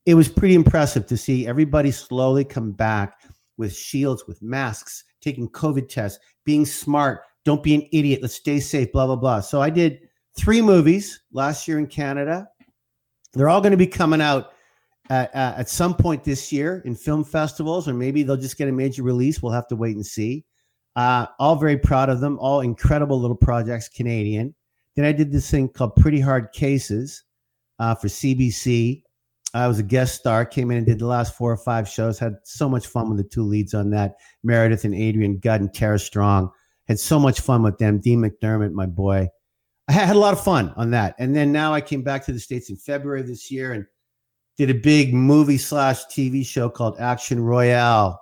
[0.04, 3.20] it was pretty impressive to see everybody slowly come back
[3.56, 7.20] with shields, with masks, taking COVID tests, being smart.
[7.44, 8.20] Don't be an idiot.
[8.20, 8.90] Let's stay safe.
[8.92, 9.40] Blah blah blah.
[9.40, 10.00] So I did
[10.36, 12.48] three movies last year in Canada.
[13.34, 14.51] They're all going to be coming out
[15.10, 18.68] at, uh, at some point this year in film festivals, or maybe they'll just get
[18.68, 19.42] a major release.
[19.42, 20.44] We'll have to wait and see.
[20.94, 22.38] Uh, all very proud of them.
[22.38, 24.54] All incredible little projects, Canadian.
[24.96, 27.24] Then I did this thing called Pretty Hard Cases
[27.78, 29.02] uh, for CBC.
[29.54, 32.18] I was a guest star, came in and did the last four or five shows.
[32.18, 35.72] Had so much fun with the two leads on that Meredith and Adrian Gutt and
[35.72, 36.50] Tara Strong.
[36.88, 38.00] Had so much fun with them.
[38.00, 39.28] Dean McDermott, my boy.
[39.88, 41.14] I had a lot of fun on that.
[41.18, 43.84] And then now I came back to the States in February of this year and
[44.56, 48.20] did a big movie slash TV show called Action Royale.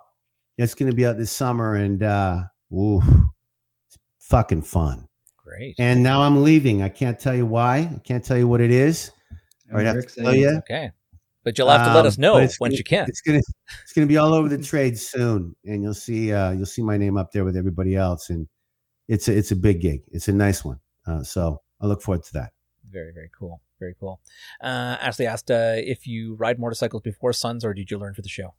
[0.58, 2.42] It's going to be out this summer and, uh,
[2.72, 3.00] ooh,
[3.88, 5.08] it's fucking fun.
[5.44, 5.74] Great.
[5.78, 6.82] And now I'm leaving.
[6.82, 7.78] I can't tell you why.
[7.94, 9.10] I can't tell you what it is.
[9.72, 10.50] Or I'd have to tell you.
[10.58, 10.90] Okay.
[11.42, 13.06] But you'll have to let Um, us know but it's once gonna- you can.
[13.08, 13.40] It's gonna
[13.82, 16.98] it's gonna be all over the trade soon, and you'll see uh, you'll see my
[16.98, 18.46] name up there with everybody else, and
[19.08, 20.02] it's a it's a big gig.
[20.12, 20.78] It's a nice one.
[21.06, 22.52] Uh, so I look forward to that.
[22.90, 23.62] Very, very cool.
[23.80, 24.20] Very cool.
[24.62, 28.22] Uh, Ashley asked uh, if you ride motorcycles before Sons or did you learn for
[28.22, 28.54] the show?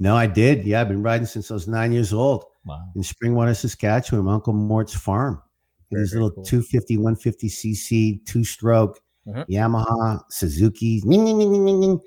[0.00, 0.64] No, I did.
[0.64, 2.80] Yeah, I've been riding since I was nine years old Wow.
[2.96, 5.40] in Springwater, Saskatchewan, my Uncle Mort's farm.
[5.92, 6.44] Very, These little cool.
[6.44, 9.44] 250, 150 cc, two stroke Mhm.
[9.48, 11.02] Yamaha, Suzuki.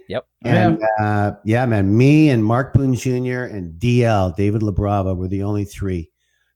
[0.07, 0.25] Yep.
[0.45, 3.43] And uh, yeah, man, me and Mark Boone Jr.
[3.43, 6.09] and DL, David LaBrava, were the only three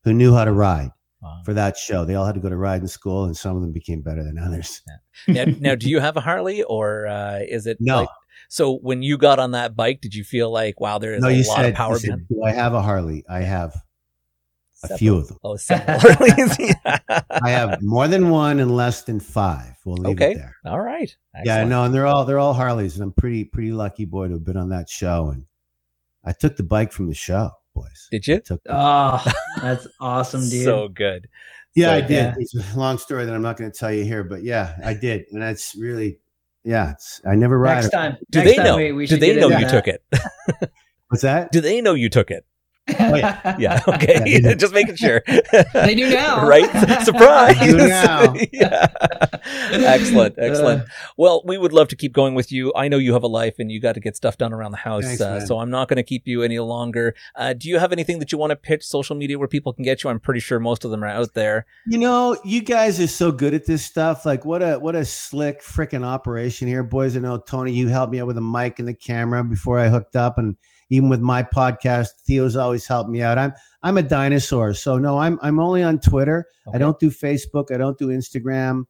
[0.04, 0.92] who knew how to ride
[1.24, 1.42] Wow.
[1.46, 2.04] for that show.
[2.06, 4.38] They all had to go to riding school, and some of them became better than
[4.38, 4.82] others.
[5.28, 8.02] now, now, do you have a Harley or uh, is it No.
[8.02, 8.10] like-
[8.50, 11.30] so when you got on that bike, did you feel like, wow, there is no,
[11.30, 13.24] a lot said, of power said, do I have a Harley?
[13.28, 13.74] I have
[14.84, 14.98] a Several.
[15.00, 15.38] few of them.
[15.44, 16.76] Oh, several Harleys.
[16.86, 19.76] I have more than one and less than five.
[19.86, 20.32] We'll leave Okay.
[20.34, 20.56] it there.
[20.66, 21.16] All right.
[21.34, 21.70] Yeah, Excellent.
[21.70, 24.44] no, and they're all they're all Harleys, and I'm pretty pretty lucky boy to have
[24.44, 25.30] been on that show.
[25.30, 25.46] And
[26.24, 28.08] I took the bike from the show, boys.
[28.12, 28.40] Did you?
[28.40, 29.24] Took Oh,
[29.62, 30.64] that's awesome, dude.
[30.66, 31.28] So good.
[31.76, 32.12] yeah, so I did.
[32.12, 32.36] yeah.
[32.38, 34.94] It's a long story that I'm not going to tell you here, but yeah, I
[34.94, 36.20] did, and that's really
[36.64, 36.92] yeah.
[36.92, 37.76] It's I never ride.
[37.76, 37.92] next it.
[37.92, 38.18] time.
[38.32, 38.78] Do next they time know?
[38.78, 40.04] We, we do they know into you took it?
[41.10, 41.52] What's that?
[41.52, 42.46] Do they know you took it?
[43.00, 43.56] Oh, yeah.
[43.60, 43.82] Yeah.
[43.88, 44.22] Okay.
[44.26, 44.54] Yeah.
[44.58, 45.22] Just making sure.
[45.74, 46.46] They do now.
[46.48, 46.70] right?
[47.04, 47.60] Surprise.
[47.60, 48.34] They do now.
[48.52, 48.88] yeah.
[49.72, 50.36] Excellent.
[50.38, 50.82] Excellent.
[50.82, 50.86] Uh,
[51.18, 52.74] Well, we would love to keep going with you.
[52.76, 54.78] I know you have a life and you got to get stuff done around the
[54.78, 55.04] house.
[55.06, 57.16] Thanks, uh, so I'm not going to keep you any longer.
[57.36, 59.84] Uh, do you have anything that you want to pitch social media where people can
[59.84, 60.10] get you?
[60.10, 61.66] I'm pretty sure most of them are out there.
[61.86, 64.26] You know, you guys are so good at this stuff.
[64.26, 67.16] Like, what a what a slick freaking operation here, boys.
[67.16, 69.90] I know Tony, you helped me out with the mic and the camera before I
[69.90, 70.56] hooked up, and
[70.94, 73.40] even with my podcast, Theo's always helped me out.
[73.40, 76.46] I'm I'm a dinosaur, so no, I'm I'm only on Twitter.
[76.68, 76.76] Okay.
[76.76, 77.74] I don't do Facebook.
[77.74, 78.84] I don't do Instagram.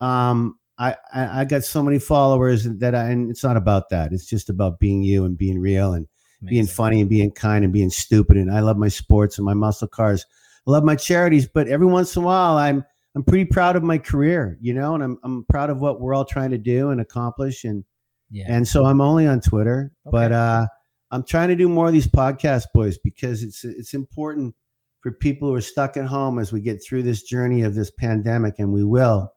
[0.00, 4.12] Um, I, I I got so many followers that I and it's not about that.
[4.12, 6.06] It's just about being you and being real and
[6.44, 8.36] being funny and being kind and being stupid.
[8.36, 10.24] And I love my sports and my muscle cars.
[10.66, 12.84] I love my charities, but every once in a while, I'm
[13.16, 16.14] I'm pretty proud of my career, you know, and I'm I'm proud of what we're
[16.14, 17.64] all trying to do and accomplish.
[17.64, 17.84] And
[18.30, 18.44] Yeah.
[18.48, 20.66] and so I'm only on Twitter, but uh,
[21.10, 24.54] I'm trying to do more of these podcast boys because it's it's important
[25.00, 27.90] for people who are stuck at home as we get through this journey of this
[27.90, 29.32] pandemic, and we will.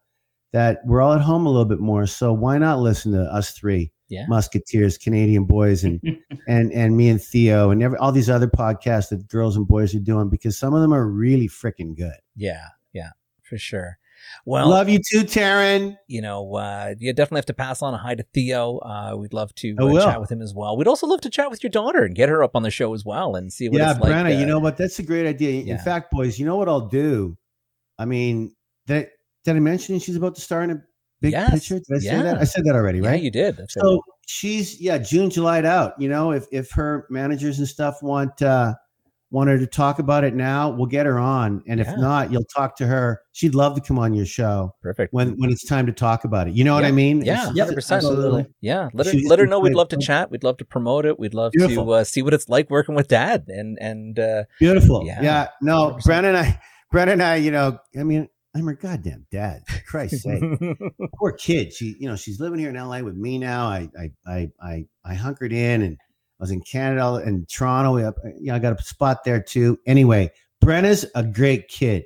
[0.53, 3.51] That we're all at home a little bit more, so why not listen to us
[3.51, 3.93] three?
[4.09, 4.25] Yeah.
[4.27, 6.01] Musketeers, Canadian boys, and
[6.47, 9.95] and and me and Theo and every, all these other podcasts that girls and boys
[9.95, 12.17] are doing because some of them are really freaking good.
[12.35, 12.65] Yeah.
[12.91, 13.11] Yeah.
[13.43, 13.97] For sure.
[14.45, 15.95] Well, Love you too, Taryn.
[16.07, 18.77] you know, uh, you definitely have to pass on a hi to Theo.
[18.79, 20.77] Uh, we'd love to uh, chat with him as well.
[20.77, 22.93] We'd also love to chat with your daughter and get her up on the show
[22.93, 24.11] as well and see what Yeah, it's like.
[24.11, 24.77] Brenna, you uh, know what?
[24.77, 25.61] That's a great idea.
[25.71, 27.37] In fact, boys, you know what I'll do?
[27.99, 28.55] I mean,
[28.87, 29.09] did I,
[29.45, 30.81] did I mention she's about to star in a
[31.21, 31.51] big Yes.
[31.51, 31.75] picture?
[31.79, 32.21] Did I say Yeah.
[32.23, 32.37] that?
[32.39, 33.21] I said that already, Yeah, right?
[33.21, 33.57] you did.
[33.57, 33.83] That's right.
[33.83, 35.93] so she's yeah, June, July out.
[35.99, 38.73] You know, if if her managers and stuff want uh
[39.31, 41.63] want her to talk about it now, we'll get her on.
[41.67, 41.95] And if Yeah.
[41.95, 43.21] not, you'll talk to her.
[43.31, 45.13] She'd love to come on your show Perfect.
[45.13, 46.53] when when it's time to talk about it.
[46.53, 47.21] You know what I mean?
[47.23, 47.95] Yeah, 100%.
[47.95, 48.45] absolutely.
[48.59, 49.59] Yeah, let her let her know.
[49.59, 50.29] We'd love to chat.
[50.29, 51.17] We'd love to promote it.
[51.17, 53.45] We'd love to uh, see what it's like working with Dad.
[53.47, 55.05] And and uh, Beautiful.
[55.05, 55.21] Yeah.
[55.21, 55.47] Yeah.
[55.61, 56.01] No, 100%.
[56.03, 56.61] Brenna and I,
[56.93, 59.61] Brenna and I, you know, I mean, I'm her goddamn dad.
[59.67, 60.43] For Christ's sake.
[61.17, 61.71] Poor kid.
[61.71, 63.67] She, you know, she's living here in LA with me now.
[63.67, 65.97] I, I, I, I, I hunkered in and
[66.41, 67.93] I was in Canada and Toronto.
[67.93, 69.77] We, up- you know, I got a spot there too.
[69.85, 72.05] Anyway, Brenna's a great kid.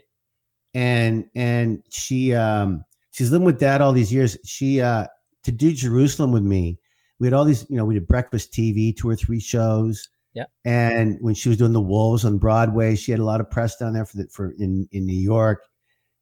[0.74, 4.38] and and she um she's living with dad all these years.
[4.46, 5.08] She uh
[5.44, 6.78] to do Jerusalem with me.
[7.20, 10.10] We had all these, you know, we did breakfast TV, two or three shows.
[10.34, 10.46] Yeah.
[10.66, 13.78] And when she was doing the Wolves on Broadway, she had a lot of press
[13.78, 15.64] down there for the for in in New York,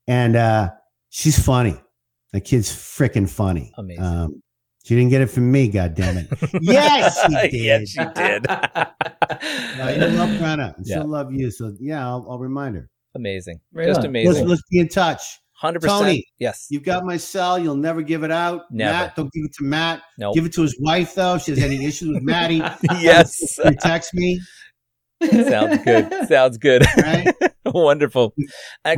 [0.07, 0.69] and uh
[1.10, 1.81] she's funny.
[2.31, 3.72] The kid's freaking funny.
[3.77, 4.03] Amazing.
[4.03, 4.42] Um,
[4.84, 6.27] she didn't get it from me, God damn it.
[6.61, 7.53] yes, she did.
[7.53, 8.45] yes, she did.
[9.77, 10.73] No, you love Yeah.
[10.85, 11.49] she'll love you.
[11.51, 12.89] So yeah, I'll, I'll remind her.
[13.15, 13.60] amazing.
[13.73, 14.05] Right Just on.
[14.07, 14.34] amazing.
[14.34, 15.39] Let's, let's be in touch.
[15.53, 16.01] Hundred percent.
[16.01, 16.26] Tony.
[16.39, 16.68] Yes.
[16.69, 17.57] You've got my cell.
[17.57, 18.64] You'll never give it out.
[18.72, 18.91] Never.
[18.91, 20.01] Matt, don't give it to Matt.
[20.18, 20.34] No.
[20.34, 21.35] Give it to his wife though.
[21.35, 22.61] If she has any issues with Maddie.
[22.99, 23.57] yes.
[23.80, 24.39] text me.
[25.49, 26.27] Sounds good.
[26.27, 26.85] Sounds good.
[26.97, 27.33] Right?
[27.65, 28.33] Wonderful.
[28.37, 28.47] We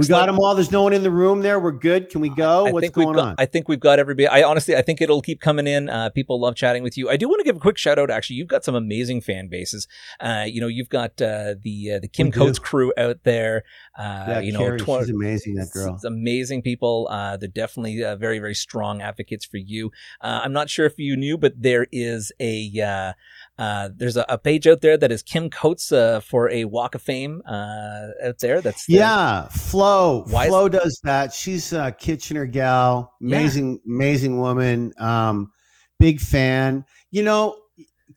[0.07, 0.56] got them all.
[0.56, 1.60] There's no one in the room there.
[1.60, 2.10] We're good.
[2.10, 2.68] Can we go?
[2.68, 3.35] I What's going got, on?
[3.38, 4.27] I think we've got everybody.
[4.27, 5.89] I honestly, I think it'll keep coming in.
[5.89, 7.10] Uh, people love chatting with you.
[7.10, 8.10] I do want to give a quick shout out.
[8.10, 9.88] Actually, you've got some amazing fan bases.
[10.19, 12.31] Uh, you know, you've got uh, the uh, the Kim.
[12.31, 13.64] Coates crew out there.
[13.97, 15.56] Uh, yeah, you know, Carrie, tw- she's amazing.
[15.56, 15.95] That girl.
[15.95, 17.07] It's amazing people.
[17.10, 19.91] Uh, they're definitely uh, very, very strong advocates for you.
[20.22, 23.14] Uh, I'm not sure if you knew, but there is a
[23.57, 26.95] uh, there's a, a page out there that is Kim Coates uh, for a Walk
[26.95, 28.61] of Fame uh, out there.
[28.61, 30.26] That's Yeah, Flo.
[30.27, 31.34] Why Flo does that.
[31.34, 33.14] She's a Kitchener gal.
[33.22, 33.38] Yeah.
[33.38, 34.94] Amazing, amazing woman.
[34.99, 35.52] Um,
[35.99, 36.86] big fan.
[37.11, 37.57] You know,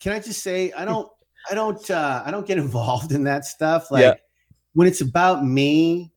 [0.00, 1.08] can I just say I don't
[1.50, 3.90] I don't uh I don't get involved in that stuff.
[3.90, 4.14] Like Yeah.
[4.72, 6.12] when it's about me,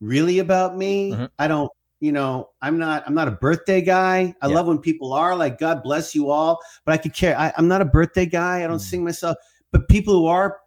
[0.00, 1.28] really about me, Mhm.
[1.38, 1.70] I don't
[2.00, 4.34] you know, I'm not I'm not a birthday guy.
[4.42, 4.54] I Yeah.
[4.54, 7.36] love when people are like, God bless you all, but I could care.
[7.38, 8.62] I, I'm not a birthday guy.
[8.64, 8.90] I don't Mm.
[8.90, 9.36] sing myself.
[9.72, 10.58] But people who are,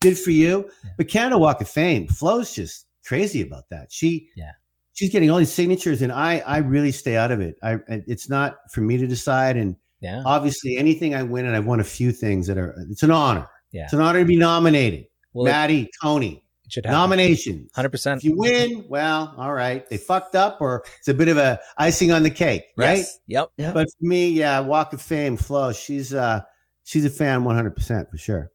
[0.00, 0.70] good for you.
[0.84, 0.90] Yeah.
[0.96, 3.90] But Canada Walk of Fame, Flo's just crazy about that.
[3.90, 4.52] She Yeah.
[4.92, 7.56] she's getting all these signatures, and I I really stay out of it.
[7.62, 9.56] I it's not for me to decide.
[9.56, 13.02] And yeah, obviously, anything I win, and I've won a few things that are it's
[13.02, 13.48] an honor.
[13.72, 13.84] Yeah.
[13.84, 15.06] It's an honor to be nominated.
[15.32, 16.98] well, it, Maddie, Tony, it should happen.
[16.98, 17.70] nominations.
[17.74, 18.18] Hundred percent.
[18.20, 19.88] If you win, well, all right.
[19.88, 23.04] They fucked up, or it's a bit of a icing on the cake, right?
[23.26, 23.50] Yep.
[23.56, 23.72] Yeah.
[23.72, 26.42] But for me, yeah, Walk of Fame, Flo, she's uh
[26.84, 28.52] she's a fan 100 percent for sure.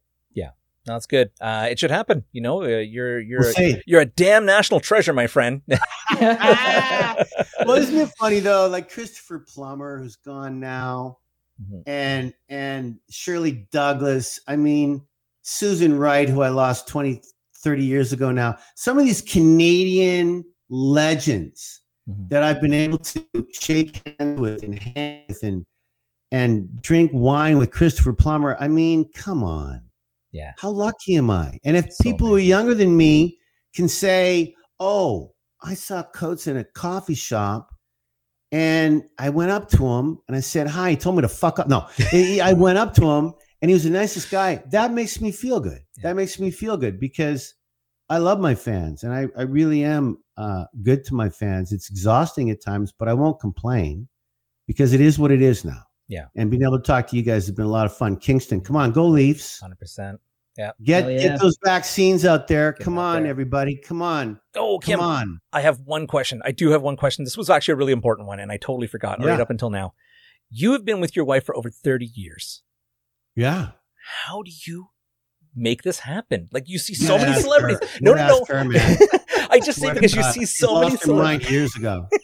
[0.86, 1.32] No, That's good.
[1.40, 2.26] Uh, it should happen.
[2.34, 5.62] You know, uh, you're you're We'll a, you're a damn national treasure, my friend.
[6.20, 8.68] well, isn't it funny though?
[8.68, 11.20] Like Christopher Plummer, who's gone now,
[11.62, 11.84] Mhm.
[11.88, 14.42] and and Shirley Douglas.
[14.46, 15.04] I mean,
[15.42, 17.22] Susan Wright, who I lost 20,
[17.64, 18.58] 30 years ago now.
[18.76, 22.30] Some of these Canadian legends Mhm.
[22.30, 25.66] that I've been able to shake hands with and hang with and
[26.32, 28.58] and drink wine with Christopher Plummer.
[28.60, 29.82] I mean, come on.
[30.32, 30.54] Yeah.
[30.58, 31.60] How lucky am I?
[31.64, 33.38] And if So people who are younger than me
[33.76, 37.70] can say, "Oh, I saw Coates in a coffee shop."
[38.52, 40.92] And I went up to him and I said, Hi.
[40.92, 41.68] He told me to fuck up.
[41.68, 44.64] No, I went up to him and he was the nicest guy.
[44.72, 45.82] That makes me feel good.
[46.04, 46.10] Yeah.
[46.10, 47.56] That makes me feel good because
[48.10, 51.72] I love my fans and I, I really am uh, good to my fans.
[51.72, 54.08] It's exhausting at times, but I won't complain
[54.68, 55.84] because it is what it is now.
[56.08, 56.26] Yeah.
[56.36, 58.18] And being able to talk to you guys has been a lot of fun.
[58.18, 59.60] Kingston, come on, go Leafs.
[59.60, 60.20] Hundred percent.
[60.56, 61.02] Get yeah.
[61.02, 62.74] get those vaccines out there.
[62.74, 63.32] Get come out on, there.
[63.32, 63.76] everybody.
[63.76, 64.40] Come on.
[64.56, 65.40] Oh, Come on.
[65.52, 66.42] I have one question.
[66.46, 67.26] I do have one question.
[67.26, 69.30] This was actually a really important one, and I totally forgot yeah.
[69.30, 69.94] right up until now.
[70.52, 72.62] You have been with your wife for over thirty years.
[73.36, 73.70] Yeah.
[74.26, 74.90] How do you
[75.56, 76.50] make this happen?
[76.52, 77.80] Like you see so Yeah, many celebrities.
[77.80, 77.88] her.
[78.02, 78.80] No, no, her, no.
[79.50, 81.52] I just say because you Uh, see so many lost her mind celebrities.
[81.52, 82.08] years ago.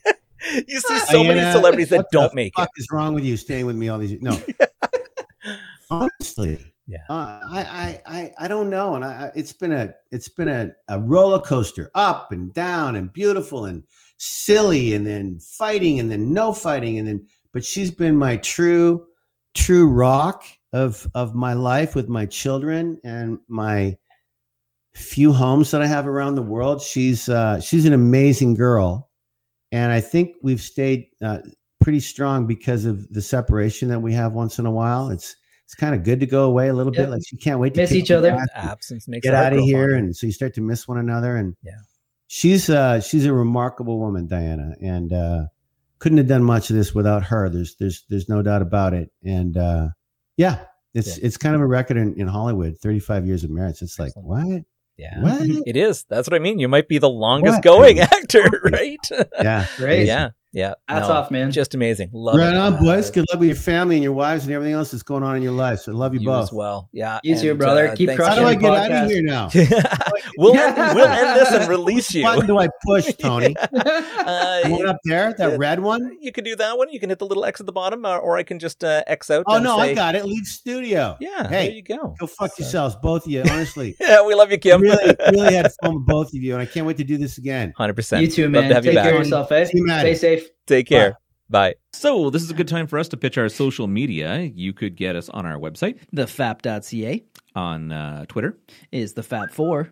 [0.69, 2.79] You see so many celebrities that don't make fuck it.
[2.79, 4.21] is wrong with you staying with me all these years?
[4.23, 4.39] No.
[5.91, 6.57] Honestly.
[6.87, 6.99] Yeah.
[7.09, 8.95] Uh, I, I, I, I don't know.
[8.95, 12.95] And I, I, it's been a, it's been a, a roller coaster up and down
[12.95, 13.83] and beautiful and
[14.17, 16.97] silly and then fighting and then no fighting.
[16.97, 19.05] And then, but she's been my true,
[19.53, 20.43] true rock
[20.73, 23.97] of, of my life with my children and my
[24.93, 26.81] few homes that I have around the world.
[26.81, 29.09] She's, uh, she's an amazing girl.
[29.71, 31.39] And I think we've stayed, uh,
[31.79, 35.09] pretty strong because of the separation that we have once in a while.
[35.09, 35.35] It's,
[35.65, 37.05] it's kind of good to go away a little Yep.
[37.05, 37.09] bit.
[37.11, 38.35] Like you can't wait to Miss each other.
[38.55, 39.95] Absence makes get out of here fonder.
[39.95, 41.73] and so you start to miss one another and Yeah.
[42.27, 45.45] she's uh she's a remarkable woman diana and uh
[45.99, 49.11] couldn't have done much of this without her there's there's there's no doubt about it
[49.23, 49.89] and uh
[50.39, 50.55] yeah
[50.95, 51.25] it's Yeah.
[51.27, 54.27] it's kind of a record in, in hollywood 35 years of marriage it's like Excellent.
[54.27, 54.63] what
[54.97, 55.21] yeah.
[55.21, 56.03] what It is.
[56.09, 56.59] That's what I mean.
[56.59, 57.63] You might be the longest What?
[57.63, 58.99] going actor, right?
[59.41, 60.07] yeah Great.
[60.07, 60.29] yeah.
[60.51, 60.73] Yeah.
[60.87, 61.51] Hats no, off, man.
[61.51, 62.09] Just amazing.
[62.11, 62.57] Love right it.
[62.57, 63.11] on, boys.
[63.11, 65.43] Good luck with your family and your wives and everything else that's going on in
[65.43, 65.81] your life.
[65.81, 66.43] So I love you, You both.
[66.45, 66.89] as well.
[66.91, 67.19] Yeah.
[67.23, 67.89] You too, brother.
[67.89, 69.49] uh, Keep thanks How do I the get out of here now?
[70.37, 72.23] we'll, end, we'll end this and release you.
[72.23, 73.55] What button do I push, Tony?
[73.57, 75.55] Uh, The one up there, that Yeah.
[75.59, 76.17] red one?
[76.19, 76.89] you can do that one.
[76.91, 79.03] You can hit the little X at the bottom, or, or I can just uh,
[79.05, 79.43] X out.
[79.47, 80.25] Oh no, say, I got it.
[80.25, 81.15] Leave studio.
[81.19, 82.15] Yeah, Hey, there you go.
[82.19, 83.41] Go fuck yourselves, both of you.
[83.49, 84.81] Honestly, Yeah, we love you, Kim.
[84.81, 87.37] really, really had fun with both of you, and I can't wait to do this
[87.37, 87.71] again.
[87.77, 88.23] Hundred percent.
[88.23, 88.69] You too, Love man.
[88.69, 89.65] to have Take you care of yourself, eh?
[89.65, 90.15] See you, Maddie.
[90.15, 90.38] Stay safe.
[90.67, 91.17] Take care.
[91.49, 91.75] Bye.
[91.93, 94.41] So, this is a good time for us to pitch our social media.
[94.41, 97.23] You could get us on our website, Thefap.ca
[97.55, 98.55] on uh, Twitter.
[98.91, 99.91] is the Fap Four,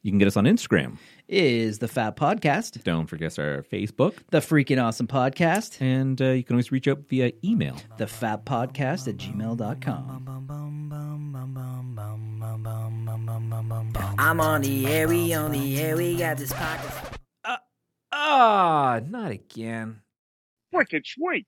[0.00, 0.96] You can get us on Instagram.
[1.28, 4.14] is the Fap Podcast, Don't forget our Facebook.
[4.30, 7.76] the Freaking Awesome Podcast, And uh, you can always reach out via email.
[7.98, 10.24] the Fap Podcast at gmail.com.
[14.18, 17.18] I'm on the air, we on the air, we got this podcast.
[18.16, 20.02] Ah, not again.
[20.72, 21.46] Wicked sweet.